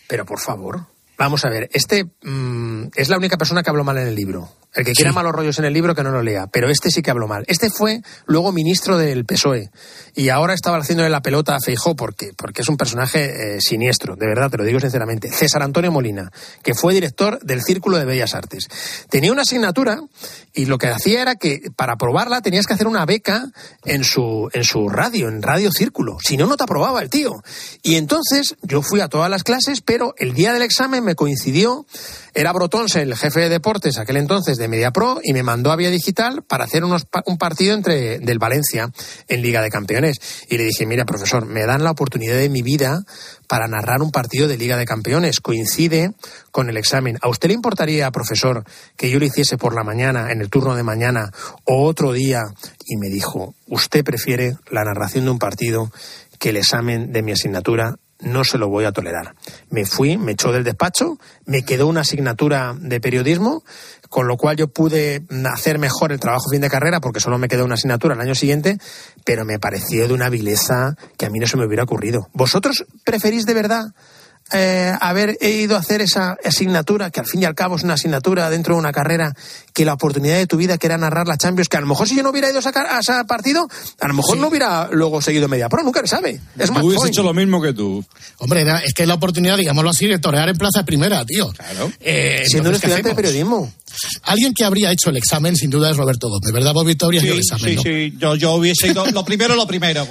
Pero 0.07 0.23
por 0.23 0.39
favor. 0.39 0.85
Vamos 1.21 1.45
a 1.45 1.49
ver, 1.49 1.69
este 1.71 2.05
mm, 2.23 2.87
es 2.95 3.09
la 3.09 3.15
única 3.15 3.37
persona 3.37 3.61
que 3.61 3.69
habló 3.69 3.83
mal 3.83 3.95
en 3.99 4.07
el 4.07 4.15
libro. 4.15 4.49
El 4.73 4.85
que 4.85 4.93
quiera 4.93 5.11
malos 5.11 5.33
rollos 5.33 5.59
en 5.59 5.65
el 5.65 5.73
libro 5.73 5.93
que 5.93 6.01
no 6.01 6.11
lo 6.11 6.23
lea, 6.23 6.47
pero 6.47 6.69
este 6.69 6.89
sí 6.89 7.01
que 7.01 7.11
habló 7.11 7.27
mal. 7.27 7.43
Este 7.47 7.69
fue 7.69 8.01
luego 8.25 8.53
ministro 8.53 8.97
del 8.97 9.25
PSOE 9.25 9.69
y 10.15 10.29
ahora 10.29 10.53
estaba 10.53 10.77
haciéndole 10.77 11.09
la 11.09 11.21
pelota 11.21 11.55
a 11.55 11.59
Feijó 11.59 11.93
porque, 11.93 12.31
porque 12.37 12.61
es 12.61 12.69
un 12.69 12.77
personaje 12.77 13.57
eh, 13.57 13.61
siniestro, 13.61 14.15
de 14.15 14.25
verdad, 14.25 14.49
te 14.49 14.57
lo 14.57 14.63
digo 14.63 14.79
sinceramente. 14.79 15.29
César 15.29 15.61
Antonio 15.61 15.91
Molina, 15.91 16.31
que 16.63 16.73
fue 16.73 16.93
director 16.93 17.39
del 17.41 17.61
Círculo 17.61 17.97
de 17.97 18.05
Bellas 18.05 18.33
Artes. 18.33 18.69
Tenía 19.09 19.33
una 19.33 19.41
asignatura 19.41 20.01
y 20.53 20.65
lo 20.65 20.77
que 20.77 20.87
hacía 20.87 21.21
era 21.21 21.35
que 21.35 21.69
para 21.75 21.93
aprobarla 21.93 22.41
tenías 22.41 22.65
que 22.65 22.73
hacer 22.73 22.87
una 22.87 23.05
beca 23.05 23.51
en 23.83 24.05
su, 24.05 24.49
en 24.53 24.63
su 24.63 24.87
radio, 24.87 25.27
en 25.27 25.41
Radio 25.41 25.69
Círculo. 25.71 26.17
Si 26.23 26.37
no, 26.37 26.47
no 26.47 26.55
te 26.55 26.63
aprobaba 26.63 27.01
el 27.01 27.09
tío. 27.09 27.43
Y 27.83 27.95
entonces 27.95 28.55
yo 28.61 28.81
fui 28.81 29.01
a 29.01 29.09
todas 29.09 29.29
las 29.29 29.43
clases, 29.43 29.81
pero 29.81 30.13
el 30.17 30.33
día 30.33 30.53
del 30.53 30.61
examen 30.61 31.03
me 31.03 31.10
coincidió, 31.15 31.85
era 32.33 32.53
Brotonse, 32.53 33.01
el 33.01 33.15
jefe 33.15 33.41
de 33.41 33.49
deportes 33.49 33.97
aquel 33.97 34.17
entonces 34.17 34.57
de 34.57 34.67
MediaPro, 34.67 35.19
y 35.23 35.33
me 35.33 35.43
mandó 35.43 35.71
a 35.71 35.75
Vía 35.75 35.89
Digital 35.89 36.43
para 36.43 36.65
hacer 36.65 36.83
unos, 36.83 37.07
un 37.25 37.37
partido 37.37 37.73
entre 37.75 38.19
del 38.19 38.39
Valencia 38.39 38.91
en 39.27 39.41
Liga 39.41 39.61
de 39.61 39.69
Campeones. 39.69 40.19
Y 40.49 40.57
le 40.57 40.65
dije, 40.65 40.85
mira, 40.85 41.05
profesor, 41.05 41.45
me 41.45 41.65
dan 41.65 41.83
la 41.83 41.91
oportunidad 41.91 42.35
de 42.35 42.49
mi 42.49 42.61
vida 42.61 43.03
para 43.47 43.67
narrar 43.67 44.01
un 44.01 44.11
partido 44.11 44.47
de 44.47 44.57
Liga 44.57 44.77
de 44.77 44.85
Campeones. 44.85 45.41
Coincide 45.41 46.13
con 46.51 46.69
el 46.69 46.77
examen. 46.77 47.17
¿A 47.21 47.29
usted 47.29 47.49
le 47.49 47.55
importaría, 47.55 48.09
profesor, 48.11 48.63
que 48.97 49.09
yo 49.09 49.19
lo 49.19 49.25
hiciese 49.25 49.57
por 49.57 49.75
la 49.75 49.83
mañana, 49.83 50.31
en 50.31 50.41
el 50.41 50.49
turno 50.49 50.75
de 50.75 50.83
mañana, 50.83 51.31
o 51.65 51.85
otro 51.85 52.13
día? 52.13 52.41
Y 52.85 52.97
me 52.97 53.09
dijo, 53.09 53.55
usted 53.67 54.03
prefiere 54.03 54.55
la 54.69 54.83
narración 54.83 55.25
de 55.25 55.31
un 55.31 55.39
partido 55.39 55.91
que 56.39 56.49
el 56.49 56.57
examen 56.57 57.11
de 57.11 57.21
mi 57.21 57.33
asignatura 57.33 57.97
no 58.21 58.43
se 58.43 58.57
lo 58.57 58.69
voy 58.69 58.85
a 58.85 58.91
tolerar. 58.91 59.35
Me 59.69 59.85
fui, 59.85 60.17
me 60.17 60.33
echó 60.33 60.51
del 60.51 60.63
despacho, 60.63 61.17
me 61.45 61.63
quedó 61.63 61.87
una 61.87 62.01
asignatura 62.01 62.75
de 62.77 63.01
periodismo, 63.01 63.63
con 64.09 64.27
lo 64.27 64.37
cual 64.37 64.57
yo 64.57 64.67
pude 64.67 65.23
hacer 65.51 65.79
mejor 65.79 66.11
el 66.11 66.19
trabajo 66.19 66.49
fin 66.49 66.61
de 66.61 66.69
carrera 66.69 66.99
porque 66.99 67.19
solo 67.19 67.37
me 67.37 67.47
quedó 67.47 67.65
una 67.65 67.75
asignatura 67.75 68.13
el 68.13 68.21
año 68.21 68.35
siguiente, 68.35 68.77
pero 69.25 69.45
me 69.45 69.59
pareció 69.59 70.07
de 70.07 70.13
una 70.13 70.29
vileza 70.29 70.95
que 71.17 71.25
a 71.25 71.29
mí 71.29 71.39
no 71.39 71.47
se 71.47 71.57
me 71.57 71.65
hubiera 71.65 71.83
ocurrido. 71.83 72.29
¿Vosotros 72.33 72.85
preferís 73.03 73.45
de 73.45 73.53
verdad 73.53 73.93
eh, 74.53 74.93
haber 74.99 75.37
ido 75.41 75.75
a 75.75 75.79
hacer 75.79 76.01
esa 76.01 76.37
asignatura, 76.43 77.09
que 77.09 77.19
al 77.19 77.25
fin 77.25 77.41
y 77.41 77.45
al 77.45 77.55
cabo 77.55 77.75
es 77.77 77.83
una 77.83 77.93
asignatura 77.93 78.49
dentro 78.49 78.75
de 78.75 78.79
una 78.79 78.91
carrera, 78.91 79.33
que 79.73 79.85
la 79.85 79.93
oportunidad 79.93 80.35
de 80.37 80.47
tu 80.47 80.57
vida 80.57 80.77
que 80.77 80.87
era 80.87 80.97
narrar 80.97 81.27
la 81.27 81.37
Champions, 81.37 81.69
que 81.69 81.77
a 81.77 81.81
lo 81.81 81.87
mejor 81.87 82.07
si 82.07 82.15
yo 82.15 82.23
no 82.23 82.29
hubiera 82.31 82.49
ido 82.49 82.59
a, 82.59 82.61
sacar, 82.61 82.85
a 82.87 82.99
ese 82.99 83.13
partido, 83.27 83.67
a 83.99 84.07
lo 84.07 84.13
mejor 84.13 84.37
no 84.37 84.47
hubiera 84.47 84.89
luego 84.91 85.21
seguido 85.21 85.47
Media 85.47 85.69
Pro, 85.69 85.83
nunca 85.83 86.01
se 86.01 86.07
sabe. 86.07 86.39
Es 86.57 86.71
Tú 86.71 86.79
hubieses 86.87 87.09
hecho 87.09 87.23
lo 87.23 87.33
mismo 87.33 87.61
que 87.61 87.73
tú. 87.73 88.03
Hombre, 88.37 88.61
era- 88.61 88.79
es 88.79 88.93
que 88.93 89.03
es 89.03 89.07
la 89.07 89.13
oportunidad, 89.15 89.57
digámoslo 89.57 89.89
así, 89.89 90.07
de 90.07 90.19
torear 90.19 90.49
en 90.49 90.57
plaza 90.57 90.83
primera, 90.83 91.23
tío. 91.25 91.51
Claro. 91.53 91.91
Siendo 92.45 92.69
un 92.69 92.75
estudiante 92.75 93.09
de 93.09 93.15
periodismo. 93.15 93.71
Alguien 94.23 94.53
que 94.53 94.63
habría 94.63 94.91
hecho 94.91 95.09
el 95.09 95.17
examen, 95.17 95.55
sin 95.55 95.69
duda, 95.69 95.91
es 95.91 95.97
Roberto 95.97 96.29
Gómez, 96.29 96.51
¿verdad, 96.53 96.73
Bobby? 96.73 96.95
Tú 96.95 97.05
habrías 97.05 97.23
hecho 97.25 97.33
el 97.33 97.41
Sí, 97.43 97.47
examen, 97.53 97.69
sí, 97.69 97.75
¿no? 97.75 97.81
sí. 97.83 98.13
Yo, 98.17 98.35
yo 98.35 98.53
hubiese 98.53 98.87
ido. 98.87 99.05
Lo 99.11 99.25
primero, 99.25 99.55
lo 99.55 99.67
primero. 99.67 100.07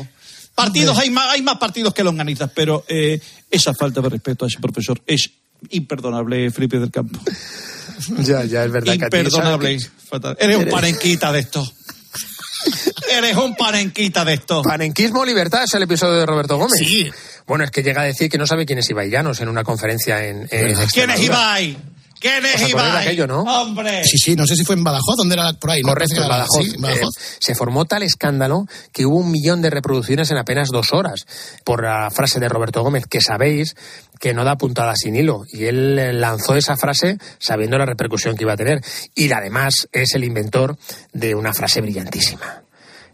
Partidos, 0.65 0.99
hay 0.99 1.11
más, 1.11 1.33
hay 1.33 1.43
más 1.43 1.57
partidos 1.59 1.95
que 1.95 2.05
longanizas, 2.05 2.51
pero 2.55 2.85
eh, 2.89 3.21
esa 3.51 3.75
falta 3.75 4.01
de 4.01 4.09
respeto 4.09 4.45
a 4.45 4.49
ese 4.49 4.59
profesor 4.61 5.01
es 5.07 5.31
imperdonable, 5.71 6.51
Felipe 6.51 6.79
del 6.79 6.91
Campo. 6.91 7.21
Ya, 8.21 8.45
ya, 8.45 8.65
es 8.65 8.73
verdad. 8.73 8.97
que 8.97 9.05
Imperdonable. 9.05 9.79
fatal. 10.09 10.35
Eres 10.41 10.57
un 10.57 10.69
panenquita 10.71 11.31
de 11.33 11.41
esto. 11.41 11.71
Eres 13.11 13.37
un 13.37 13.55
panenquita 13.55 14.25
de 14.25 14.35
esto. 14.35 14.63
Panenquismo 14.63 15.21
o 15.21 15.25
libertad 15.25 15.65
es 15.65 15.75
el 15.75 15.83
episodio 15.83 16.15
de 16.15 16.25
Roberto 16.25 16.57
Gómez. 16.57 16.79
Sí. 16.79 17.11
Bueno, 17.47 17.65
es 17.65 17.71
que 17.71 17.83
llega 17.83 18.03
a 18.03 18.05
decir 18.05 18.31
que 18.31 18.39
no 18.39 18.47
sabe 18.47 18.65
quién 18.65 18.79
es 18.79 18.89
Ibai 18.89 19.11
Llanos 19.11 19.41
en 19.41 19.49
una 19.49 19.65
conferencia 19.65 20.27
en. 20.27 20.49
en 20.51 20.77
¿Quién 20.93 21.11
es. 21.11 21.21
Ibai? 21.21 21.77
¿Quién 22.21 22.45
¿Os 22.45 22.61
es 22.61 22.69
Ibai? 22.69 23.07
aquello, 23.07 23.27
no? 23.27 23.43
Hombre. 23.43 24.05
Sí, 24.05 24.19
sí, 24.19 24.37
no 24.37 24.47
sé 24.47 24.55
si 24.55 24.65
fue 24.65 24.77
en 24.77 24.85
Badajoz, 24.85 25.17
¿dónde 25.17 25.35
era 25.35 25.53
por 25.55 25.71
ahí? 25.71 25.81
en 25.81 26.29
Badajoz. 26.29 26.67
Eh, 26.67 27.01
se 27.39 27.55
formó 27.55 27.87
tal 27.87 28.03
escándalo 28.03 28.67
que 28.93 29.07
hubo 29.07 29.17
un 29.17 29.31
millón 29.31 29.63
de 29.63 29.71
reproducciones 29.71 30.31
en 30.31 30.37
apenas 30.37 30.69
dos 30.69 30.93
horas 30.93 31.25
por 31.65 31.83
la 31.83 32.11
frase 32.11 32.39
de 32.39 32.49
Roberto 32.49 32.83
Gómez, 32.83 33.07
que 33.07 33.23
sabéis 33.23 33.75
que 34.21 34.35
no 34.35 34.45
da 34.45 34.57
puntada 34.57 34.95
sin 34.97 35.17
hilo. 35.17 35.45
Y 35.51 35.65
él 35.65 35.99
eh, 35.99 36.13
lanzó 36.13 36.57
esa 36.57 36.77
frase 36.77 37.17
sabiendo 37.39 37.79
la 37.79 37.87
repercusión 37.87 38.37
que 38.37 38.45
iba 38.45 38.53
a 38.53 38.59
tener. 38.59 38.83
Y 39.15 39.33
además 39.33 39.89
es 39.91 40.15
el 40.15 40.25
inventor 40.25 40.77
de 41.15 41.35
una 41.35 41.55
frase 41.55 41.81
brillantísima. 41.81 42.65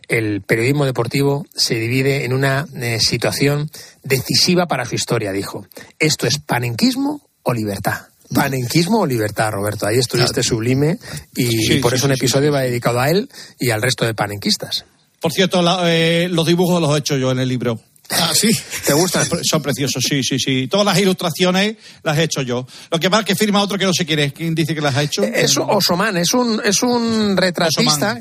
El 0.08 0.42
periodismo 0.42 0.84
deportivo 0.84 1.46
se 1.54 1.76
divide 1.76 2.24
en 2.24 2.32
una 2.32 2.66
eh, 2.74 2.98
situación 3.00 3.70
decisiva 4.02 4.66
para 4.66 4.84
su 4.84 4.96
historia, 4.96 5.30
dijo. 5.32 5.66
Esto 5.98 6.26
es 6.26 6.38
panenquismo 6.38 7.28
o 7.42 7.52
libertad. 7.52 8.08
Panenquismo 8.34 9.00
o 9.00 9.06
libertad, 9.06 9.50
Roberto. 9.52 9.86
Ahí 9.86 9.98
estuviste 9.98 10.42
sublime 10.42 10.98
y, 11.34 11.46
Sí, 11.46 11.76
por 11.76 11.92
sí, 11.92 11.96
eso 11.96 12.06
un 12.06 12.12
sí, 12.12 12.18
episodio 12.18 12.52
va 12.52 12.60
dedicado 12.62 13.00
a 13.00 13.10
él 13.10 13.28
y 13.58 13.70
al 13.70 13.82
resto 13.82 14.04
de 14.04 14.14
panenquistas. 14.14 14.84
Por 15.20 15.32
cierto, 15.32 15.62
la- 15.62 15.80
eh, 15.84 16.28
los 16.30 16.46
dibujos 16.46 16.80
los 16.80 16.94
he 16.94 16.98
hecho 16.98 17.16
yo 17.16 17.30
en 17.30 17.38
el 17.38 17.48
libro. 17.48 17.80
Ah, 18.10 18.30
sí. 18.34 18.50
¿Te 18.84 18.92
gustan? 18.92 19.26
Son 19.42 19.60
preciosos, 19.62 20.02
sí, 20.08 20.22
sí, 20.22 20.38
sí. 20.38 20.68
Todas 20.68 20.86
las 20.86 20.98
ilustraciones 20.98 21.76
las 22.02 22.16
he 22.18 22.22
hecho 22.24 22.42
yo. 22.42 22.66
Lo 22.90 23.00
que 23.00 23.10
pasa 23.10 23.20
es 23.20 23.26
que 23.26 23.34
firma 23.34 23.60
otro 23.62 23.78
que 23.78 23.84
no 23.84 23.92
sé 23.92 24.06
quién 24.06 24.18
es. 24.20 24.32
¿Quién 24.32 24.54
dice 24.54 24.74
que 24.74 24.80
las 24.80 24.94
ha 24.96 25.02
hecho? 25.02 25.22
Es 25.24 25.56
Osoman, 25.58 26.16
es 26.16 26.32
un, 26.34 26.60
es 26.64 26.82
un 26.82 27.36
retratista. 27.36 28.18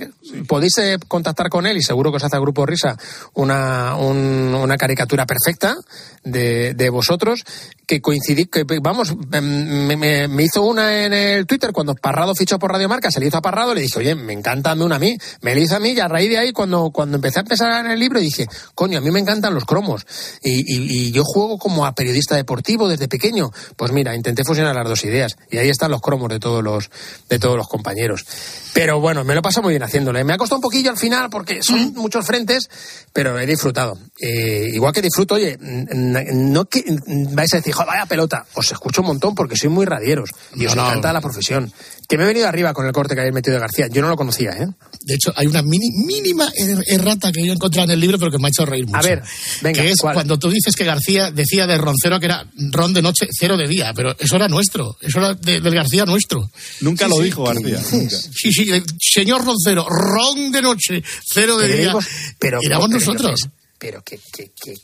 Podéis 0.48 0.78
eh, 0.80 0.98
contactar 1.08 1.50
con 1.50 1.66
él 1.68 1.78
y 1.78 1.82
seguro 1.84 2.12
que 2.12 2.18
os 2.18 2.24
hace 2.24 2.36
el 2.36 2.42
grupo 2.42 2.66
Risa 2.66 2.98
una, 3.34 3.96
un- 3.96 4.54
una 4.56 4.78
caricatura 4.78 5.26
perfecta 5.26 5.76
de, 6.24 6.74
de 6.74 6.90
vosotros 6.90 7.44
que 7.86 8.02
coincidí, 8.02 8.46
que 8.48 8.64
vamos, 8.82 9.14
em, 9.32 9.86
me, 9.86 9.96
me- 9.96 10.28
me 10.28 10.44
hizo 10.44 10.64
una 10.64 11.06
en 11.06 11.14
el 11.14 11.46
Twitter 11.46 11.72
cuando 11.72 11.94
Parrado 11.94 12.34
fichó 12.34 12.58
por 12.58 12.72
Radio 12.72 12.90
Marca, 12.90 13.12
se 13.12 13.20
le 13.20 13.28
hizo 13.28 13.38
a 13.38 13.42
Parrado, 13.42 13.76
le 13.76 13.82
dije, 13.82 14.00
oye, 14.00 14.16
me 14.16 14.34
encanta, 14.34 14.72
hazme 14.72 14.84
una 14.86 14.96
a 14.96 15.00
mí. 15.00 15.16
Me 15.42 15.54
lo 15.54 15.62
hizo 15.62 15.76
a 15.76 15.80
mí 15.80 15.90
y 15.92 16.00
a 16.00 16.08
raíz 16.08 16.30
de 16.32 16.40
ahí 16.40 16.52
cuando, 16.52 16.90
cuando 16.90 17.18
empecé 17.18 17.40
a 17.40 17.42
empezar 17.42 17.86
en 17.86 17.92
el 17.92 18.00
libro 18.00 18.20
dije, 18.20 18.48
coño, 18.74 18.98
a 18.98 19.02
mí 19.02 19.12
me 19.12 19.20
encantan 19.20 19.54
los 19.54 19.66
cromos 19.76 20.06
y, 20.42 20.60
y- 20.62 21.08
y 21.08 21.12
yo 21.12 21.24
juego 21.26 21.58
como 21.58 21.86
a 21.86 21.94
periodista 21.94 22.36
deportivo 22.36 22.88
desde 22.88 23.08
pequeño. 23.10 23.50
Pues 23.76 23.92
mira, 23.92 24.16
intenté 24.16 24.44
fusionar 24.46 24.74
las 24.76 24.88
dos 24.88 25.04
ideas 25.04 25.36
y 25.52 25.58
ahí 25.58 25.70
están 25.70 25.92
los 25.92 26.02
cromos 26.02 26.30
de 26.30 26.40
todos 26.40 26.64
los, 26.64 26.90
de 27.30 27.40
todos 27.40 27.58
los 27.58 27.68
compañeros. 27.68 28.26
Pero 28.74 29.00
bueno, 29.00 29.24
me 29.24 29.36
lo 29.36 29.42
paso 29.42 29.62
muy 29.62 29.72
bien 29.74 29.84
haciéndolo. 29.84 30.20
¿eh? 30.20 30.24
Me 30.24 30.34
ha 30.34 30.38
costado 30.38 30.58
un 30.58 30.62
poquillo 30.62 30.92
al 30.92 30.98
final 30.98 31.30
porque 31.30 31.62
son 31.64 31.94
muchos 31.96 32.26
frentes, 32.26 32.70
pero 33.14 33.38
he 33.40 33.46
disfrutado. 33.46 33.98
Eh, 34.22 34.70
igual 34.74 34.94
que 34.94 35.02
disfruto, 35.02 35.36
oye, 35.36 35.58
no 35.60 36.66
que 36.66 36.84
vais 37.32 37.54
a 37.54 37.58
decir, 37.58 37.74
"Jo, 37.74 37.86
vaya 37.86 38.06
pelota. 38.06 38.46
Os 38.54 38.72
escucho 38.72 39.02
un 39.02 39.08
montón 39.08 39.36
porque 39.36 39.56
sois 39.56 39.72
muy 39.72 39.86
radieros 39.86 40.30
y 40.56 40.66
os 40.66 40.76
No, 40.76 40.84
no. 40.84 40.90
encanta 40.90 41.12
la 41.14 41.22
profesión. 41.22 41.72
Que 42.08 42.18
me 42.18 42.24
he 42.24 42.28
venido 42.28 42.48
arriba 42.48 42.74
con 42.74 42.86
el 42.86 42.92
corte 42.94 43.16
que 43.16 43.22
habéis 43.22 43.34
metido 43.34 43.56
de 43.56 43.62
García. 43.62 43.88
Yo 43.88 44.02
no 44.02 44.10
lo 44.10 44.16
conocía, 44.16 44.52
¿eh? 44.52 44.68
De 45.02 45.16
hecho, 45.16 45.34
hay 45.36 45.48
una 45.48 45.62
mini- 45.64 45.92
mínima 46.06 46.52
er- 46.56 46.84
errata 46.88 47.32
que 47.32 47.44
yo 47.44 47.52
he 47.52 47.56
encontrado 47.56 47.86
en 47.86 47.92
el 47.92 48.00
libro, 48.00 48.20
pero 48.20 48.30
que 48.32 48.38
me 48.38 48.48
ha 48.48 48.50
hecho 48.50 48.66
reír 48.66 48.86
mucho. 48.86 48.98
A 48.98 49.02
ver, 49.02 49.24
venga, 49.66 49.82
Que 49.82 49.90
es 49.90 49.98
¿cuál? 50.00 50.14
cuando 50.14 50.38
tú 50.40 50.50
dices 50.50 50.76
que 50.76 50.84
García 50.86 51.32
decía 51.32 51.68
de 51.68 51.78
Roncero 51.78 52.20
que 52.20 52.26
era 52.28 52.46
ron 52.72 52.94
de 52.94 53.02
noche, 53.02 53.28
cero 53.38 53.58
de 53.58 53.68
día, 53.68 53.92
pero 53.96 54.16
eso 54.18 54.36
era 54.36 54.48
nuestro, 54.48 54.96
eso 55.02 55.20
era 55.20 55.34
de- 55.34 55.60
del 55.60 55.74
García 55.76 56.06
nuestro. 56.06 56.50
Nunca 56.82 57.06
Sí, 57.06 57.10
lo 57.12 57.18
sí. 57.18 57.24
dijo 57.24 57.44
García. 57.44 57.82
nunca. 57.92 58.16
Sí, 58.18 58.52
sí, 58.52 58.70
señor 59.00 59.44
Roncero, 59.44 59.86
ron 59.90 60.52
de 60.52 60.62
noche, 60.62 61.04
cero 61.28 61.58
de 61.58 61.66
Pero 61.68 61.76
día. 61.78 61.84
éramos- 61.86 62.06
pero, 62.40 62.60
Éramos 62.64 62.88
pero 62.88 63.00
nosotros. 63.00 63.40
Pero 63.78 64.02
que 64.04 64.20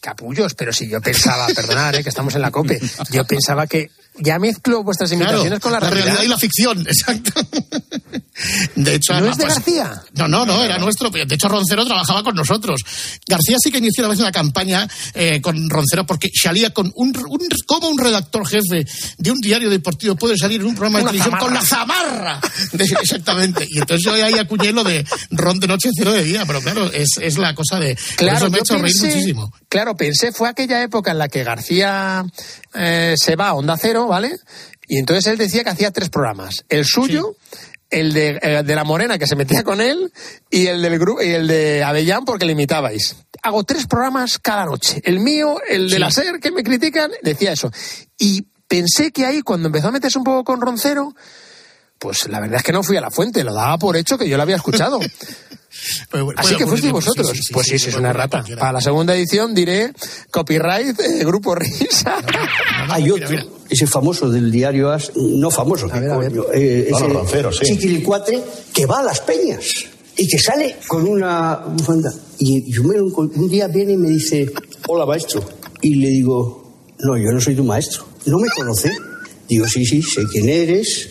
capullos, 0.01 0.53
pero 0.53 0.73
si 0.73 0.87
yo 0.89 1.01
pensaba, 1.01 1.47
perdonad, 1.55 1.95
eh, 1.95 2.03
que 2.03 2.09
estamos 2.09 2.35
en 2.35 2.41
la 2.41 2.51
COPE, 2.51 2.79
yo 3.11 3.25
pensaba 3.25 3.65
que 3.67 3.89
ya 4.17 4.37
mezclo 4.39 4.83
vuestras 4.83 5.09
Claro, 5.11 5.23
imitaciones 5.25 5.59
con 5.61 5.71
la, 5.71 5.79
realidad 5.79 6.21
y 6.23 6.27
la 6.27 6.37
ficción, 6.37 6.81
exacto. 6.87 7.31
De 8.75 8.95
hecho, 8.95 9.13
¿No 9.13 9.19
además, 9.19 9.31
es 9.33 9.37
de 9.37 9.43
pues, 9.45 9.55
García? 9.55 10.03
No, 10.15 10.27
no, 10.27 10.45
no, 10.45 10.63
era 10.63 10.77
nuestro. 10.79 11.09
De 11.09 11.23
hecho, 11.35 11.47
Roncero 11.47 11.85
trabajaba 11.85 12.23
con 12.23 12.35
nosotros. 12.35 12.81
García 13.27 13.57
sí 13.63 13.71
que 13.71 13.77
inició 13.77 14.03
una 14.03 14.09
vez 14.09 14.19
una 14.19 14.31
campaña 14.31 14.87
eh, 15.13 15.39
con 15.41 15.69
Roncero 15.69 16.05
porque 16.05 16.29
salía 16.33 16.71
con 16.71 16.91
un, 16.95 17.15
un- 17.29 17.47
como 17.67 17.87
un 17.89 17.97
redactor 17.97 18.47
jefe 18.47 18.85
de 19.17 19.31
un 19.31 19.37
diario 19.39 19.69
deportivo 19.69 20.15
puede 20.15 20.37
salir 20.37 20.59
en 20.61 20.67
un 20.67 20.75
programa 20.75 20.99
de 20.99 21.05
televisión 21.05 21.37
con 21.39 21.53
la 21.53 21.61
zamarra. 21.61 22.41
De- 22.73 22.83
exactamente. 22.83 23.65
Y 23.69 23.79
entonces 23.79 24.03
yo 24.03 24.13
ahí 24.13 24.33
acuñé 24.39 24.71
lo 24.71 24.83
de 24.83 25.05
ron 25.29 25.59
de 25.59 25.67
noche, 25.67 25.89
cero 25.95 26.11
de 26.11 26.23
día. 26.23 26.43
Pero 26.45 26.61
claro, 26.61 26.91
es, 26.91 27.09
es 27.21 27.37
la 27.37 27.53
cosa 27.53 27.79
de... 27.79 27.95
Claro, 28.17 28.49
pensé- 28.87 29.07
muchísimo. 29.07 29.53
Claro, 29.69 29.95
pensé, 29.95 30.31
fue 30.31 30.49
aquella 30.49 30.81
época 30.83 31.11
en 31.11 31.17
la 31.17 31.27
que 31.27 31.43
García 31.43 32.25
eh, 32.73 33.15
se 33.17 33.35
va 33.35 33.49
a 33.49 33.53
Onda 33.53 33.77
Cero, 33.77 34.07
¿vale? 34.07 34.37
Y 34.87 34.97
entonces 34.97 35.27
él 35.27 35.37
decía 35.37 35.63
que 35.63 35.69
hacía 35.69 35.91
tres 35.91 36.09
programas. 36.09 36.65
El 36.69 36.85
suyo, 36.85 37.35
el 37.89 38.13
de, 38.13 38.39
eh, 38.41 38.63
de 38.63 38.75
La 38.75 38.83
Morena, 38.83 39.17
que 39.17 39.27
se 39.27 39.35
metía 39.35 39.63
con 39.63 39.79
él, 39.81 40.11
y 40.49 40.67
el 40.67 40.81
del 40.81 40.97
grupo, 40.99 41.21
y 41.21 41.29
el 41.29 41.47
de 41.47 41.83
Avellán, 41.83 42.25
porque 42.25 42.45
le 42.45 42.51
imitabais. 42.53 43.15
Hago 43.43 43.63
tres 43.63 43.87
programas 43.87 44.37
cada 44.39 44.65
noche. 44.65 45.01
El 45.05 45.19
mío, 45.19 45.57
el 45.69 45.87
de 45.89 45.95
Sí. 45.95 45.99
la 45.99 46.11
SER, 46.11 46.39
que 46.39 46.51
me 46.51 46.63
critican, 46.63 47.11
decía 47.23 47.53
eso. 47.53 47.71
Y 48.17 48.43
pensé 48.67 49.11
que 49.11 49.25
ahí, 49.25 49.41
cuando 49.41 49.67
empezó 49.67 49.87
a 49.87 49.91
meterse 49.91 50.17
un 50.17 50.23
poco 50.23 50.43
con 50.43 50.61
Roncero, 50.61 51.13
pues 52.01 52.27
la 52.27 52.39
verdad 52.39 52.57
es 52.57 52.63
que 52.63 52.71
no 52.73 52.81
fui 52.81 52.97
a 52.97 53.01
la 53.01 53.11
fuente, 53.11 53.43
lo 53.43 53.53
daba 53.53 53.77
por 53.77 53.95
hecho 53.95 54.17
que 54.17 54.27
yo 54.27 54.35
lo 54.35 54.41
había 54.43 54.55
escuchado. 54.55 54.99
Pero 56.11 56.25
bueno, 56.25 56.39
Así 56.41 56.55
que 56.57 56.65
fuisteis 56.65 56.91
ocurrir, 56.91 57.11
vosotros. 57.13 57.29
sí, 57.29 57.43
sí, 57.43 57.53
pues 57.53 57.67
sí, 57.67 57.79
sí, 57.79 57.85
puede 57.91 57.99
una 57.99 58.09
a 58.09 58.13
rata. 58.13 58.37
cualquiera. 58.39 58.59
Para 58.59 58.73
la 58.73 58.81
segunda 58.81 59.15
edición 59.15 59.53
diré 59.53 59.93
copyright, 60.31 60.99
eh, 60.99 61.23
grupo 61.23 61.55
risa. 61.55 62.17
Hay 62.89 63.09
otro, 63.09 63.37
ese 63.69 63.87
famoso 63.87 64.29
del 64.29 64.51
diario 64.51 64.91
As, 64.91 65.11
no 65.15 65.49
famoso, 65.51 65.87
eh, 65.93 65.99
No, 66.01 66.21
no, 66.29 66.51
ese 66.51 67.07
Roncero, 67.07 67.53
sí. 67.53 67.65
chiquilicuatre 67.65 68.41
que 68.73 68.85
va 68.85 68.99
a 68.99 69.03
las 69.03 69.21
peñas 69.21 69.65
y 70.17 70.27
que 70.27 70.39
sale 70.39 70.77
con 70.87 71.07
una 71.07 71.55
bufanda. 71.67 72.11
Y 72.39 72.69
yo 72.71 72.83
me 72.83 72.97
lo 72.97 73.05
un 73.05 73.47
día 73.49 73.67
viene 73.67 73.93
y 73.93 73.97
me 73.97 74.09
dice, 74.09 74.51
hola 74.87 75.05
maestro. 75.05 75.41
Y 75.81 75.95
le 75.95 76.09
digo, 76.09 76.73
no, 76.99 77.15
yo 77.17 77.31
no 77.31 77.39
soy 77.39 77.55
tu 77.55 77.63
maestro. 77.63 78.05
¿No 78.25 78.39
me 78.39 78.49
conoce? 78.49 78.91
Digo, 79.47 79.67
sí, 79.67 79.85
sí, 79.85 80.01
sé 80.01 80.23
quién 80.31 80.49
eres, 80.49 81.09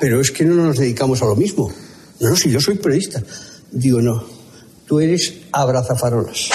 pero 0.00 0.20
es 0.20 0.30
que 0.30 0.44
no 0.44 0.54
nos 0.54 0.76
dedicamos 0.76 1.22
a 1.22 1.26
lo 1.26 1.36
mismo. 1.36 1.72
No, 2.20 2.30
no, 2.30 2.36
si 2.36 2.50
yo 2.50 2.60
soy 2.60 2.76
periodista. 2.76 3.22
Digo, 3.70 4.00
no, 4.00 4.24
tú 4.86 5.00
eres 5.00 5.34
abrazafarolas. 5.52 6.48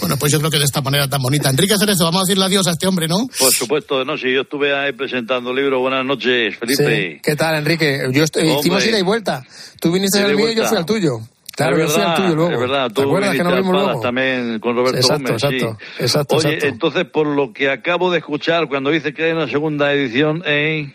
Bueno, 0.00 0.16
pues 0.18 0.30
yo 0.32 0.38
creo 0.38 0.50
que 0.50 0.58
de 0.58 0.64
esta 0.64 0.80
manera 0.82 1.08
tan 1.08 1.20
bonita. 1.22 1.48
Enrique 1.50 1.74
Cerezo, 1.78 2.04
vamos 2.04 2.22
a 2.22 2.24
decirle 2.24 2.44
adiós 2.44 2.66
a 2.66 2.70
este 2.72 2.86
hombre, 2.86 3.08
¿no? 3.08 3.26
Por 3.38 3.50
supuesto, 3.52 4.04
no, 4.04 4.16
si 4.16 4.32
yo 4.32 4.42
estuve 4.42 4.74
ahí 4.76 4.92
presentando 4.92 5.52
libros. 5.52 5.80
Buenas 5.80 6.04
noches, 6.04 6.56
Felipe. 6.58 7.12
Sí. 7.14 7.20
¿Qué 7.22 7.36
tal, 7.36 7.56
Enrique? 7.56 8.00
Yo 8.12 8.24
estoy- 8.24 8.42
Hombre. 8.42 8.60
hicimos 8.60 8.86
ida 8.86 8.98
y 8.98 9.02
vuelta. 9.02 9.42
Tú 9.80 9.90
viniste 9.92 10.18
al 10.20 10.36
mío 10.36 10.50
y 10.50 10.54
yo 10.54 10.66
fui 10.66 10.76
al 10.76 10.86
tuyo. 10.86 11.20
Claro, 11.56 11.76
es 11.76 11.82
yo 11.82 11.88
fui 11.88 12.02
al 12.02 12.08
verdad, 12.08 12.16
tuyo 12.24 12.34
luego. 12.36 12.52
Es 12.52 12.60
verdad, 12.60 12.88
¿Te 12.88 12.94
tú 12.94 13.02
acuerdas 13.02 13.30
que 13.32 13.38
viniste 13.38 13.44
nos 13.44 13.52
a 13.52 13.56
vimos 13.56 13.72
Palas 13.72 13.86
luego? 13.86 14.00
también 14.00 14.58
con 14.60 14.76
Roberto 14.76 14.96
Exacto, 14.98 15.22
Gómez, 15.24 15.42
exacto, 15.44 15.78
sí. 15.98 16.02
exacto, 16.04 16.36
Oye, 16.36 16.48
exacto. 16.48 16.66
entonces, 16.68 17.04
por 17.12 17.26
lo 17.26 17.52
que 17.52 17.70
acabo 17.70 18.10
de 18.10 18.18
escuchar, 18.18 18.68
cuando 18.68 18.90
dice 18.90 19.12
que 19.12 19.24
hay 19.24 19.32
una 19.32 19.48
segunda 19.48 19.92
edición, 19.92 20.42
eh, 20.46 20.94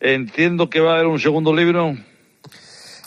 entiendo 0.00 0.68
que 0.70 0.80
va 0.80 0.92
a 0.92 0.94
haber 0.96 1.06
un 1.06 1.20
segundo 1.20 1.54
libro. 1.54 1.88
O 1.88 1.96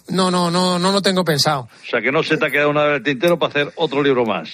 No, 0.10 0.32
no, 0.32 0.50
no, 0.50 0.80
no 0.80 0.92
lo 0.92 1.02
tengo 1.02 1.24
pensado. 1.24 1.70
sea, 1.90 2.02
que 2.02 2.12
no 2.12 2.24
se 2.24 2.38
te 2.38 2.46
ha 2.48 2.52
quedado 2.52 2.74
nada 2.74 2.94
del 2.94 3.04
tintero 3.04 3.38
para 3.38 3.50
hacer 3.52 3.74
otro 3.76 4.02
libro 4.04 4.26
más. 4.26 4.50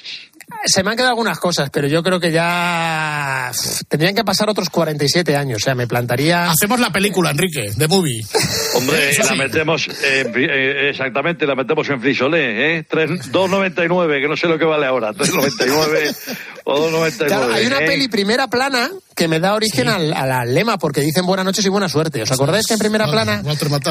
Se 0.66 0.84
me 0.84 0.92
han 0.92 0.96
quedado 0.96 1.10
algunas 1.10 1.40
cosas, 1.40 1.72
pero 1.72 1.88
yo 1.88 2.04
creo 2.04 2.20
que 2.20 2.32
ya 2.32 3.52
tendrían 3.88 4.14
que 4.14 4.24
pasar 4.24 4.48
otros 4.48 4.70
47 4.70 5.36
años. 5.36 5.58
O 5.58 5.60
sea, 5.66 5.74
me 5.74 5.88
plantaría. 5.88 6.52
Hacemos 6.52 6.80
la 6.80 6.92
película, 6.92 7.32
Enrique, 7.32 7.72
de 7.76 7.88
movie. 7.88 8.22
Hombre, 8.76 9.10
Eso 9.10 9.24
la 9.24 9.30
sí. 9.30 9.38
metemos, 9.40 9.88
eh, 10.04 10.90
exactamente, 10.92 11.48
la 11.48 11.56
metemos 11.56 11.90
en 11.90 12.00
frisolé, 12.00 12.78
¿eh? 12.78 12.84
Tres- 12.88 13.32
2,99, 13.32 14.22
que 14.22 14.28
no 14.28 14.38
sé 14.38 14.46
lo 14.48 14.60
que 14.60 14.66
vale 14.66 14.86
ahora, 14.86 15.14
3,99 15.14 16.38
o 16.66 16.92
2,99. 16.92 17.26
Claro, 17.28 17.52
hay 17.54 17.66
una 17.66 17.80
¿eh? 17.80 17.86
peli 17.88 18.08
primera 18.08 18.48
plana 18.48 18.92
que 19.16 19.28
me 19.28 19.40
da 19.40 19.54
origen 19.54 19.88
al, 19.88 20.14
al- 20.14 20.32
al 20.32 20.54
lema, 20.54 20.78
porque 20.78 21.02
dicen 21.02 21.26
buenas 21.26 21.46
noches 21.46 21.66
y 21.66 21.70
buena 21.70 21.88
suerte. 21.90 22.22
¿Os 22.22 22.32
acordáis 22.32 22.68
que 22.68 22.74
en 22.74 22.80
primera 22.80 23.06
plana 23.10 23.42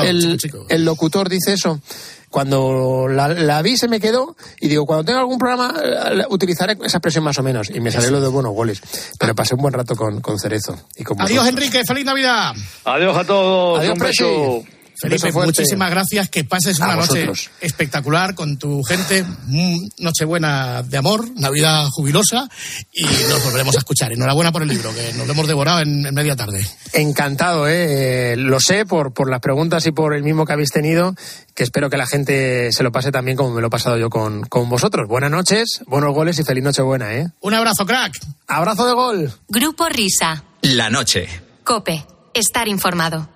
el, 0.05 0.37
chico, 0.39 0.67
el 0.69 0.85
locutor 0.85 1.29
dice 1.29 1.55
eso? 1.55 1.81
Cuando 2.29 3.07
la, 3.09 3.29
la 3.29 3.63
vi 3.63 3.77
se 3.77 3.87
me 3.87 4.01
quedó 4.01 4.37
y 4.61 4.67
digo, 4.69 4.87
cuando 4.87 5.05
tenga 5.05 5.21
algún 5.21 5.39
programa 5.39 5.73
eh, 5.83 6.25
utilizaré 6.31 6.73
esa 6.85 6.99
expresión 6.99 7.23
más 7.23 7.39
o 7.39 7.43
menos. 7.45 7.71
Y 7.71 7.79
me 7.81 7.93
salió 7.93 8.11
lo 8.11 8.21
de 8.21 8.27
buenos 8.29 8.53
goles. 8.53 8.81
Pero 9.21 9.35
pasé 9.37 9.55
un 9.55 9.63
buen 9.63 9.73
rato 9.73 9.95
con, 9.95 10.21
con 10.21 10.39
Cerezo. 10.41 10.77
Y 10.97 11.05
con 11.05 11.21
Adiós, 11.21 11.45
vosotros. 11.45 11.65
Enrique. 11.65 11.85
Feliz 11.87 12.05
Navidad. 12.05 12.53
Adiós 12.85 13.17
a 13.17 13.25
todos, 13.25 13.79
Adiós, 13.79 13.93
un 13.95 13.99
beso. 14.01 14.65
Felipe, 15.01 15.33
muchísimas 15.33 15.91
gracias. 15.91 16.29
Que 16.29 16.45
pases 16.45 16.79
una 16.79 16.97
noche 16.97 17.29
espectacular 17.61 18.35
con 18.35 18.57
tu 18.59 18.83
gente. 18.83 19.25
Mm, 19.47 19.89
Nochebuena 19.99 20.83
de 20.83 20.97
amor, 20.97 21.29
Navidad 21.37 21.87
jubilosa 21.91 22.49
y 22.93 23.05
nos 23.05 23.43
volveremos 23.45 23.75
a 23.75 23.79
escuchar. 23.79 24.13
Enhorabuena 24.13 24.53
por 24.53 24.63
el 24.63 24.69
libro, 24.69 24.95
que 24.95 25.13
nos 25.15 25.27
lo 25.27 25.33
hemos 25.33 25.47
devorado 25.49 25.81
en, 25.81 26.07
en 26.07 26.15
media 26.15 26.37
tarde. 26.37 26.67
Encantado, 26.93 27.69
¿eh? 27.69 28.33
Eh, 28.33 28.37
Lo 28.37 28.61
sé 28.61 28.87
por, 28.87 29.13
por 29.13 29.29
las 29.31 29.41
preguntas 29.41 29.85
y 29.87 29.93
por 29.93 30.15
el 30.15 30.23
mismo 30.23 30.47
que 30.47 30.53
habéis 30.53 30.71
tenido, 30.71 31.15
que 31.55 31.63
espero 31.65 31.91
que 31.91 31.97
la 31.97 32.07
gente 32.07 32.71
se 32.73 32.83
lo 32.83 32.93
pase 32.93 33.11
también 33.13 33.37
como 33.37 33.51
me 33.51 33.61
lo 33.61 33.67
he 33.67 33.71
pasado 33.71 33.99
yo 33.99 34.11
con, 34.11 34.43
con 34.45 34.69
vosotros. 34.69 35.09
Buenas 35.09 35.31
noches, 35.31 35.81
buenos 35.87 36.15
goles 36.15 36.39
y 36.39 36.45
feliz 36.45 36.63
Nochebuena, 36.65 37.15
¿eh? 37.15 37.27
Un 37.41 37.55
abrazo, 37.55 37.85
crack. 37.85 38.15
Abrazo 38.47 38.87
de 38.87 38.95
gol. 38.95 39.33
Grupo 39.49 39.89
Risa. 39.89 40.45
La 40.63 40.89
noche. 40.89 41.29
Cope. 41.65 42.05
Estar 42.33 42.69
informado. 42.69 43.29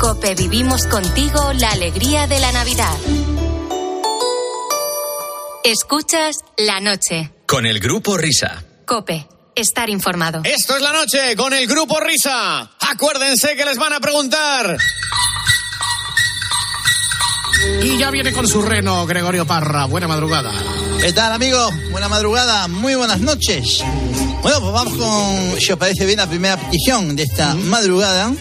Cope 0.00 0.34
vivimos 0.34 0.86
contigo 0.86 1.52
la 1.52 1.72
alegría 1.72 2.26
de 2.26 2.40
la 2.40 2.50
Navidad. 2.52 2.96
Escuchas 5.62 6.36
la 6.56 6.80
noche. 6.80 7.30
Con 7.46 7.66
el 7.66 7.80
grupo 7.80 8.16
Risa. 8.16 8.64
Cope. 8.86 9.28
Estar 9.54 9.90
informado. 9.90 10.40
Esto 10.44 10.76
es 10.76 10.82
la 10.82 10.94
noche 10.94 11.36
con 11.36 11.52
el 11.52 11.66
grupo 11.66 12.00
Risa. 12.00 12.70
Acuérdense 12.80 13.54
que 13.54 13.64
les 13.66 13.76
van 13.76 13.92
a 13.92 14.00
preguntar. 14.00 14.78
Y 17.82 17.98
ya 17.98 18.10
viene 18.10 18.32
con 18.32 18.48
su 18.48 18.62
reno 18.62 19.04
Gregorio 19.04 19.46
Parra. 19.46 19.84
Buena 19.84 20.08
madrugada. 20.08 20.50
¿Qué 20.98 21.12
tal, 21.12 21.34
amigos? 21.34 21.74
Buena 21.90 22.08
madrugada, 22.08 22.68
muy 22.68 22.94
buenas 22.94 23.20
noches. 23.20 23.84
Bueno, 24.40 24.60
pues 24.60 24.72
vamos 24.72 24.96
con, 24.96 25.60
si 25.60 25.72
os 25.72 25.78
parece 25.78 26.06
bien, 26.06 26.16
la 26.16 26.26
primera 26.26 26.56
petición 26.56 27.14
de 27.14 27.24
esta 27.24 27.54
madrugada, 27.54 28.32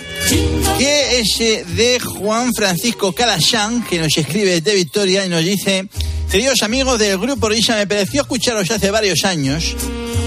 que 0.78 1.20
es 1.20 1.40
eh, 1.40 1.66
de 1.66 2.00
Juan 2.00 2.54
Francisco 2.54 3.14
Calayán, 3.14 3.84
que 3.84 4.00
nos 4.00 4.16
escribe 4.16 4.62
de 4.62 4.76
Victoria 4.76 5.26
y 5.26 5.30
nos 5.30 5.44
dice, 5.44 5.88
queridos 6.30 6.62
amigos 6.62 7.00
del 7.00 7.18
Grupo 7.18 7.50
Risa, 7.50 7.76
me 7.76 7.88
pareció 7.88 8.22
escucharos 8.22 8.70
hace 8.70 8.92
varios 8.92 9.24
años 9.26 9.76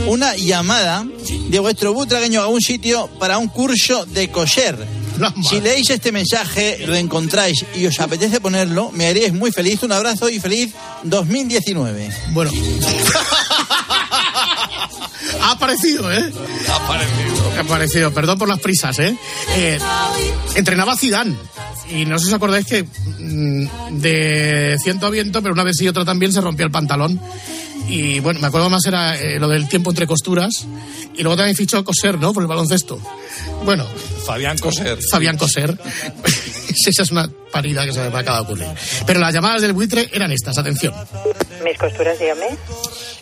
una 0.07 0.35
llamada 0.35 1.07
de 1.49 1.59
vuestro 1.61 1.93
butragueño 1.95 2.43
a 2.43 2.49
un 2.49 2.61
sitio 2.61 3.09
para 3.19 3.39
un 3.39 3.49
curso 3.49 4.05
de 4.07 4.31
coser. 4.31 4.77
Si 5.49 5.61
leéis 5.61 5.91
este 5.91 6.11
mensaje, 6.11 6.85
lo 6.87 6.97
encontráis 6.97 7.65
y 7.77 7.87
os 7.87 8.01
apetece 8.01 8.41
ponerlo, 8.41 8.91
me 8.91 9.07
haríais 9.07 9.33
muy 9.33 9.53
feliz. 9.53 9.83
Un 9.83 9.93
abrazo 9.93 10.29
y 10.29 10.41
feliz 10.41 10.73
2019. 11.05 12.11
Bueno. 12.33 12.51
Ha 15.41 15.53
aparecido, 15.53 16.11
¿eh? 16.13 16.33
Ha 16.69 16.77
aparecido. 16.77 17.53
Ha 17.57 17.61
aparecido. 17.61 18.15
Perdón 18.15 18.39
por 18.39 18.49
las 18.49 18.61
prisas, 18.61 18.99
¿eh? 18.99 19.17
Eh, 19.57 19.79
entrenaba 20.55 20.97
Zidane. 20.97 21.37
Y 21.91 22.05
no 22.05 22.19
sé 22.19 22.27
si 22.27 22.31
os 22.31 22.37
acordáis 22.37 22.67
que 22.67 22.85
mm, 22.85 24.01
de 24.01 24.77
ciento 24.83 25.07
a 25.07 25.11
viento, 25.11 25.43
pero 25.43 25.55
una 25.55 25.65
vez 25.65 25.81
y 25.81 25.89
otra 25.89 26.05
también 26.05 26.33
se 26.33 26.41
rompió 26.41 26.65
el 26.65 26.73
pantalón. 26.73 27.21
Y 27.89 28.21
bueno, 28.21 28.41
me 28.41 28.47
acuerdo 28.47 28.71
más 28.71 28.85
era 28.87 29.17
eh, 29.19 29.39
lo 29.39 29.49
del 29.49 29.69
tiempo 29.69 29.91
entre 29.91 30.07
costuras. 30.07 30.67
Y 31.15 31.23
luego 31.23 31.37
también 31.37 31.57
fichó 31.57 31.79
a 31.79 31.85
Coser, 31.85 32.19
¿no? 32.19 32.33
Por 32.33 32.43
el 32.43 32.47
baloncesto. 32.47 32.99
Bueno, 33.65 33.87
Fabián 34.25 34.57
Coser. 34.59 34.99
Fabián 35.11 35.37
Coser. 35.37 35.77
Esa 36.87 37.03
es 37.03 37.11
una 37.11 37.29
parida 37.53 37.85
que 37.85 37.93
se 37.93 38.09
me 38.09 38.19
acaba 38.19 38.39
de 38.39 38.43
ocurrir. 38.45 38.67
Pero 39.07 39.21
las 39.21 39.35
llamadas 39.35 39.63
del 39.63 39.73
buitre 39.73 40.09
eran 40.13 40.33
estas, 40.33 40.57
atención. 40.57 40.95
Mis 41.65 41.77
costuras, 41.77 42.19
dígame. 42.19 42.47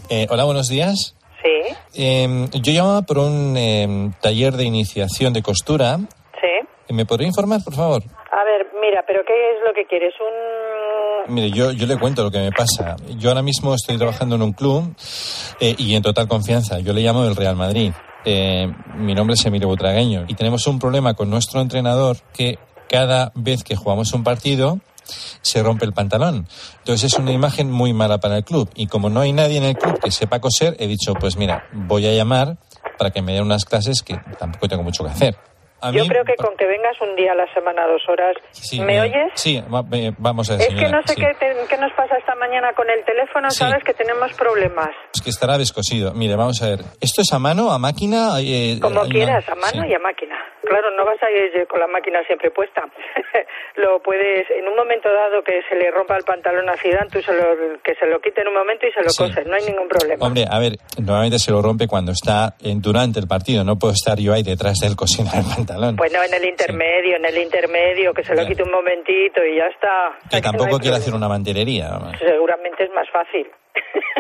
Eh, 0.09 0.27
hola, 0.31 0.45
buenos 0.45 0.69
días. 0.69 1.15
Sí, 1.43 1.75
Eh, 2.03 2.49
yo 2.53 2.73
llamaba 2.73 3.03
por 3.03 3.19
un 3.19 3.57
eh, 3.57 4.11
taller 4.21 4.55
de 4.55 4.65
iniciación 4.65 5.33
de 5.33 5.43
costura. 5.43 5.99
sí. 6.41 6.93
¿Me 6.93 7.07
podría 7.07 7.29
informar, 7.29 7.63
por 7.63 7.75
favor? 7.77 8.03
A 8.33 8.43
ver, 8.45 8.67
mira, 8.81 9.05
pero 9.07 9.21
¿qué 9.25 9.33
es 9.33 9.63
lo 9.65 9.73
que 9.73 9.85
quieres? 9.87 10.13
Un... 10.19 11.33
Mire, 11.33 11.51
yo, 11.53 11.71
yo 11.71 11.87
le 11.87 11.97
cuento 11.97 12.25
lo 12.25 12.33
que 12.33 12.41
me 12.41 12.51
pasa. 12.51 12.97
Yo 13.17 13.29
ahora 13.29 13.43
mismo 13.43 13.73
estoy 13.77 13.97
trabajando 13.97 14.35
en 14.35 14.43
un 14.43 14.53
club 14.53 14.93
eh, 15.61 15.77
y 15.79 15.95
en 15.95 16.03
total 16.03 16.27
confianza. 16.27 16.81
Yo 16.81 16.93
le 16.93 17.03
llamo 17.03 17.23
del 17.23 17.37
Real 17.37 17.55
Madrid. 17.55 17.93
Eh, 18.25 18.67
mi 18.97 19.15
nombre 19.15 19.35
es 19.35 19.47
Emilio 19.47 19.69
Butragueño 19.69 20.25
y 20.27 20.35
tenemos 20.35 20.67
un 20.67 20.81
problema 20.81 21.15
con 21.15 21.31
nuestro 21.31 21.61
entrenador 21.61 22.17
que 22.35 22.59
cada 22.89 23.31
vez 23.37 23.63
que 23.63 23.77
jugamos 23.77 24.13
un 24.13 24.25
partido 24.25 24.81
se 25.43 25.63
rompe 25.63 25.85
el 25.85 25.93
pantalón. 25.93 26.47
Entonces 26.79 27.13
es 27.13 27.19
una 27.19 27.33
imagen 27.33 27.71
muy 27.71 27.93
mala 27.93 28.19
para 28.19 28.37
el 28.39 28.45
club. 28.45 28.71
Y 28.75 28.87
como 28.87 29.11
no 29.11 29.21
hay 29.21 29.33
nadie 29.33 29.59
en 29.59 29.65
el 29.65 29.77
club 29.77 29.99
que 30.01 30.11
sepa 30.11 30.41
coser, 30.41 30.77
he 30.79 30.87
dicho, 30.87 31.15
pues 31.15 31.37
mira, 31.37 31.67
voy 31.73 32.07
a 32.07 32.13
llamar 32.13 32.57
para 32.99 33.11
que 33.11 33.23
me 33.23 33.33
den 33.33 33.43
unas 33.45 33.65
clases 33.65 34.03
que 34.03 34.17
tampoco 34.39 34.69
tengo 34.69 34.83
mucho 34.83 35.05
que 35.05 35.11
hacer. 35.11 35.37
A 35.83 35.91
Yo 35.93 36.03
mí- 36.03 36.09
creo 36.11 36.25
que 36.27 36.35
con 36.37 36.55
que 36.59 36.67
vengas 36.67 36.93
un 37.01 37.17
día 37.17 37.33
a 37.33 37.35
la 37.35 37.47
semana, 37.55 37.87
dos 37.87 38.03
horas, 38.07 38.37
Sí, 38.51 38.81
¿me 38.83 38.97
eh, 38.99 39.01
oyes? 39.01 39.33
Sí, 39.35 39.63
va- 39.73 39.83
eh, 39.93 40.13
vamos 40.19 40.51
a 40.51 40.57
ver, 40.57 40.69
Es 40.69 40.75
que 40.79 40.89
no 40.91 41.01
sé 41.07 41.15
sí. 41.15 41.21
qué, 41.23 41.33
te- 41.41 41.57
qué 41.71 41.77
nos 41.79 41.91
pasa 41.95 42.19
esta 42.19 42.35
mañana 42.35 42.75
con 42.75 42.85
el 42.91 43.03
teléfono, 43.07 43.51
Sí. 43.51 43.61
sabes 43.61 43.83
que 43.83 43.95
tenemos 43.95 44.31
problemas. 44.35 44.91
Es 45.15 45.23
que 45.23 45.31
estará 45.31 45.57
descosido. 45.57 46.13
Mire, 46.13 46.37
vamos 46.37 46.61
a 46.61 46.67
ver. 46.69 46.81
¿Esto 47.01 47.23
es 47.23 47.33
a 47.33 47.39
mano, 47.39 47.71
a 47.73 47.79
máquina? 47.79 48.33
Eh, 48.41 48.79
Como 48.79 49.01
una- 49.01 49.09
quieras, 49.09 49.43
a 49.49 49.55
mano 49.55 49.87
y 49.89 49.95
a 49.95 49.99
máquina. 50.01 50.37
Claro, 50.71 50.91
no 50.93 51.05
vas 51.05 51.21
a 51.21 51.29
ir 51.31 51.67
con 51.67 51.81
la 51.81 51.89
máquina 51.89 52.23
siempre 52.27 52.51
puesta. 52.53 52.87
lo 53.77 53.99
puedes, 54.01 54.49
en 54.51 54.69
un 54.69 54.77
momento 54.77 55.13
dado 55.13 55.43
que 55.43 55.63
se 55.69 55.75
le 55.75 55.91
rompa 55.91 56.17
el 56.17 56.23
pantalón 56.23 56.69
a 56.71 56.77
Zidane, 56.77 57.11
tú 57.11 57.21
se 57.21 57.33
lo, 57.35 57.83
que 57.83 57.95
se 57.97 58.07
lo 58.07 58.21
quite 58.21 58.43
en 58.43 58.49
un 58.49 58.55
momento 58.55 58.87
y 58.87 58.93
se 58.93 59.03
lo 59.03 59.11
Sí. 59.11 59.19
coses, 59.25 59.47
no 59.47 59.55
hay 59.57 59.65
ningún 59.67 59.89
problema. 59.89 60.25
Hombre, 60.25 60.45
a 60.49 60.59
ver, 60.61 60.73
normalmente 61.03 61.39
se 61.41 61.51
lo 61.51 61.61
rompe 61.61 61.89
cuando 61.89 62.13
está 62.13 62.55
en- 62.63 62.81
durante 62.81 63.19
el 63.19 63.27
partido. 63.27 63.65
No 63.65 63.77
puedo 63.77 63.93
estar 63.93 64.17
yo 64.19 64.33
ahí 64.33 64.43
detrás 64.45 64.75
de 64.81 64.87
él 64.87 64.95
cosiendo 65.03 65.33
el 65.35 65.45
pantalón. 65.45 65.97
Bueno, 65.97 66.23
en 66.23 66.35
el 66.35 66.45
intermedio, 66.47 67.17
en 67.17 67.25
el 67.25 67.39
intermedio, 67.39 68.15
que 68.15 68.23
se 68.23 68.35
lo 68.37 68.47
quite 68.47 68.63
un 68.63 68.71
momentito 68.71 69.45
y 69.45 69.57
ya 69.57 69.67
está. 69.67 70.15
que 70.31 70.41
tampoco 70.41 70.71
no 70.71 70.77
problema. 70.79 70.97
hacer 70.99 71.15
una 71.15 71.29
manterería. 71.29 71.89
vamos. 71.91 72.15
Seguramente 72.19 72.85
es 72.85 72.91
más 72.93 73.11
fácil. 73.11 73.51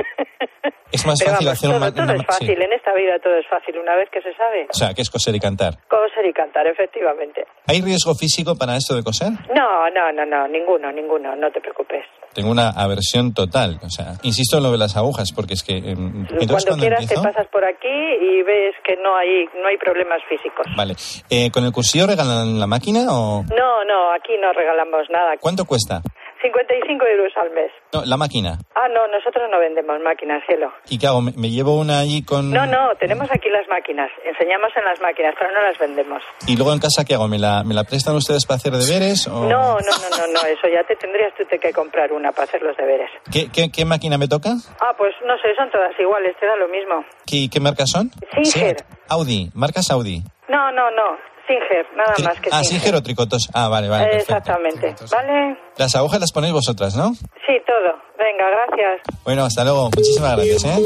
Es 0.93 1.07
más 1.07 1.21
Pero 1.21 1.31
fácil 1.31 1.47
vamos, 1.47 1.59
hacer 1.59 1.71
todo, 1.71 1.87
un... 1.87 1.95
todo 1.95 2.05
una 2.05 2.15
es 2.15 2.27
fácil, 2.27 2.47
sí. 2.49 2.53
en 2.65 2.73
esta 2.73 2.93
vida 2.95 3.19
todo 3.23 3.37
es 3.37 3.47
fácil, 3.47 3.79
una 3.79 3.95
vez 3.95 4.11
que 4.11 4.21
se 4.21 4.35
sabe. 4.35 4.67
O 4.69 4.75
sea, 4.75 4.93
que 4.93 5.03
es 5.03 5.09
coser 5.09 5.35
y 5.37 5.39
cantar. 5.41 5.75
Coser 5.89 6.27
y 6.27 6.33
cantar, 6.33 6.67
efectivamente. 6.67 7.47
¿Hay 7.69 7.81
riesgo 7.81 8.15
físico 8.17 8.57
para 8.57 8.77
esto 8.77 8.97
de 8.97 9.05
coser? 9.05 9.31
No, 9.55 9.89
no, 9.91 10.11
no, 10.13 10.27
no, 10.27 10.49
ninguno, 10.49 10.91
ninguno, 10.91 11.37
no 11.37 11.51
te 11.53 11.61
preocupes. 11.61 12.05
Tengo 12.35 12.51
una 12.51 12.71
aversión 12.71 13.33
total. 13.33 13.79
O 13.87 13.89
sea, 13.89 14.15
insisto 14.23 14.57
en 14.59 14.65
lo 14.65 14.73
de 14.73 14.79
las 14.79 14.97
agujas, 14.97 15.31
porque 15.35 15.55
es 15.55 15.63
que... 15.63 15.79
eh, 15.79 15.95
Entonces, 15.95 16.49
cuando 16.49 16.67
cuando 16.67 16.77
quieras 16.83 17.03
empiezo... 17.03 17.23
te 17.23 17.29
pasas 17.29 17.47
por 17.49 17.65
aquí 17.65 17.89
y 17.89 18.43
ves 18.43 18.75
que 18.85 18.97
no 18.97 19.17
hay, 19.17 19.47
no 19.63 19.69
hay 19.69 19.79
problemas 19.79 20.21
físicos. 20.29 20.67
Vale. 20.77 20.95
Eh, 21.31 21.51
¿Con 21.53 21.65
el 21.65 21.73
cursillo 21.73 22.09
regalan 22.09 22.59
la 22.59 22.67
máquina 22.67 23.07
o...? 23.11 23.45
No, 23.57 23.85
no, 23.85 24.13
aquí 24.13 24.33
no 24.43 24.53
regalamos 24.53 25.09
nada. 25.09 25.37
¿Cuánto 25.39 25.65
cuesta? 25.65 26.03
55 26.43 27.07
euros 27.07 27.33
al 27.37 27.51
mes. 27.51 27.71
No, 27.93 28.03
la 28.05 28.17
máquina. 28.17 28.59
Ah, 28.75 28.89
no, 28.89 29.07
nosotros 29.09 29.45
no 29.51 29.59
vendemos 29.59 30.01
máquinas, 30.01 30.43
cielo. 30.47 30.73
¿Y 30.89 30.99
qué 30.99 31.07
hago? 31.07 31.21
¿Me, 31.21 31.33
me 31.37 31.51
llevo 31.51 31.79
una 31.79 32.01
allí 32.01 32.25
con...? 32.25 32.51
No, 32.51 32.67
no, 32.67 32.95
tenemos 32.99 33.31
aquí 33.31 33.49
las 33.51 33.69
máquinas. 33.69 34.11
Enseñamos 34.25 34.71
en 34.77 34.85
las 34.85 35.01
máquinas, 35.01 35.35
pero 35.39 35.53
no 35.53 35.61
las 35.63 35.79
vendemos. 35.79 36.23
¿Y 36.47 36.57
luego 36.57 36.73
en 36.73 36.79
casa 36.81 37.05
qué 37.05 37.15
hago? 37.15 37.29
¿Me 37.29 37.39
la, 37.39 37.63
me 37.65 37.75
la 37.75 37.85
prestan 37.85 38.17
ustedes 38.17 38.47
para 38.47 38.57
hacer 38.57 38.73
deberes? 38.73 39.27
O... 39.29 39.45
No, 39.45 39.79
no, 39.79 39.93
no, 40.03 40.09
no, 40.17 40.27
no, 40.33 40.41
eso 40.49 40.69
ya 40.73 40.83
te 40.85 40.97
tendrías 40.97 41.33
tú 41.37 41.45
que 41.47 41.73
comprar 41.73 42.13
una 42.13 42.33
para 42.33 42.45
hacer 42.45 42.63
los 42.63 42.77
deberes. 42.77 43.11
¿Qué, 43.31 43.51
qué, 43.53 43.71
qué 43.71 43.85
máquina 43.85 44.17
me 44.19 44.29
toca? 44.29 44.51
Ah, 44.81 44.95
pues 44.97 45.13
no 45.27 45.37
sé, 45.39 45.55
son 45.57 45.71
todas 45.71 45.93
iguales, 45.99 46.37
te 46.39 46.47
da 46.47 46.57
lo 46.57 46.69
mismo. 46.69 47.05
¿Qué, 47.27 47.49
qué 47.53 47.61
marcas 47.61 47.91
son? 47.91 48.11
Singer. 48.43 48.77
Sí. 48.79 48.85
Audi, 49.09 49.51
marcas 49.55 49.91
Audi. 49.91 50.23
No, 50.49 50.71
no, 50.73 50.91
no, 50.91 51.19
Singer, 51.51 51.87
nada 51.97 52.15
más 52.23 52.41
que 52.41 52.49
Ah, 52.53 52.63
Singer. 52.63 52.95
O 52.95 53.03
Tricotos. 53.03 53.49
Ah, 53.53 53.69
vale, 53.69 53.89
vale. 53.89 54.05
perfecto. 54.05 54.35
Exactamente, 54.35 54.95
¿vale? 55.11 55.59
Las 55.77 55.95
agujas 55.97 56.21
las 56.21 56.31
ponéis 56.33 56.53
vosotras, 56.53 56.95
¿no? 56.95 57.13
Sí, 57.15 57.55
todo. 57.67 57.99
Venga, 58.17 58.45
gracias. 58.51 59.01
Bueno, 59.25 59.45
hasta 59.45 59.65
luego. 59.65 59.91
Muchísimas 59.97 60.37
gracias, 60.37 60.65
¿eh? 60.65 60.83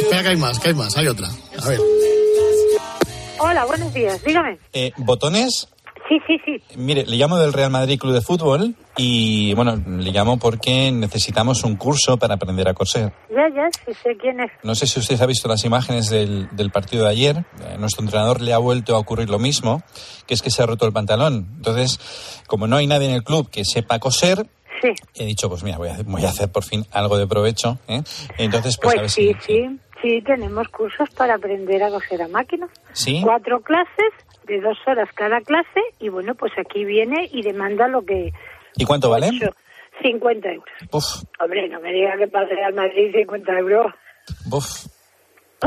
Espera 0.00 0.22
que 0.22 0.28
hay 0.28 0.36
más, 0.36 0.58
que 0.58 0.68
hay 0.68 0.74
más, 0.74 0.96
hay 0.96 1.06
otra. 1.08 1.26
A 1.62 1.68
ver. 1.68 1.78
Hola, 3.40 3.64
buenos 3.66 3.92
días, 3.92 4.22
dígame. 4.24 4.58
Eh, 4.72 4.92
¿Botones? 4.96 5.68
Sí, 6.08 6.18
sí, 6.26 6.38
sí. 6.44 6.62
Mire, 6.76 7.06
le 7.06 7.16
llamo 7.16 7.38
del 7.38 7.52
Real 7.54 7.70
Madrid 7.70 7.98
Club 7.98 8.12
de 8.12 8.20
Fútbol 8.20 8.74
y, 8.96 9.54
bueno, 9.54 9.76
le 9.86 10.10
llamo 10.12 10.38
porque 10.38 10.92
necesitamos 10.92 11.64
un 11.64 11.76
curso 11.76 12.18
para 12.18 12.34
aprender 12.34 12.68
a 12.68 12.74
coser. 12.74 13.12
Ya, 13.30 13.48
ya, 13.54 13.68
sí 13.86 13.92
sé 14.02 14.14
quién 14.18 14.38
es. 14.40 14.50
No 14.62 14.74
sé 14.74 14.86
si 14.86 15.00
usted 15.00 15.20
ha 15.22 15.26
visto 15.26 15.48
las 15.48 15.64
imágenes 15.64 16.10
del, 16.10 16.48
del 16.54 16.70
partido 16.70 17.04
de 17.04 17.10
ayer. 17.10 17.36
Eh, 17.62 17.76
nuestro 17.78 18.02
entrenador 18.04 18.42
le 18.42 18.52
ha 18.52 18.58
vuelto 18.58 18.94
a 18.94 18.98
ocurrir 18.98 19.30
lo 19.30 19.38
mismo, 19.38 19.82
que 20.26 20.34
es 20.34 20.42
que 20.42 20.50
se 20.50 20.62
ha 20.62 20.66
roto 20.66 20.84
el 20.86 20.92
pantalón. 20.92 21.48
Entonces, 21.56 21.98
como 22.46 22.66
no 22.66 22.76
hay 22.76 22.86
nadie 22.86 23.08
en 23.08 23.14
el 23.14 23.24
club 23.24 23.48
que 23.50 23.64
sepa 23.64 23.98
coser, 23.98 24.46
Sí. 24.82 24.90
he 25.14 25.24
dicho, 25.24 25.48
pues 25.48 25.62
mira, 25.62 25.78
voy 25.78 25.88
a, 25.88 25.96
voy 26.04 26.24
a 26.26 26.28
hacer 26.28 26.52
por 26.52 26.64
fin 26.64 26.84
algo 26.92 27.16
de 27.16 27.26
provecho. 27.26 27.78
¿eh? 27.88 28.02
Entonces, 28.36 28.76
pues, 28.76 28.94
Pues, 28.94 28.98
a 28.98 29.00
ver 29.02 29.10
sí, 29.10 29.34
si... 29.40 29.52
sí, 29.52 29.78
sí, 30.02 30.22
tenemos 30.26 30.68
cursos 30.68 31.08
para 31.16 31.36
aprender 31.36 31.82
a 31.82 31.88
coser 31.88 32.20
a 32.20 32.28
máquina. 32.28 32.68
¿Sí? 32.92 33.20
Cuatro 33.22 33.60
clases 33.62 34.12
de 34.46 34.60
dos 34.60 34.78
horas 34.86 35.08
cada 35.14 35.40
clase 35.40 35.80
y 36.00 36.08
bueno, 36.08 36.34
pues 36.34 36.52
aquí 36.58 36.84
viene 36.84 37.28
y 37.32 37.42
demanda 37.42 37.88
lo 37.88 38.04
que... 38.04 38.32
¿Y 38.76 38.84
cuánto 38.84 39.10
vale? 39.10 39.28
ocho, 39.28 39.54
50 40.02 40.48
euros. 40.48 40.68
Uf, 40.90 41.04
Hombre, 41.40 41.68
no 41.68 41.80
me 41.80 41.92
diga 41.92 42.16
que 42.18 42.26
para 42.28 42.46
Real 42.46 42.74
Madrid 42.74 43.12
50 43.14 43.52
euros. 43.58 43.86
uf. 44.50 44.86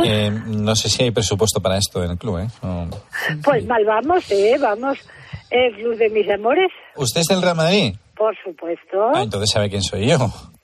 Eh, 0.04 0.30
no 0.46 0.76
sé 0.76 0.90
si 0.90 1.02
hay 1.04 1.12
presupuesto 1.12 1.60
para 1.60 1.78
esto 1.78 2.04
en 2.04 2.12
el 2.12 2.18
club, 2.20 2.38
¿eh? 2.40 2.48
No. 2.62 2.88
Pues 3.44 3.66
mal 3.66 3.84
vamos, 3.84 4.30
¿eh? 4.32 4.56
Vamos. 4.60 5.00
El 5.50 5.74
club 5.76 5.96
de 5.98 6.10
mis 6.10 6.30
amores, 6.30 6.70
¿Usted 6.96 7.22
es 7.22 7.28
del 7.28 7.42
Real 7.42 7.56
Madrid? 7.56 7.96
por 8.16 8.36
supuesto. 8.44 9.12
Ah, 9.16 9.24
entonces 9.24 9.50
sabe 9.52 9.70
quién 9.70 9.82
soy 9.82 10.08
yo. 10.08 10.18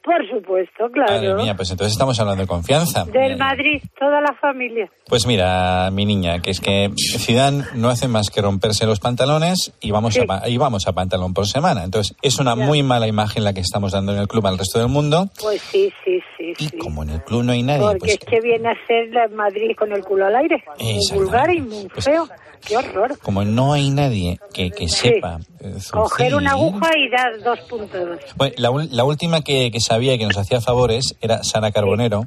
Por 0.03 0.29
supuesto, 0.29 0.89
claro. 0.91 1.13
Madre 1.13 1.33
mía, 1.35 1.55
pues 1.55 1.71
entonces 1.71 1.93
estamos 1.93 2.19
hablando 2.19 2.41
de 2.43 2.47
confianza. 2.47 3.05
Del 3.05 3.37
Madrid, 3.37 3.81
toda 3.97 4.19
la 4.19 4.33
familia. 4.41 4.89
Pues 5.07 5.25
mira, 5.25 5.89
mi 5.91 6.05
niña, 6.05 6.41
que 6.41 6.51
es 6.51 6.59
que 6.59 6.91
Zidane 6.97 7.63
no 7.75 7.87
hace 7.89 8.09
más 8.09 8.29
que 8.29 8.41
romperse 8.41 8.85
los 8.85 8.99
pantalones 8.99 9.71
y 9.79 9.91
vamos, 9.91 10.17
a, 10.17 10.25
pa- 10.25 10.49
y 10.49 10.57
vamos 10.57 10.87
a 10.87 10.91
pantalón 10.93 11.33
por 11.33 11.47
semana. 11.47 11.83
Entonces, 11.85 12.17
es 12.21 12.37
una 12.39 12.55
muy 12.55 12.83
mala 12.83 13.07
imagen 13.07 13.45
la 13.45 13.53
que 13.53 13.61
estamos 13.61 13.93
dando 13.93 14.11
en 14.13 14.19
el 14.19 14.27
club 14.27 14.45
al 14.47 14.57
resto 14.57 14.77
del 14.79 14.89
mundo. 14.89 15.29
Pues 15.41 15.61
sí, 15.61 15.89
sí, 16.03 16.19
sí. 16.37 16.53
sí. 16.57 16.77
Como 16.77 17.03
en 17.03 17.09
el 17.11 17.23
club 17.23 17.43
no 17.43 17.53
hay 17.53 17.63
nadie, 17.63 17.81
Porque 17.83 17.99
pues 17.99 18.11
es 18.13 18.19
que 18.19 18.41
viene 18.41 18.69
a 18.69 18.87
ser 18.87 19.07
la 19.13 19.29
Madrid 19.29 19.71
con 19.77 19.91
el 19.93 20.03
culo 20.03 20.25
al 20.25 20.35
aire. 20.35 20.63
Muy 20.79 20.99
vulgar 21.13 21.49
y 21.53 21.61
muy 21.61 21.87
Pues 21.87 22.03
feo. 22.05 22.27
Qué 22.67 22.77
horror. 22.77 23.17
como 23.19 23.43
no 23.43 23.73
hay 23.73 23.89
nadie 23.89 24.39
que, 24.53 24.71
que 24.71 24.87
Sí. 24.87 25.09
sepa 25.09 25.39
eh, 25.59 25.75
Coger 25.91 26.35
una 26.35 26.51
aguja 26.51 26.89
y 26.97 27.09
dar 27.09 27.41
dos 27.43 27.59
puntos. 27.69 28.19
Bueno, 28.35 28.53
la, 28.57 28.87
la 28.91 29.03
última 29.03 29.41
que, 29.41 29.69
que 29.71 29.79
sabía 29.79 30.13
y 30.13 30.17
que 30.17 30.25
nos 30.25 30.37
hacía 30.37 30.61
favores 30.61 31.15
era 31.21 31.43
Sara 31.43 31.71
Carbonero. 31.71 32.23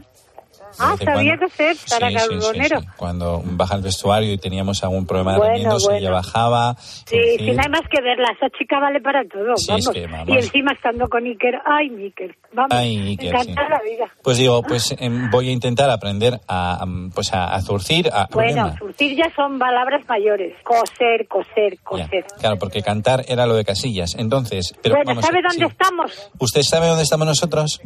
Ah, 0.78 0.96
sabía 1.02 1.36
cuando- 1.36 1.46
coser 1.46 1.76
Sara 1.76 2.08
Sí, 2.10 2.16
sí, 2.18 2.20
sí, 2.24 2.28
Carbonero. 2.28 2.80
sí. 2.80 2.86
Cuando 2.96 3.42
baja 3.44 3.74
al 3.74 3.82
vestuario 3.82 4.32
y 4.32 4.38
teníamos 4.38 4.82
algún 4.84 5.06
problema 5.06 5.32
de 5.34 5.38
Bueno, 5.38 5.76
bueno. 5.78 5.96
ella 5.98 6.10
bajaba. 6.10 6.74
Sí, 6.78 7.16
zurcir. 7.16 7.38
si 7.40 7.50
no 7.52 7.62
hay 7.62 7.70
más 7.70 7.82
que 7.90 8.02
verla, 8.02 8.28
esa 8.36 8.48
chica 8.58 8.78
vale 8.80 9.00
para 9.00 9.24
todo, 9.26 9.56
Sí, 9.56 9.66
vamos. 9.68 9.86
es 9.86 9.92
que, 9.92 10.06
vamos. 10.06 10.28
Y 10.28 10.32
encima 10.32 10.72
estando 10.72 11.08
con 11.08 11.24
Iker, 11.24 11.60
ay, 11.64 11.88
Iker, 12.04 12.36
vamos, 12.52 12.70
Ay, 12.72 12.96
Iker, 13.10 13.32
me 13.34 13.40
encanta 13.40 13.62
sí. 13.64 13.70
la 13.70 13.80
vida. 13.90 14.12
Pues 14.22 14.38
digo, 14.38 14.62
pues 14.62 14.94
em, 14.98 15.30
voy 15.30 15.48
a 15.48 15.52
intentar 15.52 15.90
aprender 15.90 16.40
a, 16.48 16.84
pues 17.14 17.32
a, 17.32 17.54
a 17.54 17.60
zurcir, 17.62 18.08
a 18.12 18.26
Bueno, 18.32 18.50
aprenderme. 18.62 18.78
surtir 18.78 19.16
ya 19.16 19.32
son 19.34 19.58
palabras 19.58 20.04
mayores. 20.08 20.54
Coser, 20.62 21.26
coser, 21.28 21.74
Ya, 21.74 21.82
coser. 21.84 22.24
Claro, 22.40 22.58
porque 22.58 22.82
cantar 22.82 23.24
era 23.28 23.46
lo 23.46 23.54
de 23.54 23.64
Casillas. 23.64 24.14
Entonces, 24.16 24.74
pero 24.82 24.96
bueno, 24.96 25.10
vamos, 25.10 25.24
¿sabe 25.24 25.38
sí. 25.40 25.58
dónde 25.58 25.66
estamos? 25.72 26.30
¿Usted 26.38 26.62
sabe 26.62 26.88
dónde 26.88 27.02
estamos 27.04 27.26
nosotros? 27.26 27.80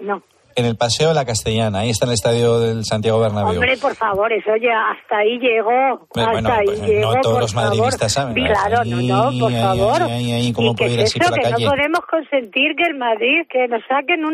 No. 0.00 0.22
En 0.56 0.66
el 0.66 0.76
Paseo 0.76 1.08
de 1.08 1.14
la 1.14 1.24
Castellana. 1.24 1.80
Ahí 1.80 1.90
está 1.90 2.06
el 2.06 2.12
estadio 2.12 2.60
del 2.60 2.84
Santiago 2.84 3.18
Bernabéu. 3.18 3.54
Hombre, 3.54 3.76
por 3.78 3.94
favor, 3.96 4.32
eso 4.32 4.52
ya 4.56 4.90
hasta 4.92 5.18
ahí 5.18 5.38
llegó. 5.40 6.06
Hasta 6.14 6.30
bueno, 6.30 6.48
ahí 6.52 6.66
pues, 6.66 6.80
no 6.80 6.86
llegó, 6.86 7.12
todos 7.22 7.32
por 7.34 7.42
los 7.42 7.54
favor. 7.54 7.70
madridistas 7.70 8.12
saben, 8.12 8.34
¿no? 8.34 8.46
Claro, 8.46 8.84
no, 8.84 9.30
no, 9.32 9.38
por 9.40 9.52
ay, 9.52 9.60
favor. 9.62 10.02
ay, 10.02 10.52
¿cómo 10.52 10.74
¿Y 10.78 10.84
ir 10.84 11.00
es 11.00 11.16
eso? 11.16 11.18
por 11.18 11.30
la 11.30 11.36
que 11.36 11.50
calle? 11.50 11.64
no 11.64 11.70
podemos 11.70 12.00
consentir 12.08 12.76
que 12.76 12.84
el 12.84 12.94
Madrid, 12.96 13.42
que 13.50 13.66
nos 13.66 13.82
saquen 13.88 14.20
un 14.20 14.22